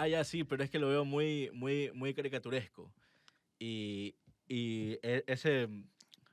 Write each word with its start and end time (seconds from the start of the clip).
Ah, 0.00 0.08
ya 0.08 0.24
sí, 0.24 0.44
pero 0.44 0.62
es 0.64 0.70
que 0.70 0.78
lo 0.78 0.88
veo 0.88 1.04
muy, 1.04 1.50
muy, 1.52 1.90
muy 1.92 2.14
caricaturesco. 2.14 2.92
Y, 3.58 4.14
y 4.48 4.92
e- 5.02 5.24
ese... 5.26 5.68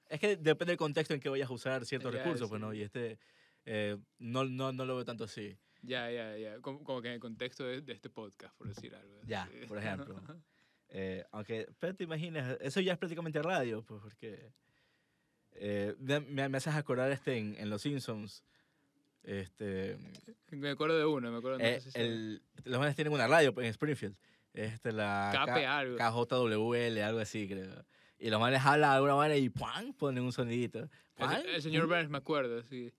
Es 0.10 0.20
que 0.22 0.38
depende 0.38 0.72
del 0.72 0.78
contexto 0.78 1.14
en 1.14 1.20
que 1.20 1.28
vayas 1.30 1.50
a 1.50 1.54
usar 1.54 1.86
ciertos 1.86 2.14
Ya, 2.14 2.20
recursos, 2.24 2.48
pues, 2.48 2.62
¿no? 2.62 2.72
sí. 2.72 2.78
Y 2.78 2.82
este 2.84 3.20
eh, 3.66 3.98
no, 4.20 4.46
no, 4.46 4.72
no 4.72 4.86
lo 4.86 4.96
veo 4.96 5.04
tanto 5.06 5.26
así. 5.26 5.58
Ya, 5.82 6.10
ya, 6.10 6.38
ya. 6.38 6.62
Como, 6.62 6.82
como 6.84 7.02
que 7.02 7.10
en 7.10 7.16
el 7.16 7.20
contexto 7.20 7.66
de, 7.66 7.82
de 7.82 7.92
este 7.94 8.10
podcast, 8.10 8.56
por 8.58 8.70
decir 8.70 8.96
algo. 8.96 9.20
Ya, 9.26 9.44
así. 9.44 9.66
por 9.68 9.78
ejemplo. 9.80 10.16
Eh, 10.90 11.26
aunque, 11.34 11.68
pero 11.80 11.94
te 11.94 12.06
imaginas, 12.06 12.58
eso 12.62 12.80
ya 12.80 12.94
es 12.94 12.98
prácticamente 12.98 13.42
radio, 13.42 13.84
pues, 13.84 14.02
porque 14.02 14.54
eh, 15.52 15.94
me, 16.00 16.22
me- 16.22 16.48
me 16.48 16.58
haces 16.58 16.76
acordar 16.76 17.12
este 17.12 17.38
en, 17.38 17.56
en 17.60 17.70
Los 17.70 17.82
Simpsons. 17.82 18.46
Este, 19.24 19.98
me 20.52 20.70
acuerdo 20.70 20.98
de 20.98 21.06
uno, 21.06 21.32
me 21.32 21.38
acuerdo. 21.38 21.58
no 21.60 21.66
eh, 21.66 21.82
sé 21.82 21.92
si- 21.92 22.00
el, 22.00 22.42
los 22.64 22.80
manes 22.80 22.96
tienen 22.96 23.14
una 23.14 23.28
radio 23.28 23.54
en 23.58 23.66
Springfield. 23.66 24.16
Este, 24.54 24.92
la 24.92 25.32
KP 25.46 25.66
algo. 25.66 25.98
KJWL, 25.98 26.98
algo 27.04 27.20
así, 27.20 27.48
creo. 27.48 27.86
Y 28.20 28.30
los 28.30 28.40
manes 28.40 28.62
hablan 28.66 28.90
de 28.92 28.96
alguna 28.96 29.16
manera 29.16 29.38
y 29.38 29.50
¡pam! 29.50 29.94
ponen 29.94 30.24
un 30.24 30.32
sonidito. 30.32 30.90
El, 31.18 31.46
el 31.50 31.62
señor 31.62 31.84
¡pum! 31.84 31.92
Burns 31.92 32.10
me 32.10 32.18
acuerdo, 32.18 32.64
sí. 32.64 32.92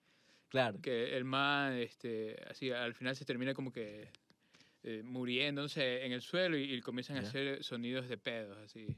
Claro. 0.48 0.80
Que 0.80 1.16
el 1.16 1.24
man, 1.24 1.72
este, 1.74 2.36
así, 2.48 2.70
al 2.70 2.94
final 2.94 3.16
se 3.16 3.24
termina 3.24 3.55
como 3.55 3.72
que 3.72 4.08
eh, 4.84 5.02
sé, 5.69 6.05
en 6.06 6.12
el 6.12 6.22
suelo 6.22 6.56
y, 6.56 6.74
y 6.74 6.80
comienzan 6.80 7.16
a 7.16 7.22
Ya. 7.22 7.28
hacer 7.28 7.64
sonidos 7.64 8.08
de 8.08 8.16
pedos, 8.19 8.56
así. 8.58 8.96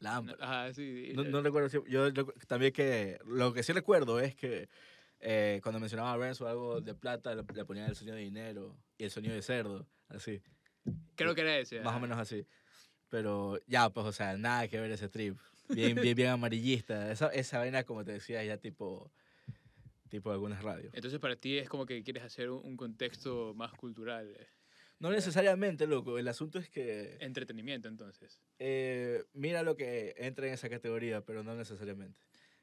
Lámpara. 0.00 0.38
Ajá, 0.40 0.74
sí. 0.74 1.12
No, 1.14 1.22
eh, 1.22 1.28
no 1.28 1.42
recuerdo. 1.42 1.84
Yo 1.88 2.08
recu- 2.10 2.32
también 2.46 2.72
que. 2.72 3.18
Lo 3.26 3.52
que 3.52 3.62
sí 3.64 3.72
recuerdo 3.72 4.20
es 4.20 4.34
que 4.36 4.68
eh, 5.20 5.60
cuando 5.62 5.80
mencionaba 5.80 6.12
a 6.12 6.16
Burns 6.16 6.40
o 6.40 6.48
algo 6.48 6.80
de 6.80 6.94
plata, 6.94 7.34
le, 7.34 7.42
le 7.54 7.64
ponían 7.64 7.88
el 7.88 7.96
sonido 7.96 8.16
de 8.16 8.22
dinero 8.22 8.78
y 8.96 9.04
el 9.04 9.10
sonido 9.10 9.34
de 9.34 9.42
cerdo, 9.42 9.88
así. 10.08 10.42
Creo 11.16 11.34
que 11.34 11.40
era 11.42 11.58
ese. 11.58 11.80
Más 11.80 11.96
o 11.96 12.00
menos 12.00 12.18
así. 12.18 12.46
Pero 13.08 13.58
ya, 13.66 13.90
pues, 13.90 14.06
o 14.06 14.12
sea, 14.12 14.36
nada 14.36 14.68
que 14.68 14.78
ver 14.80 14.90
ese 14.90 15.08
trip. 15.08 15.36
Bien, 15.68 15.94
bien, 15.94 16.14
bien 16.14 16.28
amarillista. 16.28 17.10
Esa, 17.10 17.28
esa 17.28 17.58
vaina, 17.58 17.84
como 17.84 18.04
te 18.04 18.12
decía, 18.12 18.42
ya 18.44 18.56
tipo. 18.58 19.10
Tipo 20.08 20.30
algunas 20.30 20.62
radios. 20.62 20.94
Entonces 20.94 21.20
para 21.20 21.36
ti 21.36 21.58
es 21.58 21.68
como 21.68 21.84
que 21.84 22.02
quieres 22.02 22.22
hacer 22.22 22.48
un, 22.48 22.64
un 22.64 22.76
contexto 22.78 23.52
más 23.54 23.72
cultural. 23.74 24.34
eh, 24.38 24.46
No 24.98 25.10
necesariamente, 25.10 25.86
loco. 25.86 26.18
El 26.18 26.28
asunto 26.28 26.58
es 26.58 26.70
que. 26.70 27.18
Entretenimiento, 27.20 27.88
entonces. 27.88 28.40
Eh, 28.58 29.24
mira 29.34 29.62
lo 29.62 29.76
que 29.76 30.14
entra 30.16 30.46
en 30.46 30.54
esa 30.54 30.70
categoría, 30.70 31.20
pero 31.26 31.42
no 31.42 31.54
necesariamente. 31.54 32.18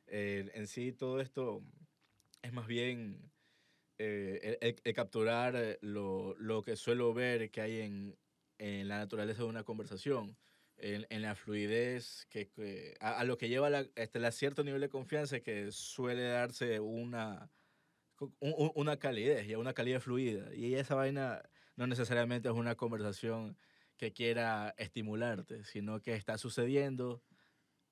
Eh, 0.07 0.49
en 0.55 0.65
sí, 0.65 0.91
todo 0.91 1.21
esto 1.21 1.63
es 2.45 2.53
más 2.53 2.67
bien 2.67 3.33
eh, 3.99 4.59
el, 4.61 4.75
el- 4.83 4.93
capturar 4.95 5.55
eh, 5.55 5.79
lo, 5.81 6.35
lo 6.37 6.61
que 6.63 6.75
suelo 6.75 7.13
ver 7.13 7.51
que 7.51 7.61
hay 7.61 7.81
en, 7.81 8.19
en 8.59 8.87
la 8.89 8.97
naturaleza 8.99 9.43
de 9.43 9.49
una 9.49 9.63
conversación, 9.65 10.37
en, 10.77 11.07
en 11.09 11.21
la 11.23 11.35
fluidez, 11.35 12.27
que, 12.29 12.51
a, 13.01 13.19
a 13.19 13.23
lo 13.25 13.37
que 13.37 13.49
lleva 13.49 13.69
la, 13.69 13.87
este, 13.95 14.19
la 14.19 14.31
cierto 14.31 14.63
nivel 14.63 14.81
de 14.81 14.89
confianza 14.89 15.41
que 15.41 15.71
suele 15.71 16.23
darse 16.23 16.79
una, 16.81 17.51
un- 18.19 18.35
un- 18.39 18.71
una 18.75 18.97
calidez, 18.99 19.47
ya 19.47 19.57
una 19.59 19.73
calidad 19.73 19.99
fluida. 20.01 20.53
Y 20.55 20.75
esa 20.75 20.95
vaina 20.95 21.43
no 21.75 21.87
necesariamente 21.87 22.49
es 22.49 22.55
una 22.55 22.75
conversación 22.75 23.57
que 23.97 24.13
quiera 24.13 24.73
estimularte, 24.77 25.63
sino 25.65 26.01
que 26.01 26.15
está 26.15 26.37
sucediendo 26.37 27.23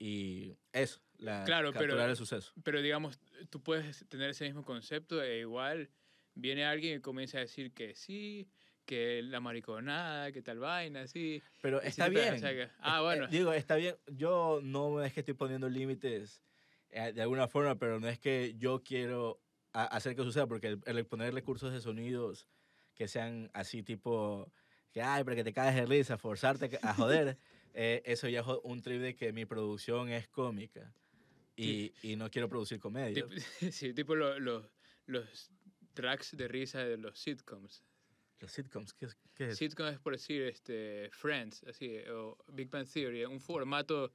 y 0.05 0.57
eso, 0.73 0.99
la, 1.17 1.43
Claro, 1.45 1.71
pero- 1.71 1.85
capturar 1.87 2.09
el 2.09 2.15
suceso. 2.17 2.51
Pero 2.63 2.81
digamos, 2.81 3.19
tú 3.49 3.61
puedes 3.61 4.05
tener 4.09 4.29
ese 4.31 4.43
mismo 4.45 4.63
concepto 4.63 5.21
e 5.23 5.39
igual 5.39 5.89
viene 6.35 6.65
alguien 6.65 6.97
y 6.97 7.01
comienza 7.01 7.37
a 7.37 7.41
decir 7.41 7.71
que 7.73 7.95
sí, 7.95 8.49
que 8.85 9.21
la 9.23 9.39
mariconada, 9.39 10.33
que 10.33 10.41
tal 10.41 10.59
vaina, 10.59 11.07
sí. 11.07 11.41
Pero 11.61 11.81
está 11.81 12.05
de- 12.09 12.09
bien. 12.19 12.33
o 12.33 12.37
sea 12.37 12.51
que- 12.51 12.69
ah, 12.79 12.95
Es- 12.95 12.99
eh, 12.99 13.01
bueno. 13.03 13.27
digo, 13.27 13.53
está 13.53 13.75
bien. 13.77 13.95
Yo 14.07 14.59
no 14.61 15.01
es 15.01 15.13
que 15.13 15.21
estoy 15.21 15.35
poniendo 15.35 15.69
límites 15.69 16.41
eh, 16.89 17.13
de 17.13 17.21
alguna 17.21 17.47
forma, 17.47 17.75
pero 17.79 17.99
no 17.99 18.07
es 18.09 18.19
que 18.19 18.55
yo 18.57 18.83
quiero 18.83 19.41
a- 19.71 19.85
hacer 19.85 20.15
que 20.15 20.21
suceda, 20.23 20.45
porque 20.47 20.67
el, 20.67 20.81
el 20.85 21.05
poner 21.05 21.33
recursos 21.33 21.71
de 21.71 21.79
sonidos 21.81 22.47
que 22.93 23.07
sean 23.07 23.49
así 23.53 23.81
tipo, 23.81 24.51
que 24.91 25.01
ay, 25.01 25.23
para 25.23 25.35
que 25.37 25.43
te 25.45 25.53
caes 25.53 25.75
de 25.75 25.85
risa, 25.87 26.17
forzarte 26.17 26.77
a 26.83 26.93
joder, 26.93 27.37
eh, 27.73 28.01
eso 28.05 28.27
ya 28.29 28.41
es 28.41 28.47
un 28.63 28.81
trip 28.81 29.01
de 29.01 29.15
que 29.15 29.31
mi 29.33 29.45
producción 29.45 30.09
es 30.09 30.27
cómica. 30.27 30.93
Y, 31.55 31.93
y 32.01 32.15
no 32.15 32.29
quiero 32.31 32.49
producir 32.49 32.79
comedia. 32.79 33.25
Tipo- 33.27 33.35
sí, 33.71 33.93
tipo 33.93 34.15
lo- 34.15 34.39
lo- 34.39 34.69
los 35.05 35.51
tracks 35.93 36.35
de 36.35 36.47
risa 36.47 36.83
de 36.83 36.97
los 36.97 37.19
sitcoms. 37.19 37.83
Los 38.39 38.51
sitcoms, 38.51 38.93
¿qué 38.93 39.05
es, 39.05 39.17
qué 39.35 39.49
es? 39.49 39.57
Sitcom 39.57 39.87
es 39.87 39.99
por 39.99 40.13
decir 40.13 40.41
este, 40.43 41.09
Friends, 41.11 41.63
así, 41.63 41.97
o 42.11 42.37
Big 42.47 42.69
Bang 42.69 42.87
Theory, 42.91 43.23
un 43.25 43.39
formato 43.39 44.11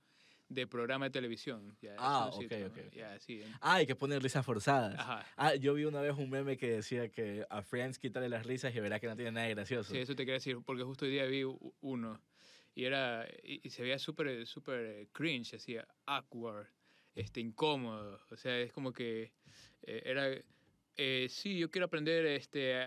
de 0.49 0.67
programa 0.67 1.07
de 1.07 1.11
televisión. 1.11 1.77
Ya, 1.81 1.95
Ah, 1.99 2.27
ok, 2.33 2.41
sitcom, 2.43 2.63
ok. 2.65 2.93
Ya, 2.93 3.19
sí. 3.21 3.43
Ah, 3.61 3.75
hay 3.77 3.87
que 3.87 3.95
poner 3.95 4.23
risas 4.23 4.45
forzadas. 4.45 4.99
Ajá. 4.99 5.25
Ah, 5.37 5.55
yo 5.55 5.75
vi 5.75 5.85
una 5.85 6.01
vez 6.01 6.15
un 6.17 6.29
meme 6.29 6.57
que 6.57 6.71
decía 6.73 7.09
que 7.11 7.47
a 7.49 7.63
Friends 7.63 7.99
quítale 7.99 8.29
las 8.29 8.45
risas 8.45 8.75
y 8.75 8.81
verá 8.81 8.99
que 8.99 9.07
no 9.07 9.15
tiene 9.17 9.31
nada 9.33 9.47
de 9.47 9.55
gracioso. 9.55 9.93
Sí, 9.93 9.99
eso 9.99 10.15
te 10.15 10.23
quería 10.25 10.35
decir, 10.35 10.59
porque 10.67 10.83
justo 10.83 11.05
hoy 11.05 11.13
día 11.13 11.25
vi 11.27 11.45
uno 11.81 12.21
y 12.75 12.85
era 12.85 13.27
y, 13.43 13.61
y 13.67 13.71
se 13.71 13.83
veía 13.83 13.99
súper 13.99 14.47
súper 14.47 14.81
eh, 14.87 15.09
cringe, 15.13 15.55
así 15.55 15.77
awkward, 16.07 16.69
este 17.15 17.41
incómodo, 17.41 18.21
o 18.31 18.37
sea, 18.37 18.59
es 18.59 18.73
como 18.73 18.93
que 18.93 19.33
eh, 19.83 20.03
era 20.05 20.31
eh, 20.97 21.27
sí, 21.31 21.59
yo 21.59 21.71
quiero 21.71 21.87
aprender 21.87 22.27
este 22.27 22.85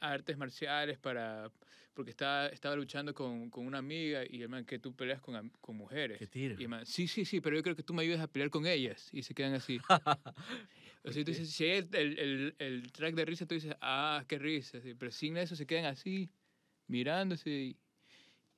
artes 0.00 0.36
marciales 0.36 0.98
para 0.98 1.50
porque 1.94 2.10
estaba, 2.10 2.48
estaba 2.48 2.74
luchando 2.74 3.14
con, 3.14 3.48
con 3.50 3.66
una 3.66 3.78
amiga 3.78 4.24
y 4.28 4.42
el 4.42 4.48
man 4.48 4.64
que 4.64 4.78
tú 4.78 4.94
peleas 4.94 5.20
con, 5.20 5.50
con 5.60 5.76
mujeres. 5.76 6.18
Qué 6.18 6.26
tiro. 6.26 6.56
Y 6.58 6.64
el 6.64 6.68
man, 6.68 6.84
sí, 6.84 7.06
sí, 7.06 7.24
sí, 7.24 7.40
pero 7.40 7.56
yo 7.56 7.62
creo 7.62 7.76
que 7.76 7.84
tú 7.84 7.94
me 7.94 8.02
ayudes 8.02 8.20
a 8.20 8.26
pelear 8.26 8.50
con 8.50 8.66
ellas. 8.66 9.08
Y 9.12 9.22
se 9.22 9.34
quedan 9.34 9.54
así. 9.54 9.80
O 11.06 11.12
sea, 11.12 11.22
tú 11.22 11.32
dices, 11.32 11.50
si 11.50 11.64
hay 11.64 11.86
el, 11.92 11.94
el, 11.94 12.18
el, 12.18 12.54
el 12.58 12.92
track 12.92 13.14
de 13.14 13.26
risa, 13.26 13.44
tú 13.44 13.54
dices, 13.54 13.76
ah, 13.82 14.24
qué 14.26 14.38
risa. 14.38 14.78
Pero 14.98 15.12
sin 15.12 15.36
eso 15.36 15.54
se 15.54 15.66
quedan 15.66 15.84
así, 15.84 16.30
mirándose 16.86 17.50
y, 17.50 17.76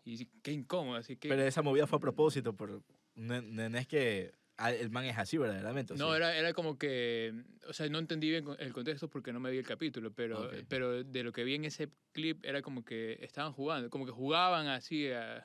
y 0.07 0.27
qué 0.43 0.53
incómodo. 0.53 0.97
Así 0.97 1.17
que, 1.17 1.29
Pero 1.29 1.43
esa 1.43 1.63
movida 1.63 1.87
fue 1.87 1.97
a 1.99 2.01
propósito, 2.01 2.55
por, 2.55 2.83
no, 3.17 3.43
no- 3.43 3.79
es 3.79 3.89
que 3.89 4.33
ah, 4.57 4.73
el 4.73 4.91
man 4.91 5.05
es 5.05 5.19
así 5.19 5.37
verdaderamente. 5.37 5.93
¿o 5.95 5.97
no, 5.97 6.11
sí? 6.11 6.17
era, 6.17 6.37
era 6.37 6.53
como 6.55 6.79
que, 6.79 7.35
o 7.69 7.73
sea, 7.73 7.89
no 7.89 7.99
entendí 7.99 8.31
bien 8.31 8.45
el 8.59 8.73
contexto 8.73 9.09
porque 9.11 9.33
no 9.33 9.41
me 9.41 9.51
vi 9.51 9.59
el 9.59 9.67
capítulo, 9.67 10.13
pero, 10.13 10.43
Ok. 10.47 10.55
pero 10.69 11.03
de 11.03 11.23
lo 11.25 11.33
que 11.33 11.43
vi 11.45 11.55
en 11.57 11.65
ese 11.65 11.91
clip 12.13 12.45
era 12.45 12.63
como 12.63 12.85
que 12.85 13.19
estaban 13.21 13.53
jugando, 13.53 13.91
como 13.91 14.07
que 14.07 14.13
jugaban 14.13 14.69
así 14.69 15.11
a, 15.11 15.45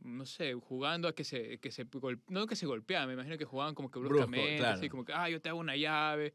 no 0.00 0.24
sé, 0.24 0.54
jugando 0.54 1.08
a 1.08 1.14
que 1.14 1.24
se, 1.24 1.58
que 1.58 1.70
se 1.72 1.86
no 2.28 2.46
que 2.46 2.56
se 2.56 2.66
golpeaban, 2.66 3.08
me 3.08 3.14
imagino 3.14 3.36
que 3.36 3.44
jugaban 3.44 3.74
como 3.74 3.90
que 3.90 3.98
Brusco, 3.98 4.16
bruscamente, 4.18 4.64
así 4.64 4.80
claro. 4.80 4.90
como 4.90 5.04
que, 5.04 5.12
ah, 5.12 5.28
yo 5.28 5.40
te 5.40 5.48
hago 5.48 5.58
una 5.58 5.76
llave. 5.76 6.34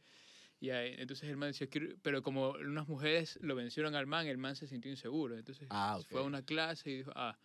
Y 0.62 0.72
ahí, 0.72 0.96
entonces 0.97 1.30
el 1.30 1.38
man 1.38 1.52
decía, 1.52 1.68
pero 2.02 2.22
como 2.22 2.50
unas 2.52 2.88
mujeres 2.88 3.40
lo 3.42 3.56
vencieron 3.56 3.96
al 3.96 4.08
man, 4.08 4.28
el 4.28 4.38
man 4.38 4.56
se 4.56 4.68
sintió 4.68 4.92
inseguro. 4.92 5.38
Entonces 5.38 5.68
Ah, 5.72 6.00
fue 6.09 6.20
a 6.20 6.24
una 6.24 6.44
clase 6.44 6.90
y 6.90 6.97
dijo, 6.97 7.12
ah, 7.16 7.38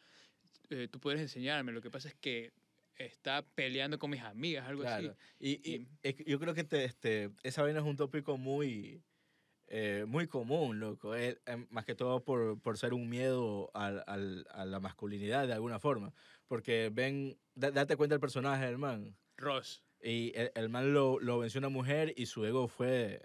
eh, 0.71 0.89
tú 0.91 0.99
puedes 0.99 1.21
enseñarme, 1.21 1.71
lo 1.73 1.81
que 1.81 1.91
pasa 1.91 2.09
es 2.09 2.15
que 2.17 2.53
está 2.97 3.43
peleando 3.55 3.99
con 3.99 4.11
mis 4.11 4.21
amigas, 4.23 4.67
algo 4.69 4.83
así. 4.83 5.03
Claro. 5.05 5.17
Y, 5.39 5.51
y 5.69 5.75
Y- 5.77 5.89
es 6.03 6.15
que 6.17 6.25
yo 6.25 6.41
creo 6.41 6.55
que 6.55 6.65
te- 6.65 6.85
este, 6.85 7.31
esa 7.45 7.63
vaina 7.63 7.79
es 7.81 7.85
un 7.87 7.97
tópico 7.97 8.37
muy, 8.37 9.05
eh, 9.69 10.05
muy 10.09 10.27
común, 10.27 10.81
loco. 10.81 11.15
eh, 11.15 11.39
em, 11.47 11.67
más 11.71 11.85
que 11.85 11.95
todo 11.95 12.25
por, 12.25 12.61
por 12.61 12.79
ser 12.79 12.95
un 12.95 13.09
miedo 13.09 13.71
al, 13.75 14.03
al- 14.09 14.47
a 14.51 14.65
la 14.65 14.81
masculinidad 14.81 15.47
de 15.47 15.53
alguna 15.55 15.79
forma. 15.79 16.13
Porque 16.49 16.91
ven, 16.93 17.39
da- 17.55 17.71
date 17.71 17.97
cuenta 17.97 18.15
el 18.17 18.21
personaje 18.21 18.67
del 18.67 18.79
man. 18.79 19.17
Ross. 19.37 19.84
Y 20.05 20.33
el, 20.37 20.53
el 20.55 20.69
man 20.69 20.93
lo, 20.93 21.19
lo 21.19 21.39
venció 21.39 21.59
una 21.59 21.71
mujer 21.71 22.13
y 22.17 22.27
su 22.27 22.45
ego 22.45 22.69
fue 22.69 23.23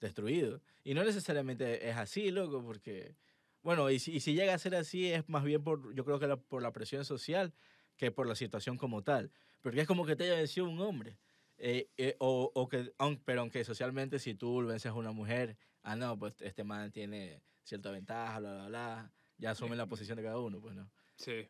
destruido. 0.00 0.62
Y 0.84 0.94
no 0.94 1.02
necesariamente 1.04 1.88
es 1.88 1.96
así, 1.96 2.30
loco, 2.30 2.62
porque... 2.64 3.16
Bueno, 3.62 3.90
y 3.90 3.98
si, 3.98 4.12
y 4.12 4.20
si 4.20 4.34
llega 4.34 4.52
a 4.54 4.58
ser 4.58 4.74
así 4.76 5.10
es 5.10 5.28
más 5.28 5.42
bien 5.42 5.64
por, 5.64 5.94
yo 5.94 6.04
creo 6.04 6.18
que 6.20 6.26
la- 6.26 6.36
por 6.36 6.62
la 6.62 6.72
presión 6.72 7.04
social 7.04 7.52
que 7.96 8.10
por 8.12 8.26
la 8.26 8.34
situación 8.34 8.76
como 8.76 9.02
tal. 9.02 9.32
Porque 9.62 9.80
es 9.80 9.86
como 9.88 10.04
que 10.04 10.14
te 10.16 10.24
haya 10.24 10.34
vencido 10.36 10.68
un 10.68 10.80
hombre. 10.80 11.18
Eh, 11.56 11.88
eh, 11.96 12.16
o, 12.18 12.50
o 12.54 12.68
que, 12.68 12.92
pero 13.24 13.40
aunque 13.40 13.64
socialmente 13.64 14.18
si 14.18 14.34
tú 14.34 14.64
vences 14.66 14.90
a 14.90 14.94
una 14.94 15.12
mujer, 15.12 15.56
ah, 15.82 15.96
no, 15.96 16.18
pues 16.18 16.34
este 16.42 16.62
man 16.64 16.92
tiene 16.92 17.42
cierta 17.62 17.90
ventaja, 17.90 18.38
bla, 18.40 18.52
bla, 18.54 18.68
bla, 18.68 19.12
ya 19.38 19.50
asume 19.52 19.76
la 19.76 19.86
posición 19.86 20.16
de 20.16 20.24
cada 20.24 20.38
uno, 20.38 20.60
pues 20.60 20.74
no. 20.74 20.90
Sí. 21.16 21.48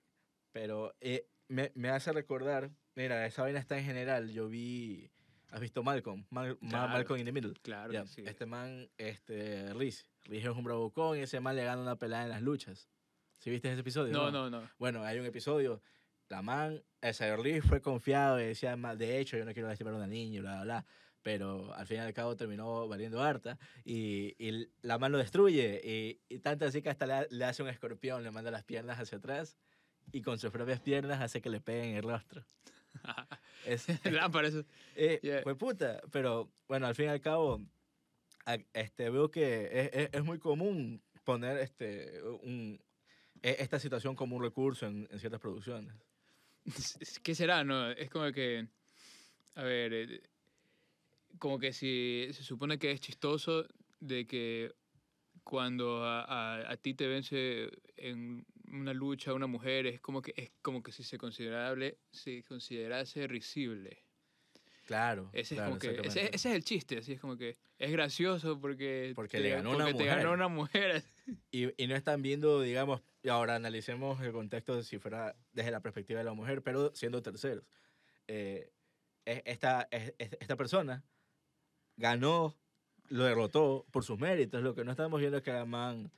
Pero 0.53 0.95
eh, 1.01 1.27
me, 1.55 1.73
me 1.75 1.89
hace 1.91 2.13
recordar, 2.13 2.71
mira, 2.95 3.25
esa 3.27 3.43
vaina 3.43 3.59
está 3.59 3.79
en 3.79 3.85
general. 3.85 4.31
Yo 4.31 4.49
vi, 4.49 5.11
¿has 5.51 5.61
visto 5.61 5.83
Malcolm? 5.83 6.25
Mal- 6.31 6.59
Ma- 6.61 6.69
Claro. 6.71 6.89
Malcolm 6.93 7.19
in 7.21 7.25
the 7.27 7.33
Middle. 7.33 7.55
Claro 7.63 7.93
que 7.93 8.07
sí. 8.09 8.23
Este 8.27 8.47
man, 8.47 8.89
este, 8.99 9.73
Riz. 9.75 10.07
Riz 10.25 10.45
es 10.45 10.51
un 10.51 10.65
bravucón 10.65 11.19
y 11.19 11.23
ese 11.23 11.41
man 11.41 11.57
le 11.57 11.65
gana 11.65 11.81
una 11.81 11.97
pelada 11.97 12.25
en 12.25 12.31
las 12.31 12.43
luchas. 12.43 12.89
¿Sí 13.39 13.51
viste 13.51 13.71
ese 13.71 13.81
episodio? 13.81 14.13
No, 14.13 14.31
no, 14.31 14.51
no. 14.51 14.69
Bueno, 14.79 15.03
hay 15.05 15.19
un 15.19 15.27
episodio, 15.27 15.83
la 16.29 16.41
man, 16.43 16.83
ese 17.01 17.37
Riz 17.37 17.63
fue 17.65 17.81
confiado 17.81 18.41
y 18.41 18.47
decía, 18.47 18.77
"Ma, 18.77 18.97
de 18.97 19.19
hecho, 19.21 19.37
yo 19.37 19.45
no 19.45 19.53
quiero 19.53 19.69
lastimar 19.69 19.93
a 19.95 19.97
una 19.99 20.07
niña, 20.07 20.41
bla, 20.41 20.53
bla, 20.57 20.65
bla. 20.65 20.87
pero 21.23 21.73
al 21.75 21.87
fin 21.87 21.97
y 21.99 22.01
al 22.01 22.13
cabo 22.13 22.37
terminó 22.37 22.87
valiendo 22.87 23.23
harta 23.23 23.59
y, 23.83 24.35
y 24.39 24.69
la 24.83 24.99
mano 24.99 25.13
lo 25.17 25.23
destruye 25.23 25.81
y, 25.83 26.21
y 26.29 26.39
tanto 26.41 26.67
así 26.67 26.83
que 26.83 26.91
hasta 26.91 27.07
le, 27.07 27.27
le 27.31 27.45
hace 27.47 27.63
un 27.63 27.71
escorpión, 27.71 28.23
le 28.23 28.31
manda 28.31 28.51
las 28.51 28.63
piernas 28.65 28.99
hacia 29.01 29.17
atrás 29.17 29.57
y 30.13 30.23
con 30.23 30.39
sus 30.39 30.51
propias 30.51 30.81
piernas 30.81 31.21
hace 31.21 31.41
que 31.41 31.51
le 31.51 31.61
peguen 31.61 31.91
en 31.91 31.97
el 31.97 32.03
rostro. 32.05 32.45
Es, 33.67 33.87
Lámpara, 34.05 34.49
eso. 34.49 34.65
eh, 34.95 35.21
Yeah. 35.23 35.43
fue 35.43 35.57
puta, 35.57 36.01
pero 36.13 36.53
bueno, 36.69 36.87
al 36.87 36.95
fin 36.95 37.07
y 37.07 37.09
al 37.09 37.21
cabo, 37.21 37.61
a- 38.47 38.59
este, 38.75 39.09
veo 39.11 39.31
que 39.31 39.65
es, 39.73 39.91
es- 39.93 40.11
es 40.13 40.25
muy 40.25 40.39
común 40.39 41.03
poner 41.25 41.57
este, 41.59 42.23
un, 42.23 42.79
e- 43.43 43.57
esta 43.59 43.79
situación 43.79 44.15
como 44.15 44.37
un 44.37 44.43
recurso 44.43 44.87
en, 44.87 45.09
en 45.11 45.19
ciertas 45.19 45.41
producciones. 45.41 45.95
¿Qué 47.23 47.35
será, 47.35 47.65
no? 47.65 47.91
Es 47.91 48.11
como 48.11 48.31
que, 48.33 48.69
a 49.55 49.63
ver, 49.63 49.93
eh, 49.95 50.23
como 51.39 51.59
que 51.59 51.73
si 51.73 52.29
se 52.33 52.43
supone 52.43 52.79
que 52.79 52.91
es 52.91 53.01
chistoso 53.01 53.67
de 54.01 54.27
que 54.27 54.75
cuando 55.43 56.05
a, 56.05 56.23
a- 56.23 56.71
a 56.73 56.77
ti 56.77 56.95
te 56.95 57.07
vence 57.07 57.71
en 57.97 58.45
una 58.81 58.93
lucha 58.93 59.33
una 59.35 59.47
mujer, 59.47 59.87
es 59.87 60.01
como 60.01 60.21
que 60.23 60.33
es 60.37 60.51
como 60.63 60.83
que 60.83 60.93
si 60.93 61.03
se 61.03 61.19
considerable, 61.19 61.99
si 62.11 62.43
considerase 62.43 63.27
risible. 63.27 64.05
Claro. 64.87 65.31
Ese 65.33 65.55
claro, 65.55 65.77
es 65.77 65.79
como 65.79 65.95
que, 66.03 66.07
ese, 66.09 66.27
ese 66.27 66.51
es 66.51 66.55
el 66.55 66.63
chiste, 66.65 66.99
así 66.99 67.13
es 67.15 67.21
como 67.21 67.39
que 67.39 67.57
es 67.79 67.91
gracioso 67.91 68.61
porque, 68.61 69.13
Porque 69.15 69.39
te, 69.39 69.43
le 69.43 69.51
ganó 69.51 69.71
una 69.71 69.85
porque 69.87 69.99
te 69.99 70.05
ganó 70.05 70.23
mujer. 70.25 70.35
una 70.35 70.49
mujer. 70.49 71.05
Y, 71.51 71.83
y 71.83 71.87
no 71.87 71.97
están 71.97 72.21
viendo, 72.21 72.61
digamos, 72.61 73.01
ahora 73.31 73.55
analicemos 73.57 74.21
el 74.21 74.33
contexto 74.33 74.77
de 74.77 74.83
si 74.83 74.99
fuera 74.99 75.35
desde 75.53 75.71
la 75.71 75.81
perspectiva 75.81 76.19
de 76.19 76.25
la 76.25 76.35
mujer, 76.35 76.63
pero 76.63 76.95
siendo 76.95 77.23
terceros. 77.23 77.65
Eh, 78.29 78.71
es- 79.25 79.43
esta, 79.47 79.89
es- 79.91 80.13
es- 80.19 80.37
esta 80.39 80.57
persona 80.57 81.03
ganó, 81.97 82.55
lo 83.09 83.25
derrotó 83.25 83.87
por 83.91 84.05
sus 84.05 84.19
méritos. 84.19 84.63
Lo 84.63 84.75
que 84.75 84.85
no 84.85 84.91
estamos 84.91 85.19
viendo 85.21 85.39
es 85.39 85.43
que 85.43 85.53
la 85.53 85.65
man, 85.65 86.13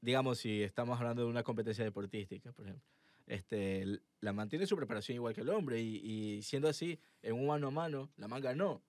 digamos, 0.00 0.38
si 0.38 0.62
estamos 0.62 0.98
hablando 0.98 1.22
de 1.22 1.28
una 1.28 1.42
competencia 1.42 1.84
deportística, 1.84 2.52
por 2.52 2.66
ejemplo, 2.66 2.84
este, 3.26 4.00
la 4.20 4.32
man 4.32 4.48
tiene 4.48 4.66
su 4.66 4.76
preparación 4.76 5.16
igual 5.16 5.34
que 5.34 5.40
el 5.40 5.48
hombre 5.50 5.80
y, 5.80 5.96
y 6.36 6.42
siendo 6.42 6.68
así, 6.68 7.00
en 7.22 7.34
un 7.34 7.46
mano 7.46 7.68
a 7.68 7.70
mano, 7.70 8.10
la 8.16 8.28
man 8.28 8.40
ganó. 8.40 8.82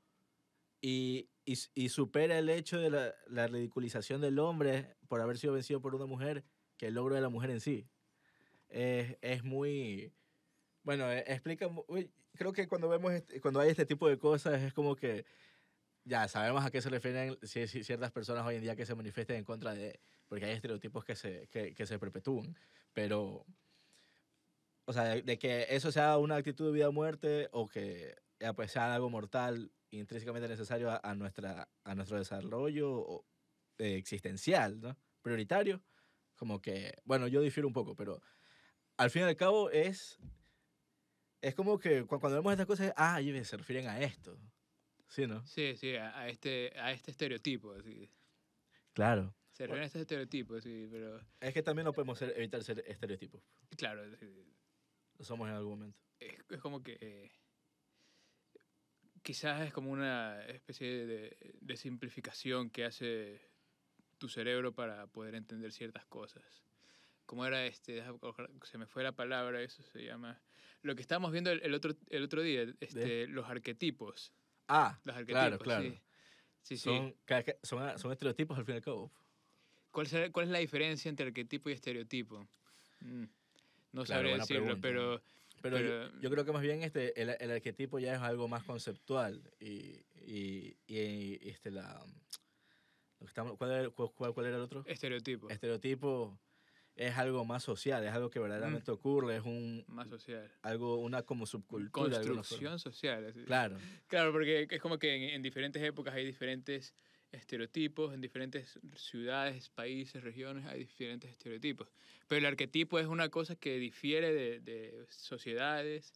Y, 0.79 1.29
y, 1.43 1.57
y 1.73 1.89
supera 1.89 2.37
el 2.37 2.49
hecho 2.49 2.77
de 2.79 2.91
la, 2.91 3.15
la 3.27 3.47
ridiculización 3.47 4.21
del 4.21 4.37
hombre 4.37 4.95
por 5.07 5.21
haber 5.21 5.37
sido 5.39 5.53
vencido 5.53 5.81
por 5.81 5.95
una 5.95 6.05
mujer 6.05 6.43
que 6.77 6.87
el 6.87 6.93
logro 6.93 7.15
de 7.15 7.21
la 7.21 7.29
mujer 7.29 7.49
en 7.49 7.61
sí. 7.61 7.87
Es, 8.69 9.17
es 9.21 9.43
muy... 9.43 10.13
Bueno, 10.83 11.11
eh, 11.11 11.23
explica... 11.27 11.67
Creo 12.35 12.53
que 12.53 12.67
cuando 12.67 12.87
vemos 12.89 13.11
este- 13.13 13.41
cuando 13.41 13.59
hay 13.59 13.69
este 13.71 13.87
tipo 13.87 14.07
de 14.07 14.19
cosas 14.19 14.61
es 14.61 14.71
como 14.73 14.95
que 14.95 15.25
ya 16.03 16.27
sabemos 16.27 16.63
a 16.63 16.69
qué 16.69 16.79
se 16.81 16.89
refieren 16.89 17.33
ci- 17.39 17.63
ci- 17.63 17.83
ciertas 17.83 18.11
personas 18.11 18.45
hoy 18.45 18.55
en 18.57 18.61
día 18.61 18.75
que 18.75 18.85
se 18.85 18.93
manifiesten 18.93 19.37
en 19.37 19.43
contra 19.45 19.73
de... 19.73 19.99
Porque 20.27 20.45
hay 20.45 20.51
estereotipos 20.53 21.05
que 21.05 21.15
se, 21.15 21.47
que, 21.49 21.73
que 21.73 21.85
se 21.85 21.99
perpetúan. 21.99 22.55
Pero... 22.93 23.45
O 24.85 24.93
sea, 24.93 25.03
de, 25.03 25.21
de 25.21 25.37
que 25.37 25.65
eso 25.69 25.91
sea 25.91 26.17
una 26.17 26.37
actitud 26.37 26.67
de 26.67 26.71
vida 26.71 26.89
o 26.89 26.93
muerte 26.93 27.49
o 27.51 27.67
que 27.67 28.15
ya, 28.39 28.53
pues 28.53 28.71
sea 28.71 28.93
algo 28.95 29.09
mortal 29.09 29.73
intrínsecamente 29.89 30.47
necesario 30.47 30.89
a, 30.91 31.01
a 31.03 31.13
nuestra, 31.13 31.69
a 31.83 31.95
nuestro 31.95 32.17
desarrollo 32.17 33.25
eh, 33.77 33.95
existencial, 33.95 34.79
¿no? 34.79 34.97
Prioritario, 35.21 35.83
como 36.35 36.61
que, 36.61 36.93
bueno, 37.03 37.27
yo 37.27 37.41
difiero 37.41 37.67
un 37.67 37.73
poco, 37.73 37.95
pero 37.95 38.21
al 38.95 39.09
fin 39.09 39.23
y 39.23 39.25
al 39.25 39.35
cabo 39.35 39.69
es, 39.71 40.19
es 41.41 41.53
como 41.53 41.79
que 41.79 42.05
cu- 42.05 42.19
cuando 42.19 42.37
vemos 42.37 42.53
estas 42.53 42.67
cosas, 42.67 42.93
ah, 42.95 43.19
se 43.43 43.57
refieren 43.57 43.87
a 43.87 43.99
esto, 43.99 44.39
¿sí, 45.09 45.27
no? 45.27 45.45
Sí, 45.45 45.75
sí, 45.75 45.95
a, 45.97 46.17
a 46.17 46.29
este, 46.29 46.71
a 46.79 46.93
este 46.93 47.11
estereotipo. 47.11 47.73
Así. 47.73 48.09
Claro. 48.93 49.36
Se 49.57 49.63
refiere 49.63 49.83
a 49.83 49.87
este 49.87 50.01
estereotipo, 50.01 50.61
sí, 50.61 50.87
pero 50.91 51.19
Es 51.39 51.51
que 51.53 51.63
también 51.63 51.85
no 51.85 51.93
podemos 51.93 52.19
ser- 52.19 52.33
evitar 52.37 52.63
ser 52.63 52.83
estereotipos, 52.85 53.41
claro, 53.75 54.05
lo 54.05 55.25
somos 55.25 55.49
en 55.49 55.55
algún 55.55 55.79
momento. 55.79 55.99
es, 56.19 56.35
es 56.47 56.61
como 56.61 56.83
que 56.83 56.97
eh, 57.01 57.31
quizás 59.23 59.61
es 59.65 59.73
como 59.73 59.91
una 59.91 60.45
especie 60.45 61.07
de, 61.07 61.55
de 61.59 61.75
simplificación 61.77 62.69
que 62.69 62.85
hace 62.85 63.49
tu 64.19 64.29
cerebro 64.29 64.73
para 64.73 65.07
poder 65.07 65.33
entender 65.35 65.71
ciertas 65.71 66.05
cosas. 66.05 66.63
Como 67.25 67.45
era 67.45 67.65
este, 67.65 68.03
se 68.63 68.77
me 68.77 68.85
fue 68.85 69.03
la 69.03 69.11
palabra, 69.15 69.61
eso 69.61 69.83
se 69.83 70.03
llama. 70.03 70.41
Lo 70.81 70.95
que 70.95 71.01
estábamos 71.01 71.31
viendo 71.31 71.51
el, 71.51 71.61
el 71.61 71.73
otro, 71.73 71.93
el 72.09 72.23
otro 72.23 72.41
día, 72.41 72.65
este, 72.79 73.27
los 73.27 73.49
arquetipos. 73.49 74.33
Ah, 74.67 74.99
Los 75.03 75.15
arquetipos, 75.15 75.35
claro, 75.39 75.59
claro. 75.59 75.83
sí. 75.83 76.01
Sí, 76.61 76.77
sí. 76.77 76.83
Son, 76.83 77.15
son, 77.63 77.99
son 77.99 78.11
estereotipos 78.11 78.57
al 78.57 78.65
fin 78.65 78.75
y 78.75 78.77
al 78.77 78.83
cabo. 78.83 79.11
¿Cuál, 79.97 80.05
será- 80.05 80.31
¿Cuál 80.31 80.45
es 80.45 80.51
la 80.51 80.59
diferencia 80.59 81.09
entre 81.09 81.25
arquetipo 81.25 81.71
y 81.71 81.73
estereotipo? 81.73 82.47
Mm, 82.99 83.23
No 83.93 84.03
Claro, 84.03 84.05
sabría 84.05 84.35
decirlo, 84.37 84.61
pregunta. 84.65 84.79
pero 84.87 85.21
Pero, 85.59 85.77
yo- 85.79 85.85
Pero- 85.87 86.21
yo, 86.21 86.29
creo 86.29 86.45
que 86.45 86.51
más 86.51 86.61
bien 86.61 86.83
este, 86.83 87.19
el, 87.19 87.35
el 87.39 87.49
arquetipo 87.49 87.97
ya 87.97 88.13
es 88.13 88.21
algo 88.21 88.47
más 88.47 88.63
conceptual 88.63 89.41
y, 89.59 90.05
y, 90.23 90.77
y, 90.85 91.49
este, 91.49 91.71
la, 91.71 91.99
lo 93.19 93.25
que 93.25 93.25
estamos, 93.25 93.57
¿cuál, 93.57 93.71
era, 93.71 93.89
cuál, 93.89 94.33
cuál- 94.35 94.45
era 94.45 94.57
el 94.57 94.61
otro? 94.61 94.83
estereotipo, 94.85 95.49
Estereotipo 95.49 96.39
es 96.95 97.17
algo 97.17 97.43
más 97.43 97.63
social, 97.63 98.05
es 98.05 98.11
algo 98.13 98.29
que 98.29 98.37
verdaderamente 98.37 98.91
ocurre, 98.91 99.37
es 99.37 99.43
un, 99.45 99.83
más 99.87 100.07
social. 100.09 100.47
algo, 100.61 100.97
una 100.97 101.23
como 101.23 101.47
subcultura. 101.47 102.17
Construcción 102.21 102.77
social. 102.77 103.25
así. 103.25 103.43
Claro, 103.45 103.79
Claro, 104.05 104.31
porque 104.31 104.67
es 104.69 104.79
como 104.79 104.99
que 104.99 105.15
en, 105.15 105.23
en 105.33 105.41
diferentes 105.41 105.81
épocas 105.81 106.13
hay 106.13 106.23
diferentes 106.23 106.93
estereotipos, 107.31 108.13
en 108.13 108.21
diferentes 108.21 108.79
ciudades, 108.95 109.69
países, 109.69 110.23
regiones 110.23 110.65
hay 110.65 110.79
diferentes 110.79 111.31
estereotipos. 111.31 111.89
Pero 112.27 112.39
el 112.39 112.45
arquetipo 112.45 112.99
es 112.99 113.07
una 113.07 113.29
cosa 113.29 113.55
que 113.55 113.77
difiere 113.77 114.33
de, 114.33 114.59
de 114.59 115.05
sociedades. 115.09 116.13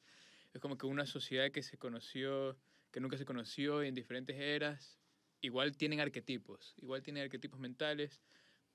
Es 0.54 0.62
como 0.62 0.78
que 0.78 0.86
una 0.86 1.06
sociedad 1.06 1.52
que 1.52 1.64
se 1.64 1.78
conoció, 1.78 2.58
que 2.92 3.00
nunca 3.00 3.18
se 3.18 3.26
conoció 3.26 3.84
en 3.84 3.94
diferentes 3.94 4.38
eras, 4.38 5.00
igual 5.42 5.76
tienen 5.76 6.00
arquetipos, 6.00 6.76
igual 6.82 7.02
tienen 7.04 7.24
arquetipos 7.24 7.60
mentales. 7.60 8.22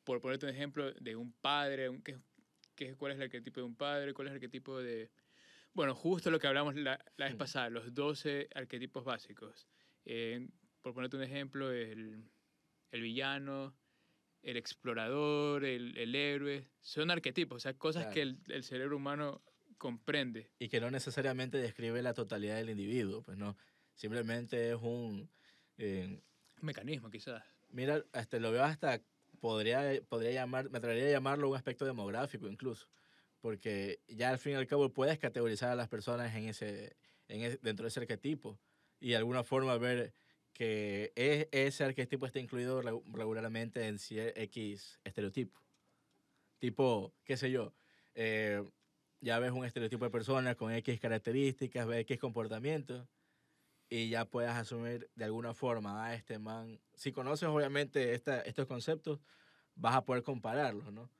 Por 0.05 0.21
ponerte 0.21 0.47
un 0.47 0.53
ejemplo 0.53 0.93
de 0.93 1.17
un 1.17 1.33
padre, 1.33 1.89
un, 1.89 2.01
¿qué, 2.03 2.19
qué, 2.75 2.95
¿cuál 2.95 3.13
es 3.13 3.17
el 3.17 3.25
arquetipo 3.25 3.61
de 3.61 3.67
un 3.67 3.77
padre? 3.77 4.15
¿Cuál 4.15 4.29
es 4.29 4.33
el 4.33 4.37
arquetipo 4.37 4.79
de... 4.79 5.11
Bueno, 5.73 5.95
justo 5.95 6.31
lo 6.31 6.39
que 6.39 6.47
hablamos 6.47 6.75
la, 6.77 7.05
la 7.17 7.27
vez 7.27 7.35
pasada, 7.35 7.69
los 7.69 7.93
12 7.93 8.49
arquetipos 8.55 9.05
básicos. 9.05 9.67
Eh, 10.05 10.49
por 10.87 10.95
ponerte 10.95 11.17
un 11.17 11.25
ejemplo, 11.25 11.73
el, 11.73 12.31
el 12.93 13.01
villano, 13.01 13.77
el 14.43 14.57
explorador, 14.57 15.65
el, 15.65 15.99
el 15.99 16.15
héroe, 16.15 16.71
son 16.81 17.11
arquetipos, 17.11 17.57
o 17.57 17.59
sea, 17.59 17.75
cosas 17.75 18.05
Claro. 18.05 18.15
que 18.15 18.23
el, 18.23 18.39
el 18.47 18.63
cerebro 18.63 18.97
humano 18.97 19.43
comprende. 19.79 20.49
y 20.61 20.69
que 20.69 20.81
no 20.81 20.89
necesariamente 20.93 21.59
describe 21.59 22.01
la 22.03 22.15
totalidad 22.15 22.55
del 22.55 22.71
individuo, 22.71 23.21
pues 23.25 23.37
no, 23.37 23.57
simplemente 23.95 24.71
es 24.71 24.77
un... 24.81 25.29
eh, 25.77 26.23
Un 26.61 26.67
mecanismo, 26.67 27.11
quizás. 27.11 27.43
Mira, 27.69 28.05
este, 28.13 28.39
lo 28.39 28.53
veo 28.53 28.63
hasta, 28.63 29.03
podría, 29.41 30.01
podría 30.09 30.31
llamar, 30.31 30.71
me 30.71 30.79
atrevería 30.79 31.09
a 31.09 31.11
llamarlo 31.11 31.49
un 31.51 31.57
aspecto 31.57 31.85
demográfico 31.85 32.47
incluso, 32.47 32.87
porque 33.41 33.99
ya 34.07 34.31
al 34.31 34.39
fin 34.39 34.53
y 34.53 34.55
al 34.55 34.69
cabo 34.69 34.93
puedes 34.93 35.19
categorizar 35.19 35.71
a 35.71 35.75
las 35.75 35.89
personas 35.89 36.33
en 36.37 36.45
ese, 36.45 36.97
en 37.27 37.41
ese- 37.43 37.59
dentro 37.61 37.83
de 37.83 37.89
ese 37.89 37.99
arquetipo 37.99 38.61
y 39.01 39.09
de 39.11 39.17
alguna 39.17 39.43
forma 39.43 39.77
ver 39.79 40.15
que 40.57 41.13
es- 41.17 41.49
ese 41.53 41.85
arquetipo 41.85 42.25
está 42.25 42.39
incluido 42.41 42.83
regu- 42.83 43.05
regularmente 43.13 43.87
en 43.87 43.99
X 43.99 44.99
estereotipo. 45.05 45.61
Tipo, 46.59 47.15
qué 47.25 47.37
sé 47.37 47.51
yo, 47.51 47.75
eh, 48.15 48.63
ya 49.21 49.39
ves 49.39 49.53
un 49.53 49.67
estereotipo 49.67 50.07
de 50.07 50.11
personas 50.11 50.57
con 50.57 50.73
X 50.73 50.99
características, 50.99 51.87
ves 51.87 52.01
X 52.01 52.19
comportamientos 52.19 53.07
y 53.91 54.09
ya 54.09 54.25
puedas 54.25 54.57
asumir 54.57 55.11
de 55.15 55.27
alguna 55.27 55.53
forma 55.53 56.07
a 56.07 56.15
este 56.15 56.39
man. 56.39 56.81
Si 56.95 57.13
conoces 57.13 57.49
obviamente 57.51 58.15
esta, 58.15 58.41
estos 58.41 58.67
conceptos, 58.67 59.21
vas 59.75 59.95
a 59.95 60.05
poder 60.07 60.23
compararlos, 60.23 60.91
¿no? 60.91 61.11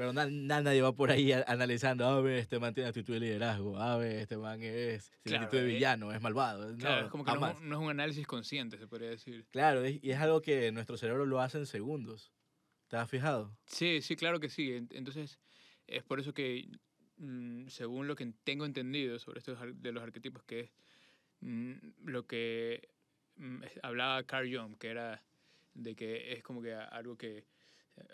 Pero 0.00 0.14
na- 0.14 0.24
na- 0.24 0.62
nadie 0.62 0.80
va 0.80 0.94
por 0.96 1.10
ahí 1.10 1.30
a- 1.32 1.44
analizando, 1.46 2.06
a 2.06 2.18
ver, 2.22 2.38
este 2.38 2.58
man 2.58 2.72
tiene 2.72 2.88
actitud 2.88 3.12
de 3.12 3.20
liderazgo, 3.20 3.76
a 3.76 3.98
ver, 3.98 4.20
este 4.20 4.38
man 4.38 4.62
es 4.62 5.10
Claro, 5.24 5.44
actitud 5.44 5.58
de 5.58 5.64
eh, 5.70 5.74
villano, 5.74 6.10
es 6.10 6.22
malvado. 6.22 6.74
Claro, 6.78 7.00
no, 7.00 7.04
es 7.04 7.10
como 7.10 7.22
que 7.22 7.32
no 7.32 7.36
es, 7.36 7.40
jamás. 7.42 7.60
un, 7.60 7.68
no 7.68 7.76
es 7.76 7.82
un 7.84 7.90
análisis 7.90 8.26
consciente, 8.26 8.78
se 8.78 8.86
podría 8.86 9.10
decir. 9.10 9.44
Claro, 9.50 9.84
es- 9.84 10.02
y 10.02 10.10
es 10.10 10.18
algo 10.18 10.40
que 10.40 10.72
nuestro 10.72 10.96
cerebro 10.96 11.26
lo 11.26 11.38
hace 11.42 11.58
en 11.58 11.66
segundos. 11.66 12.32
¿Te 12.88 12.96
has 12.96 13.10
fijado? 13.10 13.54
Sí, 13.66 14.00
sí, 14.00 14.16
claro 14.16 14.40
que 14.40 14.48
sí. 14.48 14.72
En- 14.72 14.88
Entonces, 14.92 15.38
es 15.86 16.02
por 16.02 16.18
eso 16.18 16.32
que, 16.32 16.70
mm, 17.18 17.66
según 17.68 18.08
lo 18.08 18.16
que 18.16 18.32
tengo 18.42 18.64
entendido 18.64 19.18
sobre 19.18 19.40
estos 19.40 19.60
ar- 19.60 19.74
de 19.74 19.92
los 19.92 20.02
arquetipos, 20.02 20.42
que 20.44 20.60
es 20.60 20.70
mm, 21.40 21.72
lo 22.06 22.26
que 22.26 22.88
mm, 23.36 23.64
hablaba 23.82 24.22
Carl 24.24 24.48
Jung, 24.50 24.78
que 24.78 24.88
era 24.88 25.22
de 25.74 25.94
que 25.94 26.32
es 26.32 26.42
como 26.42 26.62
que 26.62 26.72
algo 26.72 27.18
que, 27.18 27.44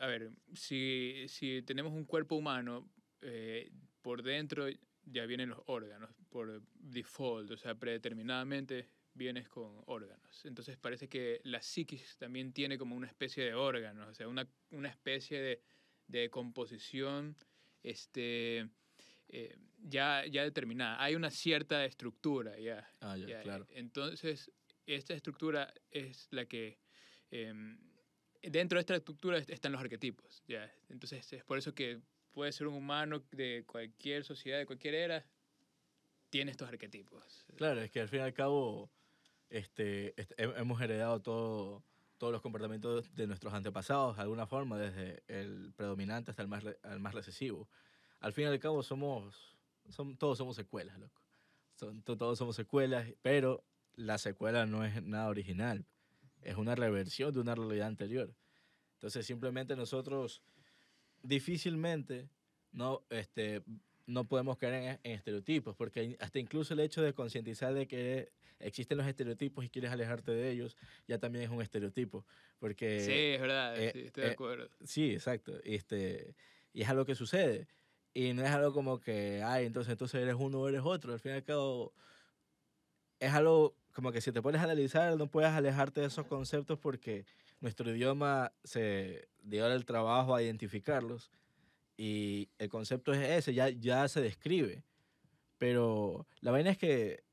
a 0.01 0.07
ver, 0.07 0.31
si, 0.55 1.27
si 1.29 1.63
tenemos 1.63 1.93
un 1.93 2.05
cuerpo 2.05 2.37
humano, 2.37 2.89
eh, 3.23 3.71
por 4.03 4.23
dentro 4.23 4.67
ya 5.05 5.27
vienen 5.27 5.51
los 5.51 5.61
órganos, 5.67 6.11
por 6.29 6.63
default, 6.75 7.51
o 7.51 7.57
sea, 7.57 7.75
predeterminadamente 7.75 8.89
vienes 9.15 9.49
con 9.49 9.83
órganos. 9.87 10.45
Entonces 10.45 10.77
parece 10.77 11.09
que 11.09 11.41
la 11.45 11.63
psiquis 11.63 12.17
también 12.19 12.53
tiene 12.53 12.77
como 12.77 12.97
una 12.97 13.07
especie 13.07 13.45
de 13.45 13.55
órganos, 13.55 14.09
o 14.09 14.15
sea, 14.15 14.29
una, 14.29 14.49
una 14.71 14.89
especie 14.89 15.41
de, 15.41 15.63
de 16.07 16.29
composición 16.31 17.37
este, 17.83 18.69
eh, 19.29 19.57
ya, 19.79 20.25
ya 20.27 20.43
determinada. 20.43 21.03
Hay 21.03 21.15
una 21.15 21.31
cierta 21.31 21.85
estructura 21.85 22.59
ya. 22.59 22.89
Ah, 23.01 23.17
ya, 23.17 23.27
ya. 23.29 23.43
claro. 23.43 23.67
Entonces, 23.71 24.51
esta 24.87 25.15
estructura 25.15 25.73
es 25.91 26.29
la 26.31 26.47
que... 26.47 26.79
em, 27.31 27.79
dentro 28.51 28.77
de 28.77 28.81
esta 28.81 28.97
estructura 28.97 29.39
est- 29.39 29.51
están 29.51 29.73
los 29.73 29.81
arquetipos. 29.81 30.43
¿ya? 30.47 30.71
Entonces, 30.89 31.33
es 31.33 31.45
por 31.45 31.59
eso 31.59 31.75
que 31.75 32.01
puede 32.33 32.53
ser 32.53 32.67
un 32.67 32.75
humano 32.75 33.23
de 33.31 33.65
cualquier 33.67 34.25
sociedad, 34.25 34.59
de 34.59 34.67
cualquier 34.67 34.95
era, 34.95 35.27
tiene 36.31 36.51
estos 36.51 36.69
arquetipos. 36.69 37.47
Claro, 37.57 37.81
es 37.81 37.91
que 37.91 38.01
al 38.01 38.09
fin 38.09 38.21
y 38.21 38.23
al 38.23 38.35
cabo 38.35 38.91
este, 39.49 40.21
est- 40.21 40.33
he- 40.37 40.53
hemos 40.59 40.81
heredado 40.81 41.21
todo, 41.23 41.83
todos 42.19 42.33
los 42.33 42.43
comportamientos 42.43 43.15
de 43.15 43.27
nuestros 43.27 43.55
antepasados, 43.55 44.17
de 44.17 44.23
alguna 44.23 44.47
forma, 44.47 44.79
desde 44.79 45.23
el 45.29 45.73
predominante 45.77 46.31
hasta 46.31 46.43
el 46.43 46.49
más, 46.49 46.65
al 46.83 47.01
más 47.01 47.15
recesivo. 47.15 47.69
Al 48.21 48.33
fin 48.33 48.45
y 48.45 48.49
al 48.49 48.59
cabo 48.59 48.83
somos, 48.83 49.57
som- 49.89 50.17
todos 50.19 50.39
somos 50.39 50.57
secuelas, 50.57 50.99
loco. 50.99 51.23
Son, 51.75 52.03
to- 52.03 52.17
todos 52.17 52.39
somos 52.39 52.57
secuelas, 52.57 53.07
pero 53.23 53.65
la 53.95 54.19
secuela 54.19 54.67
no 54.67 54.85
es 54.85 55.03
nada 55.03 55.29
original, 55.29 55.87
es 56.47 56.57
una 56.57 56.75
reversión 56.75 57.33
de 57.33 57.41
una 57.41 57.55
realidad 57.55 57.89
anterior. 57.89 58.35
Entonces 58.95 59.27
simplemente 59.27 59.77
nosotros 59.77 60.43
difícilmente 61.23 62.29
no, 62.73 63.05
este, 63.11 63.63
no 64.07 64.25
podemos 64.25 64.57
caer 64.57 64.75
en, 64.75 65.01
en 65.03 65.13
estereotipos, 65.13 65.77
porque 65.77 66.17
hasta 66.21 66.39
incluso 66.39 66.75
el 66.75 66.81
hecho 66.81 67.03
de 67.03 67.13
concientizar 67.13 67.75
de 67.75 67.87
que 67.87 68.33
existen 68.59 68.99
los 68.99 69.07
estereotipos 69.07 69.65
y 69.65 69.69
quieres 69.69 69.91
alejarte 69.91 70.33
de 70.33 70.51
ellos, 70.51 70.77
ya 71.07 71.19
también 71.19 71.45
es 71.45 71.51
un 71.51 71.61
estereotipo. 71.63 72.25
Porque 72.59 73.01
sí, 73.01 73.13
es 73.13 73.41
verdad, 73.41 73.79
eh, 73.79 73.91
sí, 73.93 74.01
estoy 74.07 74.23
de 74.23 74.29
eh, 74.29 74.33
acuerdo. 74.33 74.71
Sí, 74.85 75.13
exacto. 75.13 75.59
Este, 75.65 76.35
y 76.73 76.83
es 76.83 76.89
algo 76.89 77.05
que 77.05 77.15
sucede. 77.15 77.67
Y 78.15 78.33
no 78.33 78.43
es 78.43 78.51
algo 78.51 78.73
como 78.73 78.99
que, 78.99 79.43
ay, 79.45 79.67
entonces, 79.67 79.93
entonces 79.93 80.23
eres 80.23 80.37
uno 80.39 80.61
o 80.61 80.69
eres 80.69 80.81
otro. 80.83 81.13
Al 81.13 81.21
fin 81.21 81.33
y 81.33 81.35
al 81.35 81.45
cabo, 81.45 81.93
es 83.21 83.33
algo 83.33 83.75
como 83.93 84.13
que 84.13 84.21
si 84.21 84.31
te 84.33 84.43
pones 84.43 84.61
a 84.61 84.65
analizar, 84.65 85.17
no 85.17 85.27
puedes 85.27 85.51
alejarte 85.51 86.03
de 86.03 86.09
esos 86.09 86.27
conceptos 86.27 86.79
porque 86.79 87.25
nuestro 87.61 87.91
idioma 87.91 88.53
se 88.63 89.29
dio 89.43 89.67
el 89.67 89.85
trabajo 89.87 90.35
a 90.35 90.43
identificarlos. 90.43 91.31
Y 91.97 92.51
el 92.59 92.69
concepto 92.69 93.15
es 93.15 93.21
ese, 93.21 93.55
ya, 93.55 93.71
ya 93.71 94.07
se 94.09 94.21
describe. 94.21 94.85
Pero 95.59 96.27
la 96.41 96.51
vaina 96.51 96.71
es 96.71 96.79
que 96.79 97.25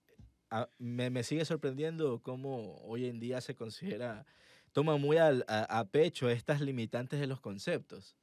a- 0.50 0.70
me, 0.78 1.10
me 1.10 1.24
sigue 1.24 1.44
sorprendiendo 1.44 2.22
cómo 2.22 2.78
hoy 2.84 3.08
en 3.08 3.20
día 3.20 3.42
se 3.42 3.56
considera 3.56 4.26
toma 4.72 4.98
muy 4.98 5.18
al- 5.18 5.46
a, 5.48 5.80
a 5.80 5.86
pecho 5.86 6.30
estas 6.30 6.62
limitantes 6.62 7.20
de 7.20 7.28
los 7.28 7.42
conceptos. 7.42 8.16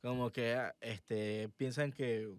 Como 0.00 0.32
que 0.32 0.54
ah, 0.54 0.74
este, 0.80 1.50
piensan 1.58 1.92
que, 1.92 2.32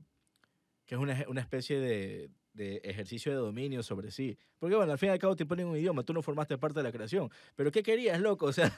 que 0.86 0.96
es 0.96 1.00
una, 1.02 1.24
una 1.28 1.42
especie 1.42 1.80
de, 1.80 2.30
de 2.54 2.78
ejercicio 2.84 3.32
de 3.32 3.38
dominio 3.40 3.82
sobre 3.84 4.12
sí. 4.12 4.38
Porque 4.60 4.76
bueno, 4.76 4.92
al 4.92 4.98
fin 4.98 5.10
y 5.10 5.12
al 5.12 5.20
cabo 5.20 5.36
te 5.36 5.46
ponen 5.46 5.68
un 5.68 5.76
idioma, 5.78 6.04
tú 6.04 6.14
no 6.14 6.22
formaste 6.22 6.58
parte 6.58 6.80
de 6.80 6.84
la 6.84 6.92
creación. 6.92 7.30
Pero 7.56 7.72
¿qué 7.72 7.84
querías, 7.84 8.20
loco? 8.22 8.46
O 8.50 8.54
sea, 8.54 8.70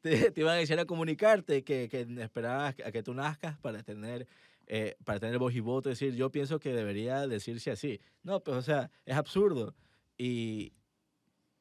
te, 0.00 0.30
te 0.30 0.40
iban 0.40 0.54
a 0.54 0.58
decir 0.58 0.78
a 0.78 0.84
comunicarte 0.84 1.64
que, 1.64 1.88
que 1.88 2.06
esperabas 2.22 2.74
a 2.84 2.92
que 2.92 3.02
tú 3.02 3.12
nazcas 3.14 3.58
para 3.58 3.82
tener, 3.82 4.26
eh, 4.66 4.96
para 5.04 5.18
tener 5.20 5.38
voz 5.38 5.54
y 5.54 5.60
voto, 5.60 5.88
decir, 5.88 6.14
yo 6.14 6.30
pienso 6.30 6.58
que 6.60 6.72
debería 6.72 7.26
decirse 7.26 7.70
así. 7.70 8.00
No, 8.22 8.42
pues 8.42 8.56
o 8.56 8.62
sea, 8.62 8.90
es 9.04 9.16
absurdo. 9.16 9.74
Y 10.16 10.72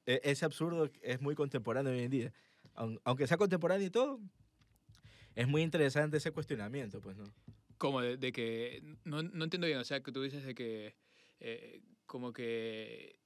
e- 0.06 0.22
ese 0.24 0.46
absurdo 0.46 0.90
es 1.02 1.22
muy 1.22 1.34
contemporáneo 1.36 1.92
hoy 1.92 2.00
en 2.02 2.12
día 2.12 2.34
aun- 2.76 3.00
aunque 3.04 3.28
sea 3.28 3.38
contemporáneo 3.38 3.88
y 3.88 3.90
todo, 3.90 4.20
es 5.36 5.48
muy 5.48 5.62
interesante 5.62 6.18
ese 6.18 6.32
cuestionamiento, 6.32 7.02
pues, 7.02 7.18
¿no? 7.18 7.26
Como 7.78 8.02
de, 8.02 8.18
de 8.18 8.32
que, 8.32 8.82
no, 9.04 9.24
no 9.24 9.44
entiendo 9.44 9.68
bien, 9.68 9.80
o 9.80 9.84
sea, 9.84 10.02
que 10.02 10.12
tú 10.12 10.22
dices 10.22 10.44
de 10.46 10.54
que 10.56 10.96
eh, 11.44 11.82
como 12.06 12.34
que 12.34 13.20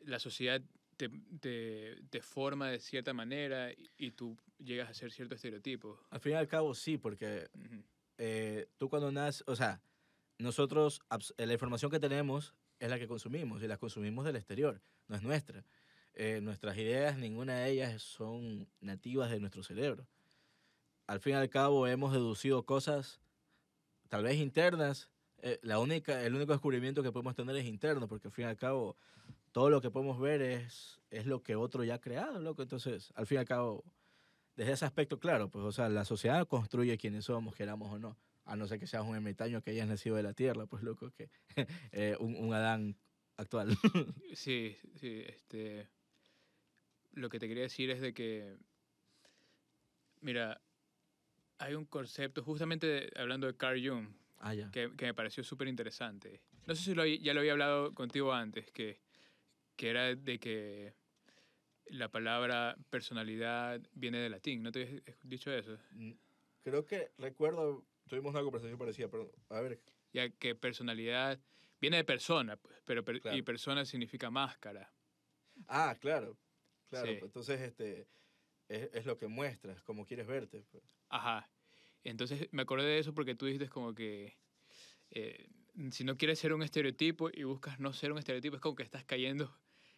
la 0.00 0.18
sociedad 0.18 0.60
te, 0.96 1.08
te, 1.40 1.96
te 2.10 2.20
forma 2.20 2.70
de 2.70 2.80
cierta 2.80 3.14
manera 3.14 3.72
y, 3.72 3.90
y 3.96 4.10
tú 4.10 4.36
llegas 4.58 4.90
a 4.90 4.94
ser 4.94 5.12
cierto 5.12 5.34
estereotipo. 5.34 5.98
Al 6.10 6.20
fin 6.20 6.32
y 6.32 6.34
al 6.34 6.48
cabo, 6.48 6.74
sí, 6.74 6.98
porque 6.98 7.48
eh, 8.18 8.68
tú 8.78 8.88
cuando 8.88 9.10
naces, 9.12 9.44
o 9.46 9.56
sea, 9.56 9.80
nosotros, 10.38 11.00
eh, 11.38 11.46
la 11.46 11.52
información 11.52 11.90
que 11.90 12.00
tenemos 12.00 12.54
es 12.80 12.90
la 12.90 12.98
que 12.98 13.06
consumimos 13.06 13.62
y 13.62 13.68
la 13.68 13.78
consumimos 13.78 14.24
del 14.24 14.36
exterior, 14.36 14.82
no 15.06 15.16
es 15.16 15.22
nuestra. 15.22 15.64
Eh, 16.14 16.40
nuestras 16.42 16.76
ideas, 16.76 17.16
ninguna 17.16 17.58
de 17.58 17.70
ellas 17.70 18.02
son 18.02 18.68
nativas 18.80 19.30
de 19.30 19.38
nuestro 19.38 19.62
cerebro. 19.62 20.08
Al 21.06 21.20
fin 21.20 21.34
y 21.34 21.36
al 21.36 21.48
cabo, 21.48 21.86
hemos 21.86 22.12
deducido 22.12 22.64
cosas 22.66 23.20
tal 24.08 24.24
vez 24.24 24.36
internas. 24.36 25.11
Eh, 25.42 25.58
la 25.62 25.80
única, 25.80 26.22
el 26.22 26.34
único 26.34 26.52
descubrimiento 26.52 27.02
que 27.02 27.10
podemos 27.10 27.34
tener 27.34 27.56
es 27.56 27.66
interno, 27.66 28.08
porque 28.08 28.28
al 28.28 28.32
fin 28.32 28.44
y 28.44 28.48
al 28.48 28.56
cabo, 28.56 28.96
todo 29.50 29.70
lo 29.70 29.80
que 29.80 29.90
podemos 29.90 30.20
ver 30.20 30.40
es, 30.40 31.00
es 31.10 31.26
lo 31.26 31.42
que 31.42 31.56
otro 31.56 31.82
ya 31.82 31.94
ha 31.94 32.00
creado, 32.00 32.40
loco. 32.40 32.62
Entonces, 32.62 33.12
al 33.16 33.26
fin 33.26 33.36
y 33.36 33.38
al 33.40 33.46
cabo, 33.46 33.84
desde 34.54 34.72
ese 34.72 34.84
aspecto, 34.84 35.18
claro, 35.18 35.50
pues, 35.50 35.64
o 35.64 35.72
sea, 35.72 35.88
la 35.88 36.04
sociedad 36.04 36.46
construye 36.46 36.96
quienes 36.96 37.24
somos, 37.24 37.56
queramos 37.56 37.92
o 37.92 37.98
no. 37.98 38.16
A 38.44 38.56
no 38.56 38.66
ser 38.66 38.78
que 38.78 38.86
seas 38.86 39.04
un 39.04 39.16
ermitaño 39.16 39.62
que 39.62 39.72
hayas 39.72 39.88
nacido 39.88 40.16
de 40.16 40.22
la 40.22 40.32
tierra, 40.32 40.66
pues, 40.66 40.84
loco, 40.84 41.10
que 41.10 41.28
eh, 41.92 42.16
un, 42.20 42.36
un 42.36 42.54
Adán 42.54 42.96
actual. 43.36 43.76
Sí, 44.34 44.76
sí, 44.94 45.24
este... 45.26 45.88
Lo 47.14 47.28
que 47.28 47.38
te 47.38 47.46
quería 47.46 47.64
decir 47.64 47.90
es 47.90 48.00
de 48.00 48.14
que, 48.14 48.56
mira, 50.22 50.62
hay 51.58 51.74
un 51.74 51.84
concepto, 51.84 52.42
justamente 52.42 53.10
hablando 53.16 53.46
de 53.46 53.54
Carl 53.54 53.86
Jung, 53.86 54.08
ah, 54.42 54.54
ya. 54.54 54.70
que, 54.70 54.94
que 54.96 55.06
me 55.06 55.14
pareció 55.14 55.42
súper 55.42 55.68
interesante. 55.68 56.42
No 56.66 56.74
sé 56.74 56.82
si 56.84 56.94
lo, 56.94 57.06
ya 57.06 57.32
lo 57.34 57.40
había 57.40 57.52
hablado 57.52 57.94
contigo 57.94 58.32
antes, 58.32 58.70
que, 58.70 59.00
que 59.76 59.88
era 59.90 60.14
de 60.14 60.38
que 60.38 60.94
la 61.86 62.08
palabra 62.10 62.76
personalidad 62.90 63.80
viene 63.92 64.18
del 64.18 64.32
latín. 64.32 64.62
¿No 64.62 64.70
te 64.72 64.82
habías 64.82 65.02
dicho 65.24 65.50
eso? 65.52 65.78
Mm, 65.92 66.12
Creo 66.62 66.86
que 66.86 67.10
recuerdo, 67.18 67.84
tuvimos 68.06 68.30
una 68.34 68.42
conversación 68.42 68.78
parecida, 68.78 69.08
pero 69.08 69.32
a 69.48 69.60
ver, 69.60 69.80
Ya 70.12 70.28
que 70.30 70.54
personalidad 70.54 71.40
viene 71.80 71.96
de 71.96 72.04
persona, 72.04 72.56
pues, 72.56 72.80
pero 72.84 73.02
per- 73.04 73.16
y 73.16 73.20
Claro. 73.20 73.44
persona 73.44 73.84
significa 73.84 74.30
máscara. 74.30 74.92
Ah, 75.66 75.96
claro. 76.00 76.36
Claro, 76.88 77.06
Sí. 77.06 77.12
pues, 77.14 77.28
entonces 77.28 77.60
este 77.62 78.06
es, 78.68 78.90
es 78.92 79.06
lo 79.06 79.16
que 79.18 79.26
muestras, 79.26 79.82
como 79.82 80.04
quieres 80.06 80.26
verte. 80.26 80.62
pues. 80.70 80.84
Ajá. 81.08 81.50
Entonces 82.04 82.48
me 82.50 82.62
acordé 82.62 82.86
de 82.86 82.98
eso 82.98 83.14
porque 83.14 83.34
tú 83.34 83.46
dijiste 83.46 83.68
como 83.68 83.94
que 83.94 84.36
eh, 85.10 85.48
si 85.90 86.04
no 86.04 86.16
quieres 86.16 86.38
ser 86.38 86.52
un 86.52 86.62
estereotipo 86.62 87.30
y 87.32 87.44
buscas 87.44 87.78
no 87.80 87.92
ser 87.92 88.12
un 88.12 88.18
estereotipo, 88.18 88.56
es 88.56 88.62
como 88.62 88.74
que 88.74 88.82
estás 88.82 89.04
cayendo 89.04 89.56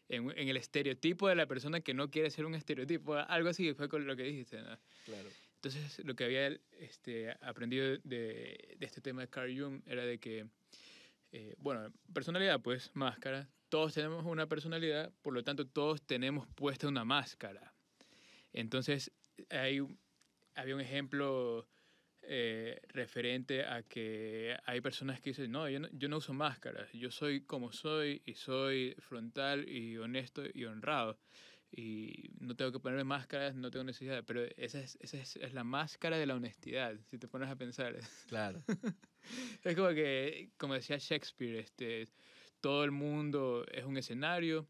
en, 0.08 0.30
en 0.36 0.48
el 0.48 0.56
estereotipo 0.56 1.28
de 1.28 1.34
la 1.34 1.46
persona 1.46 1.80
que 1.80 1.94
no 1.94 2.10
quiere 2.10 2.30
ser 2.30 2.46
un 2.46 2.54
estereotipo. 2.54 3.14
Algo 3.14 3.48
así 3.48 3.72
fue 3.74 3.88
con 3.88 4.06
lo 4.06 4.16
que 4.16 4.24
dijiste, 4.24 4.60
¿no? 4.60 4.78
Claro. 5.04 5.28
Entonces, 5.56 6.04
lo 6.04 6.14
que 6.14 6.24
había 6.24 6.48
este, 6.78 7.30
aprendido 7.40 7.96
de, 8.04 8.76
de 8.78 8.86
este 8.86 9.00
tema 9.00 9.22
de 9.22 9.28
Carl 9.28 9.58
Jung 9.58 9.82
era 9.86 10.04
de 10.04 10.18
que, 10.18 10.46
eh, 11.32 11.54
bueno, 11.56 11.90
personalidad, 12.12 12.60
pues, 12.60 12.90
máscara. 12.92 13.48
Todos 13.70 13.94
tenemos 13.94 14.26
una 14.26 14.46
personalidad, 14.46 15.10
por 15.22 15.32
lo 15.32 15.42
tanto, 15.42 15.66
todos 15.66 16.02
tenemos 16.02 16.46
puesta 16.48 16.86
una 16.86 17.06
máscara. 17.06 17.74
Entonces, 18.52 19.10
hay, 19.48 19.80
había 20.54 20.74
un 20.74 20.82
ejemplo 20.82 21.66
eh, 22.26 22.80
referente 22.88 23.64
a 23.64 23.82
que 23.82 24.56
hay 24.64 24.80
personas 24.80 25.20
que 25.20 25.30
dicen, 25.30 25.50
no 25.52 25.68
yo, 25.68 25.80
no, 25.80 25.88
yo 25.92 26.08
no 26.08 26.18
uso 26.18 26.32
máscaras, 26.32 26.90
yo 26.92 27.10
soy 27.10 27.42
como 27.42 27.72
soy 27.72 28.22
y 28.24 28.34
soy 28.34 28.94
frontal 28.98 29.68
y 29.68 29.96
honesto 29.98 30.42
y 30.52 30.64
honrado 30.64 31.18
y 31.76 32.30
no 32.38 32.54
tengo 32.54 32.70
que 32.70 32.78
ponerme 32.78 33.02
máscaras, 33.04 33.56
no 33.56 33.70
tengo 33.70 33.84
necesidad, 33.84 34.22
pero 34.24 34.44
esa 34.56 34.78
es, 34.80 34.96
esa 35.00 35.16
es, 35.18 35.36
es 35.36 35.52
la 35.54 35.64
máscara 35.64 36.16
de 36.18 36.26
la 36.26 36.34
honestidad, 36.36 36.96
si 37.10 37.18
te 37.18 37.26
pones 37.28 37.48
a 37.48 37.56
pensar. 37.56 37.96
Claro. 38.28 38.62
Es 39.64 39.74
como 39.74 39.88
que, 39.88 40.50
como 40.58 40.74
decía 40.74 40.98
Shakespeare, 40.98 41.56
este, 41.58 42.06
todo 42.60 42.84
el 42.84 42.90
mundo 42.90 43.64
es 43.72 43.84
un 43.84 43.96
escenario 43.96 44.66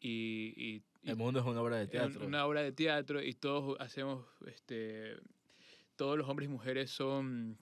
y, 0.00 0.54
y- 0.56 0.82
El 1.04 1.16
mundo 1.16 1.40
es 1.40 1.46
una 1.46 1.60
obra 1.60 1.76
de 1.76 1.86
teatro. 1.86 2.26
una 2.26 2.44
obra 2.46 2.62
de 2.62 2.72
teatro 2.72 3.22
y 3.22 3.34
todos 3.34 3.78
hacemos, 3.80 4.26
este, 4.46 5.16
todos 5.96 6.16
los 6.18 6.28
hombres 6.28 6.48
y 6.48 6.52
mujeres 6.52 6.90
son 6.90 7.58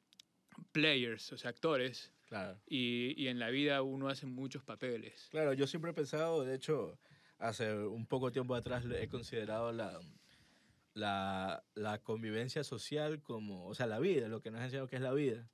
players, 0.72 1.32
o 1.32 1.36
sea, 1.38 1.50
actores, 1.50 2.12
Claro. 2.26 2.60
y, 2.66 3.14
y 3.20 3.28
en 3.28 3.38
la 3.38 3.50
vida 3.50 3.82
uno 3.82 4.08
hace 4.08 4.26
muchos 4.26 4.62
papeles. 4.62 5.28
Claro, 5.30 5.52
yo 5.52 5.66
siempre 5.66 5.90
he 5.90 5.94
pensado, 5.94 6.44
de 6.44 6.54
hecho, 6.54 6.98
hace 7.38 7.74
un 7.74 8.06
poco 8.06 8.30
tiempo 8.30 8.54
atrás 8.54 8.84
he 8.86 9.08
considerado 9.08 9.72
la, 9.72 10.00
la, 10.94 11.64
la 11.74 11.98
convivencia 12.02 12.62
social 12.64 13.20
como, 13.22 13.66
o 13.66 13.74
sea, 13.74 13.86
la 13.86 13.98
vida, 13.98 14.28
lo 14.28 14.40
que 14.42 14.50
nos 14.50 14.60
ha 14.60 14.64
enseñado 14.64 14.88
que 14.88 14.96
es 14.96 15.02
la 15.02 15.12
vida, 15.12 15.50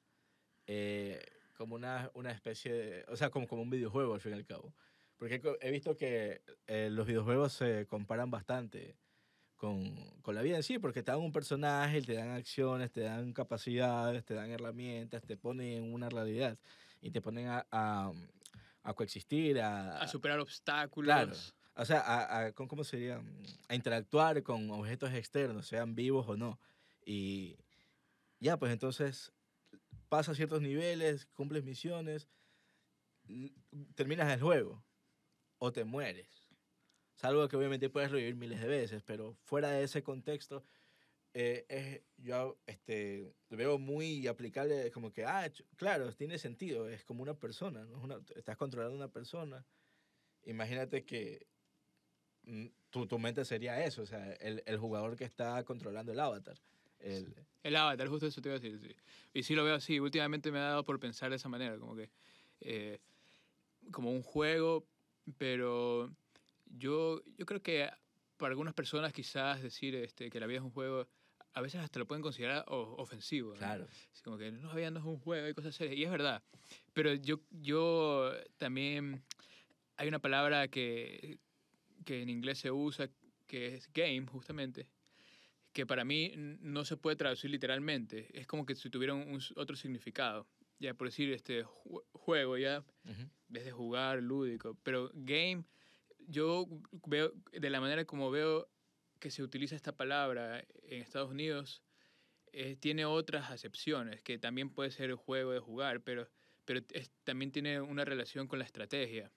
eh, 0.66 1.24
como 1.54 1.74
una, 1.76 2.10
una 2.14 2.30
especie 2.32 2.72
de, 2.72 3.04
o 3.08 3.16
sea, 3.16 3.30
como, 3.30 3.46
como 3.46 3.62
un 3.62 3.70
videojuego 3.70 4.14
al 4.14 4.20
fin 4.20 4.32
y 4.32 4.34
al 4.34 4.44
cabo. 4.44 4.74
Porque 5.16 5.40
he 5.62 5.70
visto 5.70 5.96
que 5.96 6.42
eh, 6.66 6.90
los 6.90 7.06
videojuegos 7.06 7.54
se 7.54 7.86
comparan 7.86 8.30
bastante 8.30 8.98
con, 9.56 9.94
con 10.22 10.34
la 10.34 10.42
vida 10.42 10.56
en 10.56 10.62
sí, 10.62 10.78
porque 10.78 11.02
te 11.02 11.10
dan 11.12 11.20
un 11.20 11.32
personaje, 11.32 12.02
te 12.02 12.14
dan 12.14 12.30
acciones, 12.30 12.90
te 12.92 13.00
dan 13.02 13.32
capacidades, 13.32 14.24
te 14.24 14.34
dan 14.34 14.50
herramientas, 14.50 15.22
te 15.24 15.36
ponen 15.36 15.84
en 15.84 15.92
una 15.94 16.08
realidad 16.08 16.58
y 17.00 17.10
te 17.10 17.20
ponen 17.20 17.48
a, 17.48 17.66
a, 17.70 18.12
a 18.82 18.94
coexistir, 18.94 19.60
a, 19.60 19.98
A 19.98 20.08
superar 20.08 20.40
obstáculos. 20.40 21.06
Claro. 21.14 21.32
o 21.74 21.84
sea, 21.84 22.00
a, 22.00 22.46
a- 22.46 22.52
¿cómo 22.52 22.68
cómo 22.68 22.84
sería? 22.84 23.22
A 23.68 23.74
interactuar 23.74 24.42
con 24.42 24.70
objetos 24.70 25.12
externos, 25.12 25.66
sean 25.66 25.94
vivos 25.94 26.26
o 26.28 26.36
no. 26.36 26.58
Y 27.04 27.56
ya, 28.40 28.58
pues 28.58 28.72
entonces 28.72 29.32
pasas 30.08 30.36
ciertos 30.36 30.62
niveles, 30.62 31.26
cumples 31.26 31.64
misiones, 31.64 32.28
terminas 33.94 34.32
el 34.32 34.40
juego 34.40 34.84
o 35.58 35.72
te 35.72 35.84
mueres. 35.84 36.35
Salvo 37.16 37.48
que 37.48 37.56
obviamente 37.56 37.90
puedes 37.90 38.10
revivir 38.10 38.36
miles 38.36 38.60
de 38.60 38.68
veces, 38.68 39.02
pero 39.02 39.34
fuera 39.42 39.70
de 39.70 39.82
ese 39.82 40.02
contexto, 40.02 40.64
eh, 41.34 41.64
es- 41.68 42.02
yo 42.18 42.56
este, 42.66 43.34
veo 43.50 43.78
muy 43.78 44.26
aplicable, 44.26 44.90
como 44.90 45.12
que, 45.12 45.24
ah, 45.24 45.50
claro, 45.76 46.12
tiene 46.14 46.38
sentido, 46.38 46.88
es 46.88 47.04
como 47.04 47.22
una 47.22 47.34
persona, 47.34 47.84
¿no? 47.84 47.96
Es 47.98 48.04
una- 48.04 48.20
estás 48.36 48.56
controlando 48.56 48.96
una 48.96 49.08
persona. 49.10 49.64
Imagínate 50.44 51.04
que 51.04 51.46
mm, 52.44 52.66
tu, 52.90 53.06
tu 53.06 53.18
mente 53.18 53.44
sería 53.44 53.84
eso, 53.84 54.02
o 54.02 54.06
sea, 54.06 54.32
el, 54.34 54.62
el 54.66 54.78
jugador 54.78 55.16
que 55.16 55.24
está 55.24 55.62
controlando 55.64 56.12
el 56.12 56.20
avatar. 56.20 56.56
El, 57.00 57.34
El 57.62 57.76
avatar, 57.76 58.08
justo 58.08 58.26
eso 58.28 58.40
te 58.40 58.48
iba 58.48 58.56
a 58.56 58.60
decir. 58.60 58.78
sí. 58.80 58.94
Y 59.34 59.42
sí 59.42 59.54
lo 59.54 59.64
veo 59.64 59.74
así. 59.74 59.98
Últimamente 60.00 60.52
me 60.52 60.58
ha 60.58 60.62
dado 60.62 60.84
por 60.84 61.00
pensar 61.00 61.30
de 61.30 61.36
esa 61.36 61.48
manera, 61.48 61.76
como 61.78 61.96
que. 61.96 62.08
eh, 62.60 63.00
como 63.92 64.10
un 64.12 64.22
juego, 64.22 64.84
pero 65.38 66.10
yo, 66.66 67.22
yo 67.36 67.46
creo 67.46 67.62
que 67.62 67.88
para 68.36 68.50
algunas 68.50 68.74
personas 68.74 69.12
quizás 69.12 69.62
decir 69.62 69.94
este, 69.94 70.30
que 70.30 70.40
la 70.40 70.46
vida 70.46 70.58
es 70.58 70.64
un 70.64 70.70
juego, 70.70 71.08
a 71.54 71.60
veces 71.62 71.80
hasta 71.80 71.98
lo 71.98 72.06
pueden 72.06 72.22
considerar 72.22 72.64
ofensivo. 72.68 73.52
¿no? 73.52 73.58
claro. 73.58 73.86
Como 74.22 74.36
que 74.36 74.50
no, 74.52 74.68
la 74.68 74.74
vida 74.74 74.90
no 74.90 74.98
es 75.00 75.06
un 75.06 75.18
juego 75.18 75.48
y 75.48 75.54
cosas 75.54 75.74
serias. 75.74 75.96
Y 75.96 76.04
es 76.04 76.10
verdad. 76.10 76.42
Pero 76.92 77.14
yo, 77.14 77.40
yo 77.50 78.32
también. 78.58 79.22
Hay 79.96 80.08
una 80.08 80.18
palabra 80.18 80.68
que, 80.68 81.38
que 82.04 82.20
en 82.20 82.28
inglés 82.28 82.58
se 82.58 82.70
usa 82.70 83.08
que 83.46 83.76
es 83.76 83.90
game, 83.94 84.26
justamente, 84.26 84.88
que 85.72 85.86
para 85.86 86.04
mí 86.04 86.32
no 86.36 86.84
se 86.84 86.98
puede 86.98 87.16
traducir 87.16 87.50
literalmente. 87.50 88.28
Es 88.38 88.46
como 88.46 88.66
que 88.66 88.74
si 88.74 88.90
tuviera 88.90 89.14
un, 89.14 89.40
otro 89.56 89.76
significado. 89.76 90.46
Ya 90.78 90.92
por 90.92 91.08
decir 91.08 91.32
este 91.32 91.64
ju- 91.64 92.04
juego, 92.12 92.58
ya, 92.58 92.80
Ujú. 93.04 93.20
en 93.22 93.30
vez 93.48 93.64
de 93.64 93.72
jugar, 93.72 94.22
lúdico. 94.22 94.76
Pero 94.82 95.10
game, 95.14 95.64
yo 96.26 96.66
veo, 97.06 97.32
de 97.52 97.70
la 97.70 97.80
manera 97.80 98.04
como 98.04 98.30
veo 98.30 98.68
que 99.18 99.30
se 99.30 99.42
utiliza 99.42 99.76
esta 99.76 99.96
palabra 99.96 100.60
en 100.82 101.02
Estados 101.02 101.30
Unidos, 101.30 101.82
eh, 102.52 102.76
tiene 102.76 103.04
otras 103.04 103.50
acepciones, 103.50 104.22
que 104.22 104.38
también 104.38 104.70
puede 104.70 104.90
ser 104.90 105.10
el 105.10 105.16
juego 105.16 105.52
de 105.52 105.60
jugar, 105.60 106.02
pero, 106.02 106.30
pero 106.64 106.80
es- 106.92 107.12
también 107.24 107.52
tiene 107.52 107.80
una 107.80 108.04
relación 108.04 108.46
con 108.48 108.58
la 108.58 108.64
estrategia. 108.64 109.32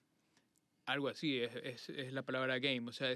Algo 0.86 1.08
así, 1.08 1.40
es, 1.40 1.54
es, 1.56 1.88
es 1.90 2.12
la 2.12 2.24
palabra 2.24 2.58
game. 2.58 2.88
O 2.88 2.92
sea, 2.92 3.12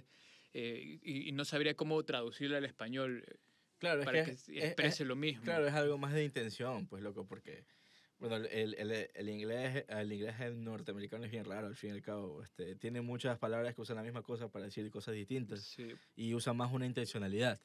eh, 0.53 0.99
y, 1.03 1.29
y 1.29 1.33
no 1.33 1.45
sabría 1.45 1.75
cómo 1.75 2.03
traducirla 2.05 2.59
al 2.59 2.65
español 2.65 3.25
eh, 3.27 3.37
Claro, 3.79 4.01
es 4.01 4.05
para 4.07 4.19
que, 4.21 4.31
que, 4.31 4.31
es- 4.33 4.49
es- 4.49 4.65
exprese 4.65 5.05
lo 5.05 5.17
mismo. 5.17 5.45
Claro, 5.45 5.67
es 5.67 5.75
algo 5.75 5.99
más 5.99 6.13
de 6.15 6.25
intención, 6.25 6.87
pues 6.87 7.03
loco, 7.03 7.27
porque 7.27 7.67
bueno, 8.29 8.47
el, 8.51 8.75
el, 8.75 9.11
el 9.15 9.29
inglés, 9.29 9.85
el 9.89 10.13
inglés 10.13 10.35
norteamericano 10.55 11.25
es 11.25 11.31
bien 11.31 11.45
raro, 11.45 11.67
al 11.67 11.77
fin 11.77 11.91
y 11.91 11.93
al 11.93 12.03
cabo. 12.03 12.43
Este, 12.43 12.75
tiene 12.77 13.01
muchas 13.01 13.39
palabras 13.39 13.75
que 13.75 13.81
usan 13.83 13.97
la 13.97 14.03
misma 14.03 14.23
cosa 14.23 14.49
para 14.51 14.65
decir 14.65 14.91
cosas 14.91 15.15
distintas 15.15 15.61
Sí, 15.61 15.93
y 16.17 16.35
usan 16.35 16.57
más 16.57 16.73
una 16.73 16.87
intencionalidad. 16.87 17.61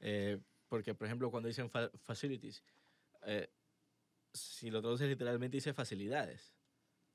Eh, 0.00 0.38
porque, 0.68 0.94
por 0.94 1.06
ejemplo, 1.06 1.30
cuando 1.30 1.48
dicen 1.48 1.70
fa- 1.70 1.90
facilities, 2.04 2.62
eh, 3.22 3.48
si 4.32 4.70
lo 4.70 4.80
traduces 4.80 5.08
literalmente 5.08 5.56
dice 5.56 5.72
facilidades. 5.72 6.52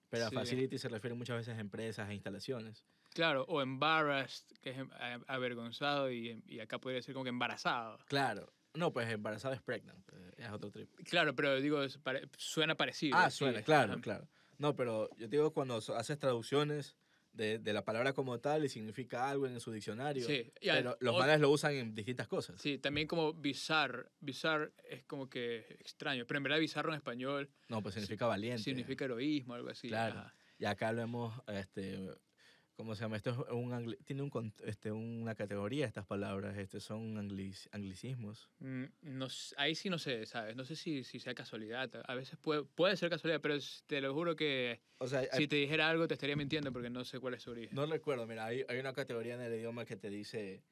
Pero 0.09 0.27
Sí. 0.29 0.35
a 0.35 0.39
facilities 0.39 0.81
se 0.81 0.89
refiere 0.89 1.15
muchas 1.15 1.37
veces 1.37 1.57
a 1.57 1.61
empresas, 1.61 2.09
a 2.09 2.13
instalaciones. 2.13 2.83
Claro, 3.13 3.43
o 3.47 3.61
embarrassed, 3.61 4.57
que 4.61 4.71
es 4.71 4.77
em- 4.79 4.91
a- 4.93 5.21
avergonzado, 5.27 6.11
y, 6.11 6.41
y 6.45 6.59
acá 6.59 6.79
podría 6.79 7.01
ser 7.01 7.13
como 7.13 7.23
que 7.23 7.29
embarazado. 7.29 7.97
Claro. 8.07 8.51
No, 8.73 8.93
pues 8.93 9.09
embarazado 9.09 9.53
es 9.53 9.61
pregnant, 9.61 10.07
eh, 10.13 10.31
es 10.37 10.49
otro 10.49 10.71
trip. 10.71 10.89
Claro, 11.09 11.35
pero 11.35 11.59
digo, 11.59 11.83
es 11.83 11.97
pare- 11.97 12.29
suena 12.37 12.75
parecido. 12.75 13.17
Ah, 13.17 13.29
sí, 13.29 13.39
suena, 13.39 13.61
claro, 13.63 13.93
ajá. 13.93 14.01
claro. 14.01 14.27
No, 14.57 14.75
pero 14.75 15.09
yo 15.17 15.27
te 15.29 15.35
digo 15.37 15.51
cuando 15.53 15.81
so- 15.81 15.95
haces 15.95 16.17
traducciones 16.19 16.95
de, 17.33 17.59
de 17.59 17.73
la 17.73 17.83
palabra 17.83 18.13
como 18.13 18.39
tal 18.39 18.63
y 18.65 18.69
significa 18.69 19.29
algo 19.29 19.47
en 19.47 19.59
su 19.59 19.71
diccionario. 19.71 20.25
Sí, 20.25 20.51
y 20.61 20.69
al- 20.69 20.77
pero 20.83 20.97
los 20.99 21.15
o- 21.15 21.19
manes 21.19 21.39
lo 21.39 21.49
usan 21.49 21.73
en 21.73 21.95
distintas 21.95 22.27
cosas. 22.27 22.61
Sí, 22.61 22.77
también 22.77 23.07
como 23.07 23.33
bizarre. 23.33 24.09
Bizarre 24.19 24.71
es 24.89 25.03
como 25.05 25.29
que 25.29 25.59
extraño, 25.79 26.25
pero 26.27 26.37
en 26.37 26.43
verdad 26.43 26.59
bizarro 26.59 26.91
en 26.91 26.97
español 26.97 27.49
No, 27.69 27.81
pues 27.81 27.95
significa 27.95 28.25
valiente. 28.25 28.63
significa 28.63 29.05
heroísmo, 29.05 29.53
algo 29.53 29.69
así. 29.69 29.87
Claro. 29.87 30.19
ajá. 30.19 30.35
Y 30.59 30.65
acá 30.65 30.91
lo 30.91 31.01
hemos, 31.01 31.33
este, 31.47 32.09
¿cómo 32.75 32.95
se 32.95 33.01
llama? 33.01 33.17
Esto 33.17 33.29
es 33.31 33.37
un 33.51 33.95
tiene 34.05 34.21
un, 34.23 34.53
este, 34.65 34.91
una 34.91 35.35
categoría 35.35 35.85
estas 35.85 36.05
palabras, 36.05 36.57
este, 36.57 36.79
son 36.79 37.15
anglic- 37.17 37.67
anglicismos. 37.71 38.49
Mm, 38.59 38.85
no 39.01 39.27
ahí 39.57 39.75
sí 39.75 39.89
no 39.89 39.97
sé, 39.99 40.25
¿sabes? 40.25 40.55
No 40.55 40.63
sé 40.65 40.75
si, 40.75 41.03
si 41.03 41.19
sea 41.19 41.33
casualidad. 41.33 41.89
A 42.07 42.15
veces 42.15 42.37
puede, 42.39 42.63
puede 42.63 42.97
ser 42.97 43.09
casualidad, 43.09 43.41
pero 43.41 43.55
te 43.87 44.01
lo 44.01 44.13
juro 44.13 44.35
que 44.35 44.81
O 44.99 45.07
sea, 45.07 45.19
hay- 45.19 45.27
si 45.31 45.47
te 45.47 45.55
dijera 45.55 45.89
algo 45.89 46.07
te 46.07 46.13
estaría 46.13 46.35
mintiendo 46.35 46.71
porque 46.71 46.89
no 46.89 47.03
sé 47.05 47.19
cuál 47.19 47.33
es 47.35 47.43
su 47.43 47.51
origen. 47.51 47.75
no 47.75 47.85
recuerdo, 47.85 48.27
mira, 48.27 48.45
hay, 48.45 48.63
hay 48.67 48.79
una 48.79 48.93
categoría 48.93 49.35
en 49.35 49.41
el 49.41 49.53
idioma 49.55 49.85
que 49.85 49.95
te 49.95 50.09
dice, 50.09 50.63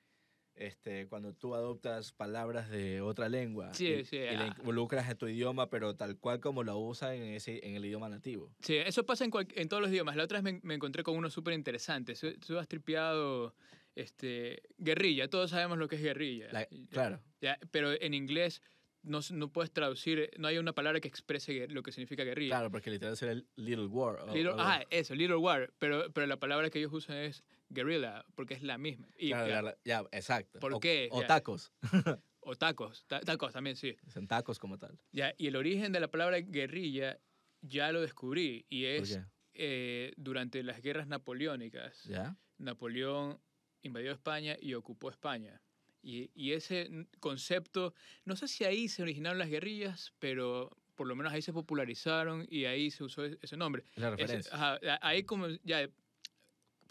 este, 0.60 1.08
cuando 1.08 1.34
tú 1.34 1.56
adoptas 1.56 2.12
palabras 2.12 2.70
de 2.70 3.00
otra 3.02 3.30
lengua 3.30 3.74
Sí, 3.74 3.88
y, 3.88 4.06
sí, 4.06 4.18
y 4.18 4.20
le 4.20 4.36
ah. 4.36 4.56
involucras 4.58 5.10
en 5.10 5.18
tu 5.18 5.28
idioma, 5.28 5.70
pero 5.70 5.96
tal 5.96 6.18
cual 6.20 6.40
como 6.42 6.64
lo 6.64 6.78
usan 6.78 7.14
en, 7.14 7.34
ese, 7.34 7.66
en 7.66 7.76
el 7.76 7.86
idioma 7.86 8.10
nativo. 8.10 8.52
Sí, 8.60 8.76
eso 8.76 9.06
pasa 9.06 9.24
en, 9.24 9.32
cual- 9.32 9.48
en 9.56 9.70
todos 9.70 9.82
los 9.82 9.90
idiomas. 9.92 10.16
La 10.18 10.26
otra 10.26 10.42
vez 10.42 10.54
me, 10.54 10.60
me 10.64 10.76
encontré 10.76 11.02
con 11.02 11.16
uno 11.16 11.30
súper 11.30 11.54
interesante. 11.54 12.14
Tú 12.46 12.60
has 12.60 12.68
tripeado 12.68 13.56
este, 13.96 14.62
guerrilla. 14.78 15.30
Todos 15.30 15.50
sabemos 15.52 15.78
lo 15.78 15.88
que 15.88 15.96
es 15.96 16.02
guerrilla. 16.04 16.48
La- 16.52 16.68
claro, 16.90 17.22
ya, 17.42 17.58
pero 17.72 17.92
en 17.94 18.14
inglés 18.14 18.62
no, 19.04 19.20
no 19.32 19.52
puedes 19.52 19.72
traducir, 19.72 20.30
no 20.38 20.48
hay 20.48 20.58
una 20.58 20.74
palabra 20.74 21.00
que 21.00 21.08
exprese 21.08 21.68
lo 21.68 21.84
que 21.84 21.92
significa 21.92 22.24
guerrilla. 22.24 22.56
claro, 22.56 22.72
porque 22.72 22.92
literal 22.92 23.16
sería 23.18 23.34
el 23.34 23.48
little 23.56 23.86
war. 23.88 24.20
o- 24.22 24.34
Little- 24.34 24.52
o- 24.52 24.56
ah, 24.60 24.84
eso, 24.90 25.16
little 25.16 25.38
war. 25.38 25.72
Pero, 25.80 26.12
pero 26.12 26.28
la 26.28 26.38
palabra 26.38 26.70
que 26.70 26.80
ellos 26.80 26.92
usan 26.94 27.18
es 27.18 27.44
guerrilla, 27.70 28.26
porque 28.36 28.54
es 28.56 28.62
la 28.64 28.78
misma. 28.78 29.08
Y, 29.18 29.30
claro, 29.30 29.76
ya, 29.86 30.02
ya, 30.02 30.08
exacto. 30.12 30.60
¿Por 30.60 30.74
o, 30.74 30.80
qué? 30.80 31.08
O 31.12 31.22
Ya. 31.22 31.28
tacos, 31.28 31.72
O 32.42 32.56
tacos, 32.56 33.06
ta- 33.08 33.20
tacos 33.22 33.54
también, 33.54 33.76
sí. 33.76 33.96
son 34.08 34.26
tacos 34.28 34.58
como 34.60 34.78
tal. 34.78 34.98
Ya, 35.12 35.34
y 35.38 35.48
el 35.48 35.56
origen 35.56 35.92
de 35.92 36.00
la 36.00 36.08
palabra 36.10 36.40
guerrilla 36.40 37.20
ya 37.62 37.92
lo 37.92 38.02
descubrí 38.02 38.66
y 38.70 38.84
¿Por 38.84 39.04
es 39.04 39.18
qué? 39.18 39.24
eh, 39.54 40.14
durante 40.18 40.64
las 40.64 40.82
guerras 40.82 41.08
napoleónicas. 41.08 42.04
¿Ya? 42.06 42.38
Napoleón 42.58 43.40
invadió 43.82 44.12
España 44.12 44.56
y 44.60 44.74
ocupó 44.74 45.10
España. 45.10 45.62
Y, 46.02 46.32
y 46.34 46.54
ese 46.54 46.90
concepto, 47.20 47.94
no 48.26 48.36
sé 48.36 48.48
si 48.48 48.64
ahí 48.64 48.88
se 48.88 49.02
originaron 49.02 49.38
las 49.38 49.50
guerrillas, 49.50 50.14
pero 50.20 50.70
por 50.96 51.08
lo 51.08 51.16
menos 51.16 51.32
ahí 51.34 51.42
se 51.42 51.54
popularizaron 51.54 52.46
y 52.50 52.66
ahí 52.66 52.90
se 52.92 53.04
usó 53.04 53.26
e- 53.26 53.38
ese 53.42 53.58
nombre. 53.58 53.84
La 53.96 54.08
Ese- 54.10 54.16
referencia. 54.18 54.54
ajá, 54.56 54.80
a- 54.88 55.08
ahí 55.08 55.24
como 55.24 55.48
ya, 55.64 55.80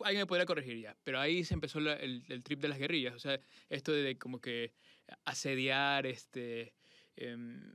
alguien 0.04 0.22
me 0.22 0.26
podría 0.26 0.46
corregir 0.46 0.78
ya, 0.80 0.96
pero 1.04 1.18
ahí 1.20 1.44
se 1.44 1.54
empezó 1.54 1.80
la- 1.80 1.94
el, 1.96 2.22
el 2.28 2.42
trip 2.42 2.60
de 2.60 2.68
las 2.68 2.78
guerrillas, 2.78 3.14
o 3.14 3.18
sea, 3.18 3.40
esto 3.68 3.92
de 3.92 4.16
como 4.18 4.40
que 4.40 4.72
asediar, 5.24 6.06
este, 6.06 6.74
em, 7.16 7.74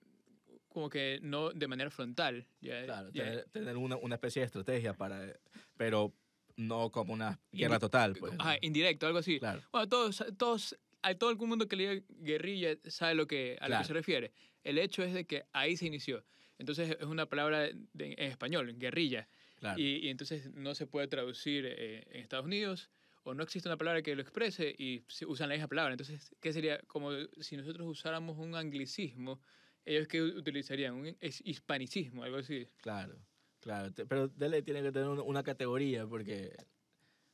como 0.70 0.90
que 0.90 1.20
no 1.22 1.52
de 1.52 1.68
manera 1.68 1.90
frontal. 1.90 2.48
Ya, 2.62 2.84
Claro, 2.86 3.10
ya. 3.12 3.24
tener, 3.24 3.46
tener 3.50 3.78
una, 3.78 3.96
una 3.98 4.16
especie 4.16 4.42
de 4.42 4.46
estrategia 4.48 4.94
para, 4.96 5.34
pero 5.78 6.14
no 6.56 6.92
como 6.92 7.14
una 7.14 7.40
guerra 7.52 7.78
Indi- 7.78 7.80
total, 7.80 8.14
pues. 8.16 8.34
Ajá, 8.40 8.58
indirecto, 8.62 9.06
algo 9.08 9.20
así. 9.20 9.40
Claro, 9.40 9.62
Bueno, 9.72 9.88
todos, 9.90 10.24
todos, 10.38 10.78
a 11.04 11.14
todo 11.16 11.30
el 11.30 11.38
mundo 11.38 11.68
que 11.68 11.76
lea 11.76 12.02
guerrilla 12.10 12.76
sabe 12.88 13.14
lo 13.16 13.28
que, 13.28 13.58
a 13.60 13.66
lo 13.66 13.68
Claro. 13.68 13.82
que 13.84 13.88
se 13.88 13.94
refiere. 13.94 14.32
El 14.64 14.78
hecho 14.80 15.04
es 15.04 15.14
de 15.14 15.26
que 15.26 15.46
ahí 15.54 15.78
se 15.78 15.86
inició. 15.86 16.24
Entonces 16.58 16.96
es 17.00 17.06
una 17.06 17.28
palabra 17.28 17.60
de- 17.62 18.14
en 18.18 18.20
español, 18.32 18.74
guerrilla. 18.78 19.28
claro. 19.60 19.80
Y, 19.80 20.06
y 20.06 20.10
entonces 20.10 20.52
no 20.54 20.74
se 20.76 20.88
puede 20.88 21.08
traducir 21.08 21.66
eh, 21.68 22.04
en 22.10 22.22
Estados 22.22 22.46
Unidos 22.46 22.90
o 23.24 23.34
no 23.34 23.44
existe 23.44 23.70
una 23.70 23.78
palabra 23.78 24.02
que 24.02 24.16
lo 24.16 24.22
exprese 24.22 24.76
y 24.78 25.04
usan 25.28 25.48
la 25.50 25.56
misma 25.56 25.68
palabra. 25.70 25.94
Entonces, 25.94 26.36
¿qué 26.42 26.52
sería? 26.52 26.80
Como 26.88 27.12
si 27.40 27.56
nosotros 27.56 27.88
usáramos 27.88 28.38
un 28.38 28.56
anglicismo, 28.56 29.40
ellos 29.86 30.08
que 30.08 30.22
utilizarían 30.22 30.94
un 30.96 31.16
hispanicismo, 31.22 32.24
algo 32.24 32.38
así. 32.38 32.68
Claro, 32.82 33.16
claro. 33.60 33.94
Pero 34.08 34.28
Dele 34.30 34.62
tiene 34.62 34.82
que 34.82 34.92
tener 34.92 35.08
un- 35.08 35.20
una 35.22 35.44
categoría 35.44 36.06
porque, 36.08 36.54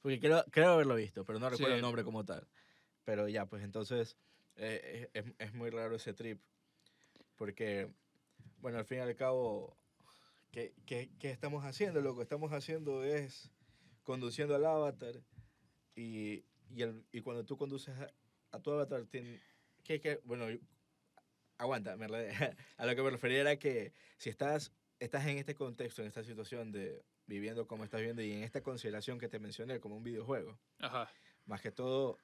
porque 0.01 0.19
creo, 0.19 0.43
creo 0.51 0.69
haberlo 0.73 0.95
visto, 0.95 1.25
pero 1.25 1.39
no 1.39 1.49
recuerdo 1.49 1.73
Sí. 1.73 1.77
el 1.77 1.82
nombre 1.82 2.03
como 2.03 2.23
tal. 2.25 2.47
Pero 3.09 3.27
ya, 3.27 3.47
pues 3.47 3.63
entonces 3.63 4.17
eh, 4.55 5.09
es, 5.13 5.25
es- 5.39 5.53
muy 5.55 5.71
raro 5.71 5.95
ese 5.95 6.13
trip. 6.13 6.39
Porque, 7.37 7.91
bueno, 8.59 8.77
al 8.77 8.85
fin 8.85 8.99
y 8.99 9.01
al 9.01 9.15
cabo, 9.15 9.75
¿qué, 10.51 10.75
qué, 10.85 11.09
qué 11.19 11.31
estamos 11.31 11.65
haciendo? 11.65 12.01
Lo 12.01 12.15
que 12.15 12.21
estamos 12.21 12.51
haciendo 12.53 13.03
es 13.03 13.49
conduciendo 14.03 14.53
al 14.55 14.63
avatar 14.63 15.23
y, 15.95 16.43
y, 16.69 16.81
el- 16.83 17.03
y 17.11 17.21
cuando 17.21 17.43
tú 17.45 17.57
conduces 17.57 17.97
a, 17.97 18.13
a 18.51 18.59
tu 18.61 18.69
avatar, 18.69 19.01
tien- 19.07 19.41
que, 19.83 19.99
que, 19.99 20.21
bueno, 20.23 20.45
aguanta, 21.57 21.97
me 21.97 22.05
a 22.77 22.85
lo 22.85 22.95
que 22.95 23.01
me 23.01 23.09
refería 23.09 23.41
era 23.41 23.57
que 23.57 23.91
si 24.19 24.29
estás, 24.29 24.71
estás 24.99 25.25
en 25.25 25.39
este 25.39 25.55
contexto, 25.55 26.03
en 26.03 26.09
esta 26.09 26.23
situación 26.23 26.71
de 26.71 27.03
viviendo 27.25 27.65
como 27.65 27.83
estás 27.85 28.01
viviendo 28.01 28.21
y 28.21 28.33
en 28.33 28.43
esta 28.43 28.61
consideración 28.61 29.17
que 29.17 29.29
te 29.29 29.39
mencioné 29.39 29.79
como 29.79 29.97
un 29.97 30.03
videojuego, 30.03 30.59
Ajá. 30.77 31.11
más 31.47 31.59
que 31.61 31.71
todo 31.71 32.19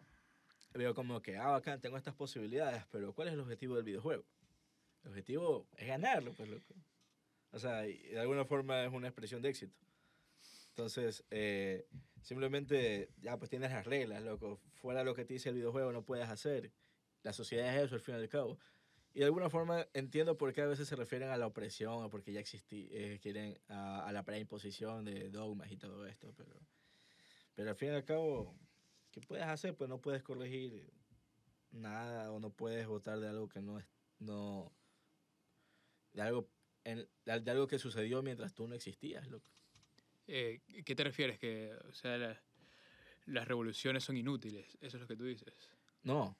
veo 0.77 0.93
como 0.93 1.21
que, 1.21 1.37
ah, 1.37 1.47
bacán, 1.47 1.81
tengo 1.81 1.97
estas 1.97 2.15
posibilidades, 2.15 2.83
pero 2.91 3.13
¿cuál 3.13 3.29
es 3.29 3.33
el 3.33 3.39
objetivo 3.39 3.75
del 3.75 3.85
videojuego? 3.85 4.25
El 5.03 5.09
objetivo 5.09 5.67
es 5.77 5.87
ganarlo, 5.87 6.33
pues, 6.33 6.49
loco. 6.49 6.73
O 7.51 7.59
sea, 7.59 7.81
de 7.81 8.19
alguna 8.19 8.45
forma 8.45 8.83
es 8.83 8.91
una 8.91 9.07
expresión 9.07 9.41
de 9.41 9.49
éxito. 9.49 9.75
Entonces, 10.69 11.23
eh, 11.31 11.87
simplemente, 12.21 13.09
ya 13.21 13.37
pues 13.37 13.49
tienes 13.49 13.71
las 13.71 13.85
reglas, 13.85 14.21
loco. 14.23 14.59
Fuera 14.73 15.05
lo 15.05 15.15
que 15.15 15.23
te 15.23 15.35
dice 15.35 15.49
el 15.49 15.55
videojuego 15.55 15.93
no 15.93 16.03
puedes 16.03 16.27
hacer. 16.27 16.73
La 17.23 17.31
sociedad 17.31 17.73
es 17.77 17.85
eso, 17.85 17.95
al 17.95 18.01
fin 18.01 18.15
y 18.15 18.17
al 18.17 18.27
cabo. 18.27 18.59
Y 19.13 19.19
de 19.19 19.25
alguna 19.25 19.49
forma 19.49 19.87
entiendo 19.93 20.37
por 20.37 20.51
qué 20.51 20.61
a 20.61 20.65
veces 20.65 20.89
se 20.89 20.97
refieren 20.97 21.29
a 21.29 21.37
la 21.37 21.47
opresión 21.47 22.03
o 22.03 22.09
porque 22.09 22.33
ya 22.33 22.41
existí, 22.41 22.89
eh, 22.91 23.19
quieren 23.21 23.57
a, 23.69 24.05
a 24.05 24.11
la 24.11 24.23
preimposición 24.23 25.05
de 25.05 25.29
dogmas 25.29 25.71
y 25.71 25.77
todo 25.77 26.05
esto, 26.05 26.33
pero, 26.35 26.51
pero 27.53 27.69
al 27.69 27.77
fin 27.77 27.89
y 27.89 27.91
al 27.91 28.03
cabo, 28.03 28.53
¿qué 29.15 29.21
puedes 29.21 29.45
hacer? 29.45 29.75
Pues 29.75 29.89
no 29.89 29.99
puedes 30.01 30.21
corregir 30.21 30.91
nada 31.71 32.31
o 32.31 32.39
no 32.39 32.51
puedes 32.51 32.85
votar 32.85 33.19
de 33.19 33.27
algo 33.29 33.47
que 33.47 33.61
no 33.61 33.79
es, 33.79 33.85
no, 34.19 34.71
de 36.13 36.21
algo, 36.21 36.49
en- 36.83 37.07
de, 37.25 37.51
algo 37.51 37.65
que 37.67 37.79
sucedió 37.79 38.21
mientras 38.21 38.53
tú 38.53 38.67
no 38.67 38.75
existías, 38.75 39.27
loco. 39.29 39.49
Eh, 40.27 40.61
¿Qué 40.85 40.95
te 40.95 41.03
refieres? 41.03 41.39
Que, 41.39 41.73
o 41.87 41.93
sea, 41.93 42.17
la- 42.17 42.41
las 43.25 43.47
revoluciones 43.47 44.03
son 44.03 44.17
inútiles. 44.17 44.77
Eso 44.81 44.97
es 44.97 45.01
lo 45.01 45.07
que 45.07 45.15
tú 45.15 45.23
dices. 45.23 45.53
No, 46.03 46.37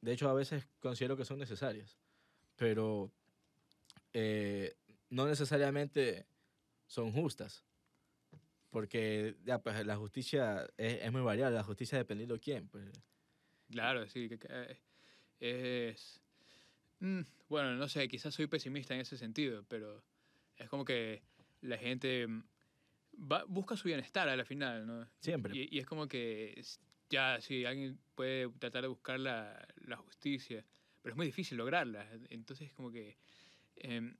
de 0.00 0.12
hecho 0.12 0.28
a 0.30 0.34
veces 0.34 0.66
considero 0.80 1.16
que 1.16 1.24
son 1.26 1.38
necesarias, 1.38 1.98
pero 2.56 3.12
eh, 4.14 4.76
no 5.10 5.26
necesariamente 5.26 6.26
son 6.86 7.12
justas, 7.12 7.64
porque 8.70 9.36
ya 9.44 9.62
pues 9.62 9.84
la 9.86 9.96
justicia 9.96 10.66
es, 10.76 11.02
es 11.02 11.12
muy 11.12 11.22
variable, 11.22 11.56
la 11.56 11.64
justicia 11.64 11.98
dependiendo 11.98 12.34
de 12.34 12.40
quién, 12.40 12.68
pues 12.68 12.90
Claro, 13.70 14.06
sí. 14.08 14.28
Que, 14.28 14.38
que, 14.38 14.48
eh, 15.40 15.88
es. 15.94 16.22
mm, 17.00 17.20
bueno, 17.48 17.74
no 17.76 17.88
sé, 17.88 18.08
quizás 18.08 18.34
soy 18.34 18.46
pesimista 18.46 18.94
en 18.94 19.00
ese 19.00 19.16
sentido, 19.16 19.64
pero 19.68 20.02
es 20.56 20.68
como 20.68 20.84
que 20.84 21.22
la 21.60 21.76
gente 21.78 22.26
mm, 22.26 22.42
va, 23.30 23.44
busca 23.44 23.76
su 23.76 23.88
bienestar 23.88 24.28
a 24.28 24.36
la 24.36 24.44
final, 24.44 24.86
¿no? 24.86 25.08
siempre. 25.20 25.54
Y, 25.54 25.76
y 25.76 25.78
es 25.80 25.86
como 25.86 26.08
que 26.08 26.54
es- 26.56 26.80
ya, 27.10 27.40
sí, 27.40 27.64
alguien 27.64 27.98
puede 28.14 28.48
tratar 28.58 28.82
de 28.82 28.88
buscar 28.88 29.18
la, 29.18 29.66
la 29.86 29.96
justicia, 29.96 30.62
pero 31.00 31.14
es 31.14 31.16
muy 31.16 31.24
difícil 31.26 31.56
lograrla. 31.56 32.06
Entonces, 32.28 32.70
como 32.74 32.90
que 32.90 33.16
em, 33.76 34.14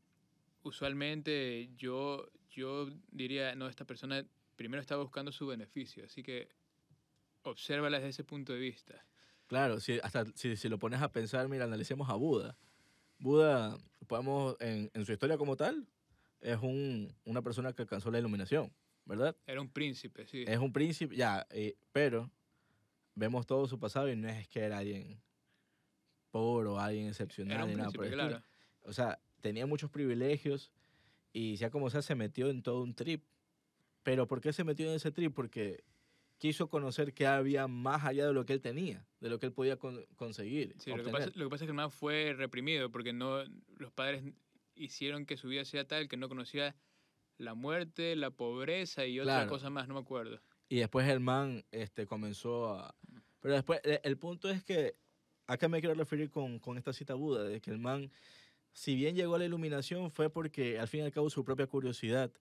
usualmente 0.62 1.70
yo, 1.76 2.30
yo 2.50 2.88
diría, 3.11 3.54
no, 3.54 3.68
esta 3.68 3.84
persona 3.84 4.24
primero 4.58 4.80
está 4.82 4.96
buscando 4.96 5.32
su 5.32 5.46
beneficio, 5.46 6.04
así 6.04 6.22
que 6.22 6.48
obsérvala 7.42 7.98
desde 7.98 8.10
ese 8.10 8.24
punto 8.24 8.52
de 8.52 8.58
vista. 8.58 9.06
Claro, 9.46 9.80
si, 9.80 9.98
hasta 10.02 10.26
si, 10.34 10.56
si 10.56 10.68
lo 10.68 10.78
pones 10.78 11.00
a 11.00 11.10
pensar, 11.10 11.48
mira, 11.48 11.64
analicemos 11.64 12.10
a 12.10 12.14
Buda. 12.14 12.58
Buda, 13.18 13.78
podemos, 14.06 14.56
en, 14.60 14.90
en 14.92 15.06
su 15.06 15.12
historia 15.12 15.38
como 15.38 15.56
tal, 15.56 15.86
es 16.40 16.58
un, 16.60 17.14
una 17.24 17.40
persona 17.40 17.72
que 17.72 17.82
alcanzó 17.82 18.10
la 18.10 18.18
iluminación, 18.18 18.72
¿verdad? 19.06 19.36
Era 19.46 19.60
un 19.60 19.70
príncipe, 19.70 20.26
sí. 20.26 20.44
Es 20.46 20.58
un 20.58 20.72
príncipe, 20.72 21.16
ya, 21.16 21.46
eh, 21.50 21.76
pero 21.92 22.30
vemos 23.14 23.46
todo 23.46 23.66
su 23.68 23.78
pasado 23.78 24.10
y 24.10 24.16
no 24.16 24.28
es 24.28 24.48
que 24.48 24.60
era 24.60 24.78
alguien 24.78 25.22
pobre 26.30 26.68
o 26.68 26.78
alguien 26.78 27.06
excepcional 27.06 27.56
Era 27.56 27.64
un 27.64 27.76
nada 27.76 27.90
príncipe, 27.90 28.10
claro. 28.12 28.42
O 28.82 28.92
sea, 28.92 29.20
tenía 29.40 29.66
muchos 29.66 29.90
privilegios 29.90 30.72
y 31.32 31.56
sea 31.58 31.70
como 31.70 31.90
sea, 31.90 32.02
se 32.02 32.16
metió 32.16 32.50
en 32.50 32.62
todo 32.62 32.82
un 32.82 32.94
trip. 32.94 33.24
Pero 34.08 34.26
¿por 34.26 34.40
qué 34.40 34.54
se 34.54 34.64
metió 34.64 34.88
en 34.88 34.94
ese 34.94 35.12
trip? 35.12 35.34
Porque 35.34 35.84
quiso 36.38 36.70
conocer 36.70 37.12
qué 37.12 37.26
había 37.26 37.68
más 37.68 38.06
allá 38.06 38.26
de 38.26 38.32
lo 38.32 38.46
que 38.46 38.54
él 38.54 38.62
tenía, 38.62 39.06
de 39.20 39.28
lo 39.28 39.38
que 39.38 39.44
él 39.44 39.52
podía 39.52 39.76
con- 39.76 40.02
conseguir. 40.16 40.74
Sí, 40.78 40.88
lo 40.88 41.04
que, 41.04 41.10
pasa, 41.10 41.26
lo 41.34 41.44
que 41.44 41.50
pasa 41.50 41.64
es 41.64 41.66
que 41.66 41.72
el 41.72 41.76
man 41.76 41.90
fue 41.90 42.32
reprimido 42.34 42.90
porque 42.90 43.12
no, 43.12 43.44
los 43.76 43.92
padres 43.92 44.22
hicieron 44.74 45.26
que 45.26 45.36
su 45.36 45.48
vida 45.48 45.66
sea 45.66 45.86
tal 45.86 46.08
que 46.08 46.16
no 46.16 46.30
conocía 46.30 46.74
la 47.36 47.52
muerte, 47.52 48.16
la 48.16 48.30
pobreza 48.30 49.04
y 49.04 49.20
otra 49.20 49.34
Claro. 49.34 49.50
cosa 49.50 49.68
más, 49.68 49.88
no 49.88 49.92
me 49.92 50.00
acuerdo. 50.00 50.40
Y 50.70 50.76
después 50.78 51.06
el 51.06 51.20
man 51.20 51.66
este, 51.70 52.06
comenzó 52.06 52.78
a... 52.78 52.94
Pero 53.40 53.56
después, 53.56 53.78
e- 53.84 54.00
el 54.04 54.16
punto 54.16 54.48
es 54.48 54.64
que, 54.64 54.96
¿a 55.48 55.58
qué 55.58 55.68
me 55.68 55.80
quiero 55.80 55.94
referir 55.94 56.30
con, 56.30 56.60
con 56.60 56.78
esta 56.78 56.94
cita 56.94 57.12
Buda? 57.12 57.44
De 57.44 57.60
que 57.60 57.70
el 57.70 57.78
man, 57.78 58.10
si 58.72 58.94
bien 58.94 59.14
llegó 59.14 59.34
a 59.34 59.38
la 59.38 59.44
iluminación, 59.44 60.10
fue 60.10 60.30
porque 60.30 60.78
al 60.78 60.88
fin 60.88 61.00
y 61.00 61.02
al 61.02 61.12
cabo 61.12 61.28
su 61.28 61.44
propia 61.44 61.66
curiosidad 61.66 62.32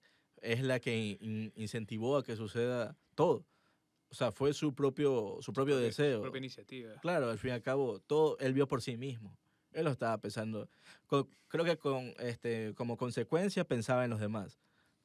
es 0.42 0.62
la 0.62 0.80
que 0.80 0.96
in- 0.96 1.18
in- 1.20 1.52
incentivó 1.56 2.16
a 2.16 2.22
que 2.24 2.36
suceda 2.36 2.96
todo. 3.14 3.44
O 4.10 4.14
sea, 4.14 4.32
fue 4.32 4.54
su 4.54 4.74
propio, 4.74 5.36
su 5.40 5.52
propio 5.52 5.74
Propia- 5.74 5.86
deseo. 5.86 6.22
Propia 6.22 6.38
iniciativa. 6.38 6.94
Claro, 7.00 7.30
al 7.30 7.38
fin 7.38 7.50
y 7.50 7.52
al 7.54 7.62
cabo, 7.62 8.00
todo 8.00 8.38
él 8.38 8.54
vio 8.54 8.66
por 8.66 8.80
sí 8.80 8.96
mismo. 8.96 9.36
Él 9.72 9.84
lo 9.84 9.90
estaba 9.90 10.16
pensando. 10.18 10.68
Creo 11.48 11.64
que 11.64 11.76
con, 11.76 12.14
este, 12.18 12.74
como 12.74 12.96
consecuencia 12.96 13.64
pensaba 13.64 14.04
en 14.04 14.10
los 14.10 14.20
demás. 14.20 14.58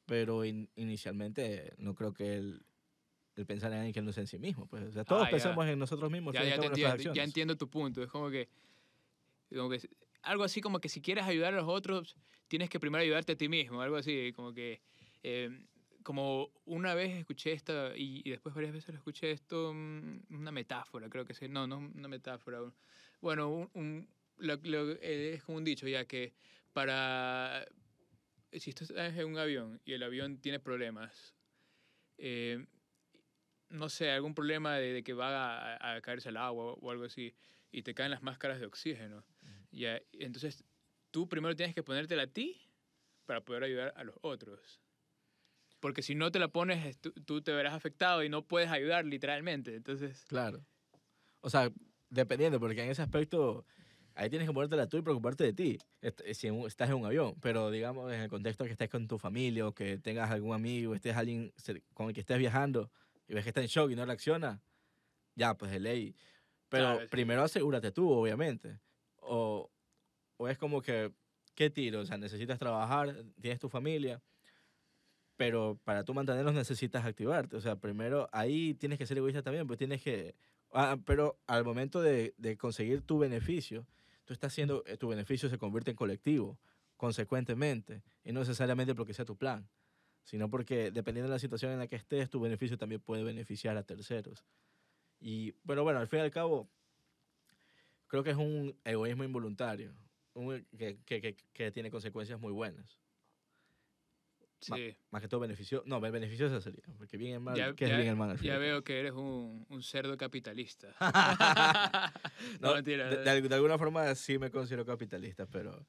Pero 0.06 0.46
in- 0.46 0.70
inicialmente 0.76 1.74
no 1.78 1.96
creo 1.96 2.14
que 2.14 2.36
él, 2.36 2.66
él 3.36 3.46
pensara 3.46 3.76
en 3.76 3.80
alguien 3.82 3.94
que 3.94 4.02
no 4.02 4.14
sea 4.14 4.22
en 4.22 4.28
sí 4.28 4.38
mismo. 4.40 4.68
Pues. 4.68 4.84
O 4.84 4.92
sea, 4.92 5.04
todos 5.04 5.24
Ah, 5.28 5.30
pensamos 5.30 5.66
en 5.68 5.78
nosotros 5.80 6.10
mismos. 6.12 6.34
Ya, 6.34 6.42
te 6.42 6.66
entiendo, 6.66 7.14
ya 7.14 7.24
entiendo 7.24 7.58
tu 7.58 7.70
punto. 7.70 8.02
Es 8.04 8.10
como 8.10 8.30
que, 8.30 8.48
como 9.56 9.70
que 9.70 9.82
algo 10.22 10.44
así 10.44 10.62
como 10.62 10.80
que 10.80 10.88
si 10.90 11.02
quieres 11.02 11.26
ayudar 11.26 11.54
a 11.54 11.58
los 11.58 11.68
otros, 11.70 12.16
tienes 12.48 12.70
que 12.70 12.80
primero 12.80 13.02
ayudarte 13.02 13.34
a 13.34 13.36
ti 13.38 13.50
mismo. 13.50 13.82
Algo 13.82 13.98
así, 13.98 14.32
como 14.34 14.54
que 14.54 14.82
eh, 15.24 15.68
como 16.04 16.52
una 16.66 16.96
vez 16.96 17.16
escuché 17.18 17.54
esta 17.54 17.96
y, 17.96 18.22
y 18.26 18.32
después 18.32 18.54
varias 18.56 18.74
veces 18.74 18.90
lo 18.90 18.98
escuché 18.98 19.32
esto, 19.32 19.74
mm, 19.74 20.22
una 20.32 20.52
metáfora, 20.52 21.10
creo 21.10 21.26
que 21.26 21.34
sí. 21.34 21.48
No, 21.48 21.68
no 21.68 21.78
una 21.80 22.08
metáfora. 22.08 22.60
Bueno, 23.22 23.50
un, 23.50 23.72
un- 23.74 24.10
lo- 24.38 24.58
lo- 24.64 24.92
eh, 25.02 25.36
es 25.36 25.44
como 25.44 25.58
un 25.58 25.64
dicho 25.64 25.88
ya 25.88 26.06
que 26.06 26.34
para... 26.74 27.66
Si 28.54 28.70
estás 28.70 28.92
en 28.92 29.26
un 29.26 29.38
avión 29.40 29.82
y 29.86 29.94
el 29.94 30.04
avión 30.04 30.40
tiene 30.40 30.60
problemas, 30.60 31.36
eh, 32.18 32.68
no 33.70 33.90
sé, 33.90 34.12
algún 34.12 34.36
problema 34.36 34.76
de, 34.78 34.94
de 34.94 35.04
que 35.04 35.14
va 35.14 35.76
a, 35.78 35.96
a 35.96 36.02
caerse 36.02 36.30
al 36.30 36.38
agua 36.38 36.74
o 36.74 36.92
algo 36.92 37.06
así, 37.06 37.36
y 37.72 37.82
te 37.84 37.94
caen 37.96 38.12
las 38.12 38.22
máscaras 38.22 38.60
de 38.60 38.66
oxígeno. 38.68 39.26
Ya, 39.72 40.02
entonces, 40.14 40.64
tú 41.12 41.28
primero 41.28 41.56
tienes 41.56 41.74
que 41.74 41.84
ponértela 41.84 42.24
a 42.24 42.28
ti 42.28 42.62
para 43.26 43.44
poder 43.46 43.64
ayudar 43.64 43.94
a 43.98 44.04
los 44.04 44.16
otros. 44.22 44.83
Porque 45.84 46.02
si 46.02 46.16
no 46.16 46.32
te 46.32 46.40
la 46.40 46.48
pones, 46.48 46.86
es- 46.86 46.98
tú, 46.98 47.12
tú 47.12 47.42
te 47.42 47.52
verás 47.52 47.74
afectado 47.74 48.24
y 48.24 48.30
no 48.30 48.48
puedes 48.48 48.70
ayudar 48.70 49.04
literalmente. 49.04 49.76
Entonces, 49.76 50.24
Claro. 50.30 50.66
O 51.42 51.50
sea, 51.50 51.70
dependiendo, 52.10 52.58
porque 52.58 52.82
en 52.82 52.90
ese 52.90 53.02
aspecto 53.02 53.66
ahí 54.16 54.30
tienes 54.30 54.48
que 54.48 54.54
ponértela 54.54 54.88
tú 54.88 54.96
y 55.00 55.02
preocuparte 55.02 55.44
de 55.44 55.52
ti, 55.52 55.78
si 56.32 56.48
estás 56.66 56.90
en 56.90 56.96
un 56.96 57.06
avión. 57.06 57.36
Pero 57.42 57.70
digamos, 57.70 58.14
en 58.14 58.22
el 58.22 58.30
contexto 58.30 58.64
que 58.64 58.72
estés 58.72 58.88
con 58.90 59.10
tu 59.10 59.18
familia 59.18 59.68
o 59.68 59.74
que 59.74 59.98
tengas 59.98 60.32
algún 60.32 60.56
amigo, 60.56 60.96
estés 60.96 61.18
alguien 61.18 61.52
con 61.94 62.08
el 62.08 62.14
que 62.14 62.22
estés 62.22 62.38
viajando 62.38 62.90
y 63.28 63.34
ves 63.34 63.44
que 63.44 63.50
está 63.50 63.60
en 63.60 63.68
shock 63.68 63.92
y 63.92 63.96
no 63.98 64.06
reacciona, 64.06 64.62
ya, 65.36 65.58
pues 65.58 65.70
de 65.70 65.82
ley. 65.82 66.16
Pero 66.70 66.86
Claro, 66.86 67.02
sí. 67.02 67.08
primero 67.10 67.44
asegúrate 67.44 67.92
tú, 67.92 68.10
obviamente. 68.10 68.80
O, 69.18 69.70
o 70.38 70.48
es 70.48 70.58
como 70.58 70.82
que, 70.82 71.12
¿qué 71.56 71.70
tiro? 71.70 72.00
O 72.00 72.06
sea, 72.06 72.18
necesitas 72.18 72.58
trabajar, 72.58 73.26
tienes 73.42 73.60
tu 73.60 73.68
familia, 73.68 74.22
pero 75.44 75.78
para 75.84 76.06
tú 76.06 76.14
mantenerlos 76.14 76.54
necesitas 76.54 77.04
activarte. 77.04 77.58
O 77.58 77.60
sea, 77.60 77.76
primero 77.76 78.30
ahí 78.32 78.76
tienes 78.76 78.98
que 78.98 79.06
ser 79.06 79.18
egoísta 79.18 79.42
también, 79.44 79.68
pues 79.68 79.78
tienes 79.78 80.02
que... 80.02 80.36
ah, 80.72 80.98
pero 81.06 81.38
al 81.48 81.66
momento 81.66 82.02
de, 82.02 82.34
de 82.38 82.56
conseguir 82.58 83.02
tu 83.02 83.20
beneficio, 83.20 83.86
tú 84.24 84.32
estás 84.32 84.54
haciendo, 84.54 84.86
eh, 84.88 84.96
tu 84.96 85.10
beneficio 85.10 85.50
se 85.50 85.58
convierte 85.58 85.92
en 85.92 85.98
colectivo, 85.98 86.58
consecuentemente, 86.96 88.04
y 88.24 88.32
no 88.32 88.40
necesariamente 88.40 88.96
porque 88.96 89.14
sea 89.14 89.26
tu 89.26 89.36
plan, 89.36 89.68
sino 90.24 90.50
porque 90.50 90.92
dependiendo 90.92 91.28
de 91.28 91.36
la 91.36 91.40
situación 91.40 91.74
en 91.74 91.80
la 91.80 91.88
que 91.88 91.98
estés, 91.98 92.30
tu 92.30 92.40
beneficio 92.40 92.78
también 92.78 93.02
puede 93.02 93.26
beneficiar 93.26 93.76
a 93.76 93.84
terceros. 93.84 94.46
Y, 95.20 95.52
pero 95.68 95.84
bueno, 95.84 96.00
al 96.00 96.08
fin 96.08 96.20
y 96.20 96.22
al 96.22 96.32
cabo, 96.32 96.70
creo 98.08 98.24
que 98.24 98.30
es 98.30 98.38
un 98.38 98.80
egoísmo 98.86 99.26
involuntario, 99.26 99.94
un- 100.36 100.66
que, 100.78 101.00
que, 101.04 101.20
que, 101.20 101.36
que 101.52 101.72
tiene 101.74 101.92
consecuencias 101.92 102.40
muy 102.40 102.54
buenas. 102.54 103.03
Sí. 104.66 104.96
Más 105.12 105.22
que 105.22 105.28
todo 105.28 105.40
beneficio, 105.42 105.84
no, 105.86 106.00
beneficiosa 106.00 106.60
sería, 106.62 106.84
porque 106.98 107.18
bien 107.18 107.34
el 107.34 107.40
mal, 107.40 107.56
Ya, 107.56 107.74
¿qué 107.74 107.86
es 107.86 107.92
ya- 107.92 107.98
bien 107.98 108.10
el 108.10 108.16
mal 108.16 108.40
ya 108.40 108.58
veo 108.58 108.84
que 108.84 109.00
eres 109.00 109.12
un, 109.14 109.66
un 109.70 109.84
cerdo 109.84 110.18
capitalista. 110.18 110.96
No, 112.60 112.70
no, 112.70 112.74
mentira. 112.76 113.10
de, 113.10 113.18
de 113.24 113.30
al- 113.30 113.48
de 113.50 113.56
alguna 113.56 113.78
forma 113.78 114.14
sí 114.16 114.38
me 114.38 114.50
considero 114.52 114.86
capitalista, 114.86 115.46
pero... 115.46 115.86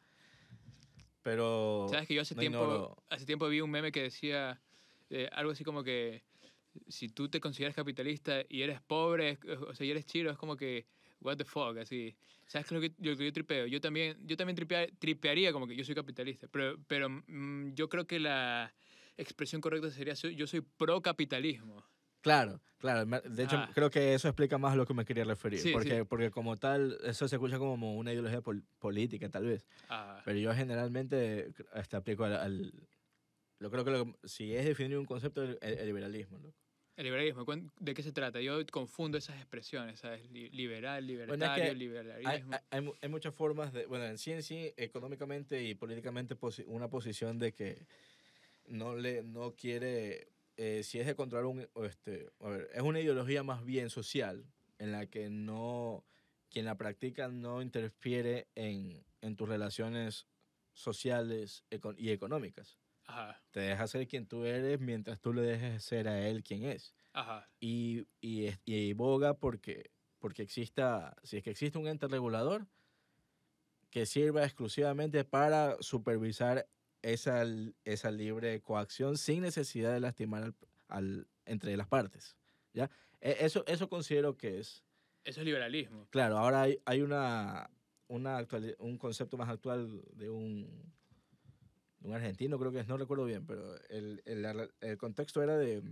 Pero... 1.22 1.86
Sabes 1.88 2.06
que 2.06 2.14
yo 2.14 2.20
hace 2.22 2.34
no 2.34 2.40
tiempo, 2.40 2.58
ignoro- 2.62 3.02
hace 3.08 3.24
tiempo 3.26 3.48
vi 3.48 3.60
un 3.60 3.70
meme 3.70 3.90
que 3.92 4.02
decía 4.02 4.60
eh, 5.10 5.28
algo 5.32 5.52
así 5.52 5.64
como 5.64 5.82
que 5.82 6.22
si 6.88 7.08
tú 7.08 7.28
te 7.28 7.40
consideras 7.40 7.74
capitalista 7.74 8.42
y 8.48 8.62
eres 8.62 8.80
pobre, 8.82 9.38
o 9.68 9.74
sea, 9.74 9.86
y 9.86 9.90
eres 9.90 10.04
chiro, 10.06 10.30
es 10.30 10.36
como 10.36 10.56
que, 10.56 10.86
what 11.24 11.36
the 11.36 11.44
fuck, 11.44 11.76
así. 11.78 12.14
¿Sabes 12.46 12.68
qué 12.68 12.74
es 12.74 12.80
lo 12.82 12.88
que, 12.88 12.94
lo 13.10 13.16
que 13.16 13.24
yo 13.24 13.32
tripeo? 13.32 13.66
Yo 13.66 13.80
también, 13.80 14.16
yo 14.26 14.36
también 14.36 14.56
tripea- 14.56 14.88
tripearía 14.98 15.52
como 15.52 15.66
que 15.66 15.74
yo 15.74 15.82
soy 15.84 15.94
capitalista, 15.94 16.46
pero, 16.48 16.76
pero 16.86 17.08
mm, 17.08 17.72
yo 17.74 17.88
creo 17.88 18.06
que 18.06 18.20
la 18.20 18.72
expresión 19.16 19.60
correcta 19.60 19.90
sería 19.90 20.14
soy- 20.14 20.36
yo 20.36 20.46
soy 20.46 20.60
pro 20.60 21.00
capitalismo. 21.00 21.82
Claro, 22.20 22.60
claro. 22.78 23.04
De 23.28 23.42
hecho, 23.44 23.56
Ah. 23.56 23.70
creo 23.74 23.90
que 23.90 24.14
eso 24.14 24.28
explica 24.28 24.56
más 24.56 24.72
a 24.72 24.76
lo 24.76 24.86
que 24.86 24.94
me 24.94 25.04
quería 25.04 25.24
referir. 25.24 25.58
Sí, 25.60 25.72
porque, 25.72 25.98
sí. 25.98 26.04
porque 26.08 26.30
como 26.30 26.56
tal, 26.56 26.98
eso 27.04 27.28
se 27.28 27.36
escucha 27.36 27.58
como 27.58 27.96
una 27.96 28.12
ideología 28.12 28.40
pol- 28.40 28.64
política, 28.78 29.28
tal 29.28 29.44
vez. 29.44 29.66
Ah, 29.90 30.22
Pero 30.24 30.38
yo 30.38 30.54
generalmente 30.54 31.52
este, 31.74 31.96
aplico 31.96 32.24
al, 32.24 32.34
al- 32.36 32.72
Yo 33.60 33.70
creo 33.70 33.84
que 33.84 33.90
lo- 33.90 34.18
si 34.24 34.54
es 34.54 34.64
definir 34.64 34.96
un 34.98 35.04
concepto, 35.06 35.42
el, 35.42 35.58
el 35.60 35.86
liberalismo. 35.86 36.38
loco. 36.38 36.56
El 36.96 37.04
liberalismo, 37.04 37.44
¿cuán- 37.44 37.70
¿de 37.80 37.94
qué 37.94 38.02
se 38.02 38.12
trata? 38.12 38.40
Yo 38.40 38.64
confundo 38.66 39.18
esas 39.18 39.36
expresiones, 39.36 40.00
¿sabes? 40.00 40.30
Li- 40.30 40.50
Liberal, 40.50 41.04
Bueno, 41.04 41.22
es 41.22 41.28
libertario, 41.28 41.72
que 41.72 41.74
liberalismo. 41.74 42.30
hay- 42.30 42.60
hay 42.70 42.80
mu- 42.80 42.94
hay 43.00 43.08
muchas 43.08 43.34
formas 43.34 43.72
de. 43.72 43.86
Bueno, 43.86 44.04
en 44.06 44.18
sí, 44.18 44.32
en 44.32 44.42
sí, 44.42 44.72
económicamente 44.76 45.62
y 45.64 45.74
políticamente, 45.74 46.36
una 46.66 46.88
posición 46.88 47.38
de 47.38 47.52
que 47.52 47.86
no, 48.66 48.96
le, 48.96 49.22
no 49.22 49.54
quiere. 49.54 50.28
eh, 50.56 50.82
si 50.84 51.00
es 51.00 51.06
de 51.06 51.16
controlar 51.16 51.46
un. 51.46 51.68
Este, 51.84 52.30
a 52.38 52.48
ver, 52.48 52.70
es 52.72 52.82
una 52.82 53.00
ideología 53.00 53.42
más 53.42 53.64
bien 53.64 53.90
social, 53.90 54.44
en 54.78 54.92
la 54.92 55.06
que 55.06 55.28
no. 55.30 56.04
Quien 56.48 56.66
la 56.66 56.76
practica 56.78 57.26
no 57.26 57.60
interfiere 57.60 58.46
en, 58.54 59.04
en 59.20 59.34
tus 59.34 59.48
relaciones 59.48 60.28
sociales 60.72 61.64
y 61.96 62.10
económicas. 62.10 62.78
Ajá, 63.06 63.42
Te 63.50 63.60
deja 63.60 63.86
ser 63.86 64.06
quien 64.08 64.26
tú 64.26 64.44
eres 64.44 64.80
mientras 64.80 65.20
tú 65.20 65.32
le 65.32 65.42
dejes 65.42 65.82
ser 65.84 66.08
a 66.08 66.26
él 66.28 66.42
quien 66.42 66.64
es. 66.64 66.94
ajá, 67.12 67.48
Y, 67.60 68.06
y, 68.20 68.50
y 68.64 68.92
boga 68.94 69.34
porque, 69.34 69.90
porque 70.18 70.42
exista, 70.42 71.14
si 71.22 71.38
es 71.38 71.42
que 71.42 71.50
existe 71.50 71.78
un 71.78 71.86
ente 71.88 72.08
regulador 72.08 72.66
que 73.90 74.06
sirva 74.06 74.44
exclusivamente 74.44 75.24
para 75.24 75.76
supervisar 75.80 76.68
esa, 77.02 77.44
esa 77.84 78.10
libre 78.10 78.60
coacción 78.62 79.16
sin 79.18 79.42
necesidad 79.42 79.92
de 79.92 80.00
lastimar 80.00 80.42
al, 80.44 80.54
al- 80.88 81.28
entre 81.46 81.76
las 81.76 81.86
partes. 81.86 82.36
¿ya? 82.72 82.90
E- 83.20 83.36
Eso, 83.40 83.64
eso 83.66 83.88
considero 83.88 84.36
que 84.36 84.58
es. 84.58 84.84
eso 85.24 85.40
es 85.40 85.46
liberalismo. 85.46 86.08
Claro, 86.10 86.38
ahora 86.38 86.62
hay, 86.62 86.80
hay 86.86 87.02
una, 87.02 87.70
una 88.08 88.38
actuali- 88.40 88.74
un 88.78 88.98
concepto 88.98 89.36
más 89.36 89.48
actual 89.48 90.02
de 90.14 90.30
un, 90.30 90.92
de 92.04 92.10
un 92.10 92.14
argentino, 92.14 92.58
creo 92.58 92.70
que 92.70 92.80
es, 92.80 92.86
no 92.86 92.96
recuerdo 92.96 93.24
bien, 93.24 93.44
pero 93.46 93.76
el, 93.88 94.22
el, 94.26 94.70
el 94.80 94.98
contexto 94.98 95.42
era 95.42 95.56
de... 95.56 95.82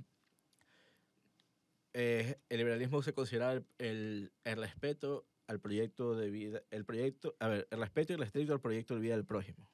eh, 1.94 2.38
el 2.48 2.58
liberalismo 2.58 3.02
se 3.02 3.12
considera 3.12 3.52
el, 3.52 3.64
el, 3.78 4.32
el 4.44 4.56
respeto 4.58 5.26
al 5.46 5.60
proyecto 5.60 6.14
de 6.14 6.30
vida, 6.30 6.62
el 6.70 6.84
proyecto, 6.84 7.34
a 7.40 7.48
ver, 7.48 7.68
el 7.70 7.78
respeto 7.80 8.12
y 8.12 8.14
el 8.14 8.20
restricto 8.20 8.52
al 8.52 8.60
proyecto 8.60 8.94
de 8.94 9.00
vida 9.00 9.16
del 9.16 9.24
prójimo. 9.26 9.66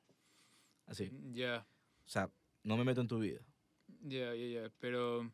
Así, 0.87 1.11
Ya, 1.33 1.67
o 2.05 2.09
sea, 2.09 2.31
no 2.63 2.77
me 2.77 2.85
meto 2.85 3.01
en 3.03 3.09
tu 3.09 3.19
vida. 3.19 3.41
ya, 4.03 4.35
ya, 4.35 4.47
ya, 4.63 4.73
pero... 4.79 5.31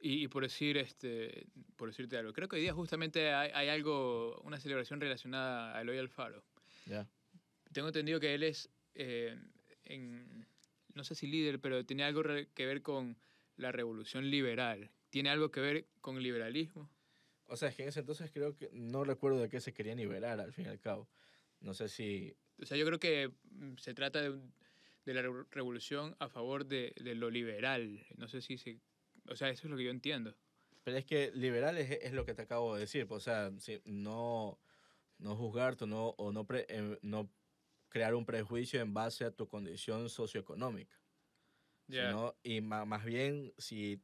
Y, 0.00 0.24
y 0.24 0.28
por 0.28 0.42
decir, 0.42 0.76
este, 0.76 1.46
por 1.76 1.88
decirte 1.88 2.16
algo, 2.18 2.32
creo 2.32 2.46
que 2.48 2.56
hoy 2.56 2.62
día 2.62 2.74
justamente 2.74 3.32
hay, 3.32 3.50
hay 3.54 3.68
algo, 3.68 4.38
una 4.42 4.58
celebración 4.58 5.00
relacionada 5.00 5.76
a 5.76 5.80
Eloy 5.80 5.96
Alfaro. 5.98 6.44
¿ya? 6.86 7.08
Tengo 7.72 7.88
entendido 7.88 8.20
que 8.20 8.34
él 8.34 8.42
es, 8.42 8.68
eh, 8.94 9.38
en, 9.84 10.46
no 10.94 11.04
sé 11.04 11.14
si 11.14 11.26
líder, 11.26 11.60
pero 11.60 11.84
tiene 11.84 12.04
algo 12.04 12.22
que 12.54 12.66
ver 12.66 12.82
con 12.82 13.16
la 13.56 13.72
revolución 13.72 14.30
liberal. 14.30 14.90
¿Tiene 15.10 15.30
algo 15.30 15.50
que 15.50 15.60
ver 15.60 15.86
con 16.00 16.16
el 16.16 16.22
liberalismo? 16.22 16.90
O 17.46 17.56
sea, 17.56 17.68
es 17.68 17.76
que 17.76 17.82
en 17.82 17.88
ese 17.90 18.00
entonces 18.00 18.30
creo 18.32 18.56
que 18.56 18.70
no 18.72 19.04
recuerdo 19.04 19.38
de 19.38 19.48
qué 19.48 19.60
se 19.60 19.72
quería 19.72 19.94
liberar 19.94 20.40
al 20.40 20.52
fin 20.52 20.64
y 20.66 20.68
al 20.68 20.80
cabo. 20.80 21.08
No 21.60 21.74
sé 21.74 21.88
si 21.88 22.34
O 22.60 22.66
sea, 22.66 22.76
yo 22.76 22.84
creo 22.86 22.98
que 22.98 23.30
mm, 23.50 23.76
se 23.76 23.94
trata 23.94 24.20
de, 24.22 24.40
la 25.04 25.22
revo- 25.22 25.46
revolución 25.50 26.16
a 26.18 26.28
favor 26.28 26.66
de, 26.66 26.94
de 27.00 27.14
lo 27.14 27.30
liberal. 27.30 28.04
No 28.16 28.28
sé 28.28 28.40
si 28.40 28.58
se... 28.58 28.80
O 29.28 29.36
sea, 29.36 29.50
eso 29.50 29.66
es 29.66 29.70
lo 29.70 29.76
que 29.76 29.84
yo 29.84 29.90
entiendo. 29.90 30.34
Pero 30.82 30.96
es 30.98 31.04
que 31.06 31.30
liberal 31.32 31.78
es, 31.78 31.90
es 32.02 32.12
lo 32.12 32.24
que 32.26 32.34
te 32.34 32.42
acabo 32.42 32.74
de 32.74 32.80
decir, 32.80 33.06
pues, 33.06 33.22
o 33.22 33.24
sea, 33.24 33.52
si- 33.58 33.80
no, 33.84 34.58
no 35.18 35.36
juzgarte 35.36 35.86
no, 35.86 36.08
o 36.08 36.32
no, 36.32 36.46
pre- 36.46 36.66
eh, 36.68 36.98
no 37.02 37.30
crear 37.94 38.16
un 38.16 38.26
prejuicio 38.26 38.80
en 38.80 38.92
base 38.92 39.24
a 39.24 39.30
tu 39.30 39.46
condición 39.46 40.08
socioeconómica. 40.10 41.00
Ya. 41.86 42.08
sino- 42.08 42.34
y 42.42 42.60
ma- 42.60 42.84
más 42.84 43.04
bien, 43.04 43.52
si, 43.56 44.02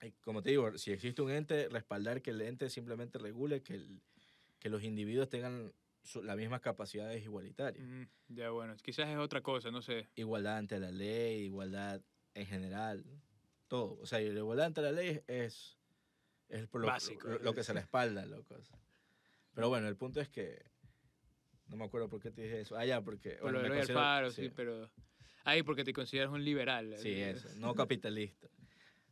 eh, 0.00 0.12
como 0.20 0.42
te 0.42 0.50
digo, 0.50 0.76
si 0.76 0.92
existe 0.92 1.22
un 1.22 1.30
ente, 1.30 1.70
respaldar 1.70 2.20
que 2.20 2.32
el 2.32 2.40
ente 2.42 2.68
simplemente 2.68 3.18
regule 3.18 3.62
que, 3.62 3.76
el- 3.76 4.02
que 4.58 4.68
los 4.68 4.82
individuos 4.82 5.30
tengan 5.30 5.72
las 6.22 6.36
mismas 6.36 6.60
capacidades 6.60 7.22
igualitarias. 7.24 7.82
Mm, 7.82 8.02
ya, 8.34 8.50
bueno, 8.50 8.76
quizás 8.82 9.08
es 9.08 9.16
otra 9.16 9.40
cosa, 9.42 9.70
no 9.70 9.80
sé. 9.80 10.06
Igualdad 10.16 10.58
ante 10.58 10.78
la 10.78 10.90
ley, 10.90 11.44
igualdad 11.44 12.02
en 12.34 12.44
general, 12.46 13.06
todo. 13.68 13.98
O 14.02 14.06
sea, 14.06 14.18
la 14.20 14.26
igualdad 14.38 14.66
ante 14.66 14.82
la 14.82 14.92
ley 14.92 15.22
es, 15.28 15.78
es 16.50 16.68
lo, 16.74 16.88
Básico. 16.88 17.26
lo, 17.26 17.38
lo 17.38 17.54
que 17.54 17.62
se 17.64 17.72
le 17.72 17.80
espalda, 17.80 18.26
locos. 18.26 18.70
Pero 19.54 19.68
bueno, 19.70 19.88
el 19.88 19.96
punto 19.96 20.20
es 20.20 20.28
que. 20.28 20.62
No 21.68 21.76
me 21.76 21.84
acuerdo 21.84 22.08
por 22.08 22.20
qué 22.20 22.30
te 22.30 22.42
dije 22.42 22.60
eso. 22.60 22.76
Ah, 22.76 22.84
ya, 22.84 23.00
porque. 23.02 23.32
Por 23.32 23.42
bueno, 23.52 23.58
lo 23.58 23.64
de 23.64 23.68
me 23.70 23.74
Eloy 23.76 23.80
considero- 23.86 24.00
Alfaro, 24.00 24.30
sí, 24.30 24.50
pero... 24.54 24.90
Ay, 25.44 25.62
porque 25.62 25.84
te 25.84 25.92
consideras 25.92 26.30
un 26.30 26.44
liberal. 26.44 26.94
Sí, 26.98 27.12
eso. 27.12 27.48
No 27.56 27.74
capitalista. 27.74 28.48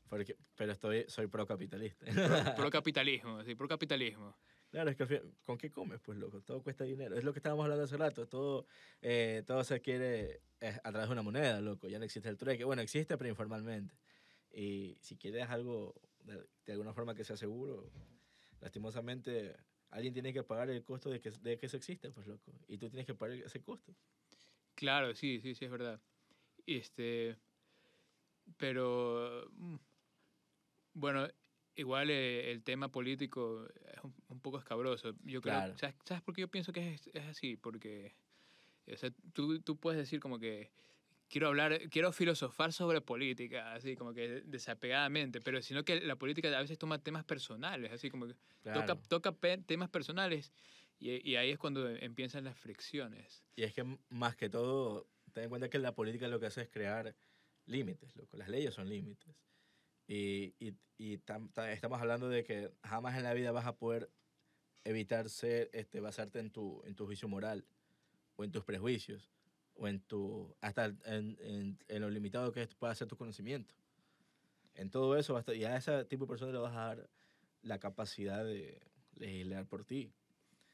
Porque, 0.08 0.36
pero 0.54 0.72
estoy, 0.72 1.04
soy 1.08 1.26
pro-capitalista. 1.26 2.04
Pro, 2.06 2.12
pro 2.70 2.70
sí, 3.44 3.54
pro 3.54 3.68
capitalismo. 3.68 4.36
claro, 4.70 4.90
es 4.90 4.96
que 4.96 5.22
¿con 5.44 5.58
qué 5.58 5.70
comes, 5.70 6.00
pues, 6.00 6.18
loco? 6.18 6.42
Todo 6.42 6.62
cuesta 6.62 6.84
dinero. 6.84 7.16
Es 7.16 7.24
lo 7.24 7.32
que 7.32 7.38
estábamos 7.40 7.64
hablando 7.64 7.84
hace 7.84 7.96
rato. 7.96 8.26
Todo, 8.28 8.66
eh, 9.02 9.42
todo 9.46 9.64
se 9.64 9.80
quiere 9.80 10.42
eh, 10.60 10.78
a 10.84 10.90
través 10.92 11.08
de 11.08 11.12
una 11.12 11.22
moneda, 11.22 11.60
loco. 11.60 11.88
Ya 11.88 11.98
no 11.98 12.04
existe 12.04 12.28
el 12.28 12.36
trueque. 12.36 12.64
Bueno, 12.64 12.82
existe, 12.82 13.16
pero 13.18 13.28
informalmente. 13.28 13.94
Y 14.52 14.96
si 15.00 15.16
quieres 15.16 15.48
algo 15.50 15.94
de, 16.20 16.46
de 16.64 16.72
alguna 16.72 16.92
forma 16.92 17.14
que 17.14 17.24
sea 17.24 17.36
seguro, 17.36 17.90
lastimosamente 18.60 19.56
alguien 19.90 20.12
tiene 20.14 20.32
que 20.32 20.42
pagar 20.42 20.70
el 20.70 20.82
costo 20.84 21.10
de 21.10 21.20
que, 21.20 21.30
de 21.30 21.58
que 21.58 21.66
eso 21.66 21.76
exista, 21.76 22.10
pues, 22.10 22.26
loco. 22.26 22.52
Y 22.68 22.78
tú 22.78 22.88
tienes 22.88 23.06
que 23.06 23.14
pagar 23.14 23.36
ese 23.38 23.62
costo. 23.62 23.94
Claro, 24.74 25.14
sí, 25.14 25.40
sí, 25.40 25.54
sí, 25.54 25.64
es 25.64 25.70
verdad. 25.70 26.00
Este, 26.66 27.36
pero, 28.56 29.48
mm, 29.52 29.76
bueno, 30.94 31.28
igual 31.74 32.10
eh, 32.10 32.50
el 32.50 32.62
tema 32.62 32.90
político 32.90 33.66
es 33.92 34.02
un, 34.02 34.14
un 34.28 34.40
poco 34.40 34.58
escabroso. 34.58 35.14
Yo 35.24 35.40
creo, 35.40 35.54
Claro. 35.54 35.78
¿sabes, 35.78 35.96
¿sabes 36.04 36.22
por 36.22 36.34
qué 36.34 36.42
yo 36.42 36.48
pienso 36.48 36.72
que 36.72 36.94
es, 36.94 37.06
es 37.08 37.24
así? 37.24 37.56
Porque, 37.56 38.16
o 38.92 38.96
sea, 38.96 39.10
tú, 39.32 39.60
tú 39.62 39.76
puedes 39.78 39.98
decir 39.98 40.20
como 40.20 40.38
que 40.38 40.70
quiero 41.28 41.48
hablar, 41.48 41.88
quiero 41.90 42.12
filosofar 42.12 42.72
sobre 42.72 43.00
política, 43.00 43.72
así 43.74 43.96
como 43.96 44.12
que 44.12 44.42
desapegadamente, 44.44 45.40
pero 45.40 45.60
sino 45.62 45.84
que 45.84 46.00
la 46.00 46.16
política 46.16 46.56
a 46.56 46.60
veces 46.60 46.78
toma 46.78 47.02
temas 47.02 47.24
personales, 47.24 47.92
así 47.92 48.10
como 48.10 48.26
que 48.26 48.34
Claro. 48.62 48.98
toca, 48.98 49.32
toca 49.32 49.60
temas 49.64 49.90
personales 49.90 50.52
y, 50.98 51.28
y 51.28 51.36
ahí 51.36 51.50
es 51.50 51.58
cuando 51.58 51.88
empiezan 51.88 52.44
las 52.44 52.58
fricciones. 52.58 53.44
Y 53.56 53.62
es 53.62 53.72
que 53.74 53.84
más 54.08 54.36
que 54.36 54.48
todo, 54.48 55.08
ten 55.32 55.44
en 55.44 55.50
cuenta 55.50 55.68
que 55.68 55.78
la 55.78 55.94
política 55.94 56.28
lo 56.28 56.40
que 56.40 56.46
hace 56.46 56.62
es 56.62 56.68
crear 56.68 57.14
límites, 57.66 58.14
loco. 58.16 58.36
Las 58.36 58.48
leyes 58.48 58.74
son 58.74 58.88
límites. 58.88 59.34
Y, 60.08 60.54
y, 60.60 60.74
y 60.98 61.18
tam- 61.18 61.52
ta- 61.52 61.72
estamos 61.72 62.00
hablando 62.00 62.28
de 62.28 62.44
que 62.44 62.70
jamás 62.82 63.16
en 63.16 63.24
la 63.24 63.34
vida 63.34 63.50
vas 63.52 63.66
a 63.66 63.76
poder 63.76 64.10
evitar 64.84 65.28
ser, 65.28 65.68
este, 65.72 66.00
basarte 66.00 66.38
en 66.38 66.50
tu, 66.50 66.82
en 66.84 66.94
tu 66.94 67.06
juicio 67.06 67.28
moral 67.28 67.66
o 68.36 68.44
en 68.44 68.52
tus 68.52 68.64
prejuicios 68.64 69.35
o 69.76 69.88
en 69.88 70.00
tu, 70.00 70.54
hasta 70.60 70.86
en, 70.86 71.36
en, 71.40 71.78
en 71.88 72.00
lo 72.02 72.10
limitado 72.10 72.52
que 72.52 72.62
es- 72.62 72.74
pueda 72.74 72.94
ser 72.94 73.08
tu 73.08 73.16
conocimiento. 73.16 73.74
En 74.74 74.90
todo 74.90 75.16
eso, 75.16 75.42
y 75.54 75.64
a 75.64 75.76
ese 75.76 76.04
tipo 76.04 76.24
de 76.24 76.28
personas 76.28 76.54
le 76.54 76.60
vas 76.60 76.74
a 76.76 76.80
dar 76.94 77.10
la 77.62 77.78
capacidad 77.78 78.44
de 78.44 78.80
legislar 79.16 79.66
por 79.66 79.84
ti. 79.84 80.12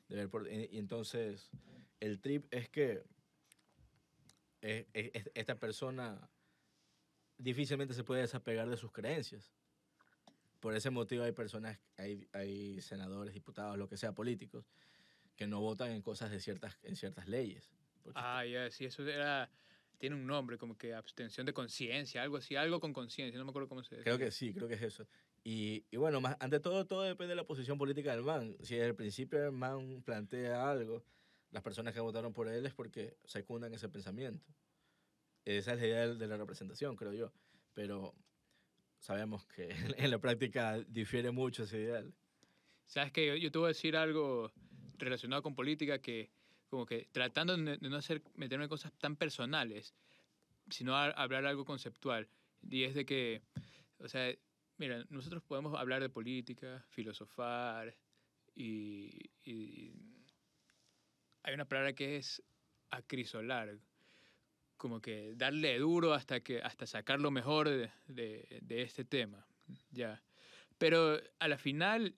de 0.09 0.17
ver 0.17 0.29
por- 0.29 0.47
y, 0.51 0.69
y 0.73 0.79
entonces, 0.79 1.51
el 2.01 2.21
trip 2.21 2.47
es 2.53 2.69
que 2.69 3.05
eh, 4.61 4.87
es- 4.93 5.31
esta 5.35 5.59
persona 5.59 6.29
difícilmente 7.39 7.95
se 7.95 8.05
puede 8.05 8.21
desapegar 8.23 8.69
de 8.69 8.77
sus 8.77 8.93
creencias. 8.93 9.53
Por 10.61 10.75
ese 10.77 10.91
motivo 10.91 11.25
hay 11.25 11.33
personas, 11.33 11.79
hay, 11.97 12.29
hay 12.33 12.81
senadores, 12.81 13.35
diputados, 13.35 13.77
lo 13.79 13.89
que 13.89 13.97
sea, 13.97 14.13
políticos, 14.13 14.65
que 15.35 15.47
no 15.47 15.61
votan 15.61 15.91
en 15.91 16.03
cosas 16.03 16.31
de 16.31 16.39
ciertas, 16.41 16.79
en 16.83 16.95
ciertas 16.95 17.27
leyes. 17.27 17.73
Ah, 18.15 18.45
ya, 18.45 18.71
sí, 18.71 18.85
eso 18.85 19.07
era, 19.07 19.51
tiene 19.99 20.17
un 20.17 20.27
nombre, 20.27 20.59
como 20.59 20.77
que 20.77 20.95
abstención 20.95 21.47
de 21.47 21.53
conciencia, 21.53 22.23
algo 22.23 22.37
así, 22.37 22.57
algo 22.57 22.81
con 22.81 22.93
conciencia, 22.93 23.39
no 23.39 23.45
me 23.45 23.51
acuerdo 23.51 23.69
cómo 23.69 23.83
se 23.85 23.97
Creo 23.97 24.17
decía. 24.17 24.27
que 24.27 24.31
sí, 24.33 24.53
creo 24.53 24.69
que 24.69 24.75
es 24.75 24.83
eso. 24.83 25.07
Y, 25.45 25.85
y 25.91 25.97
bueno, 25.97 26.21
más, 26.21 26.37
ante 26.41 26.61
todo, 26.61 26.87
todo 26.87 27.03
depende 27.03 27.31
de 27.31 27.37
la 27.37 27.47
posición 27.47 27.79
política 27.79 28.13
del 28.15 28.23
man. 28.25 28.57
Si 28.61 28.75
desde 28.75 28.89
el 28.89 28.95
principio 28.97 29.45
el 29.45 29.53
man 29.53 30.03
plantea 30.03 30.71
algo, 30.71 31.05
las 31.51 31.63
personas 31.63 31.95
que 31.95 32.01
votaron 32.01 32.33
por 32.33 32.49
él 32.49 32.65
es 32.67 32.75
porque 32.75 33.17
secundan 33.25 33.73
ese 33.75 33.89
pensamiento. 33.89 34.47
Esa 35.45 35.75
es 35.75 35.81
la 35.81 35.87
idea 35.87 36.09
de, 36.09 36.15
de 36.17 36.27
la 36.29 36.37
representación, 36.37 36.97
creo 36.97 37.13
yo. 37.13 37.33
Pero 37.75 38.15
sabemos 39.01 39.47
que 39.47 39.69
en 39.99 40.11
la 40.11 40.19
práctica 40.19 40.79
difiere 40.89 41.31
mucho 41.31 41.65
ese 41.65 41.79
ideal. 41.81 42.15
Sabes 42.87 43.13
que 43.13 43.27
yo, 43.27 43.37
yo 43.37 43.51
te 43.51 43.59
voy 43.59 43.67
a 43.67 43.69
decir 43.69 43.97
algo 43.97 44.53
relacionado 44.99 45.43
con 45.43 45.55
política 45.55 46.01
que, 46.01 46.31
como 46.73 46.87
que 46.87 47.07
tratando 47.13 47.55
de 47.55 47.77
no 47.83 47.97
hacer, 47.99 48.23
meterme 48.35 48.65
en 48.65 48.71
cosas 48.71 48.95
tan 48.95 49.15
personales, 49.15 49.95
sino 50.71 50.97
a- 50.97 51.11
hablar 51.11 51.45
algo 51.45 51.67
conceptual. 51.67 52.27
Y 52.67 52.85
es 52.85 52.95
de 52.95 53.05
que, 53.05 53.43
o 53.99 54.09
sea, 54.09 54.35
mira, 54.79 55.05
nosotros 55.11 55.43
podemos 55.43 55.79
hablar 55.79 56.01
de 56.01 56.09
política, 56.09 56.83
filosofar, 56.89 57.95
y, 58.55 59.21
y 59.45 59.93
hay 61.43 61.53
una 61.53 61.67
palabra 61.69 61.93
que 61.93 62.17
es 62.17 62.43
acrisolar, 62.89 63.79
como 64.79 65.03
que 65.03 65.35
darle 65.37 65.79
duro 65.79 66.15
hasta, 66.15 66.41
que, 66.41 66.63
hasta 66.63 66.87
sacar 66.87 67.21
lo 67.21 67.31
mejor 67.31 67.69
de, 67.69 67.91
de- 68.07 68.61
de 68.63 68.81
este 68.81 69.05
tema. 69.05 69.47
Ya. 69.91 70.23
Pero 70.79 71.21
a 71.39 71.49
la 71.49 71.59
final, 71.59 72.15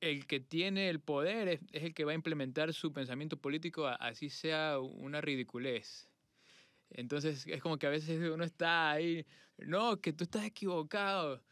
el 0.00 0.26
que 0.26 0.40
tiene 0.40 0.90
el 0.90 1.00
poder 1.00 1.48
es, 1.48 1.60
es 1.72 1.82
el 1.84 1.94
que 1.94 2.04
va 2.04 2.12
a 2.12 2.14
implementar 2.14 2.72
su 2.74 2.92
pensamiento 2.92 3.36
político, 3.36 3.86
así 3.86 4.28
sea 4.30 4.78
una 4.78 5.20
ridiculez. 5.20 6.08
Entonces 6.90 7.46
es 7.46 7.60
como 7.62 7.78
que 7.78 7.86
a 7.86 7.90
veces 7.90 8.20
uno 8.30 8.44
está 8.44 8.90
ahí, 8.92 9.24
no, 9.58 10.00
que 10.00 10.12
tú 10.12 10.24
estás 10.24 10.44
equivocado, 10.44 11.42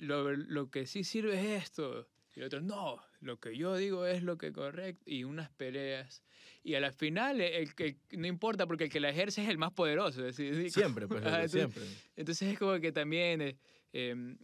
lo, 0.00 0.32
lo 0.32 0.70
que 0.70 0.86
sí 0.86 1.04
sirve 1.04 1.34
es 1.56 1.62
esto. 1.64 2.08
Y 2.34 2.40
el 2.40 2.46
otro, 2.46 2.60
no, 2.60 3.00
lo 3.20 3.38
que 3.38 3.56
yo 3.56 3.76
digo 3.76 4.06
es 4.06 4.22
lo 4.24 4.36
que 4.36 4.48
es 4.48 4.52
correcto. 4.52 5.02
Y 5.06 5.22
unas 5.22 5.50
peleas. 5.50 6.24
Y 6.64 6.74
a 6.74 6.80
la 6.80 6.90
final, 6.90 7.40
el 7.40 7.74
que 7.76 7.96
no 8.10 8.26
importa 8.26 8.66
porque 8.66 8.84
el 8.84 8.90
que 8.90 8.98
la 8.98 9.10
ejerce 9.10 9.42
es 9.44 9.48
el 9.48 9.56
más 9.58 9.72
poderoso. 9.72 10.26
es 10.26 10.36
decir, 10.36 10.70
Siempre, 10.70 11.06
pues, 11.06 11.20
loco, 11.24 11.34
entonces- 11.36 11.52
siempre. 11.52 11.82
entonces 12.16 12.52
es 12.52 12.58
como 12.58 12.80
que 12.80 12.90
también 12.90 13.40
eh, 13.40 13.56
em, 13.92 14.36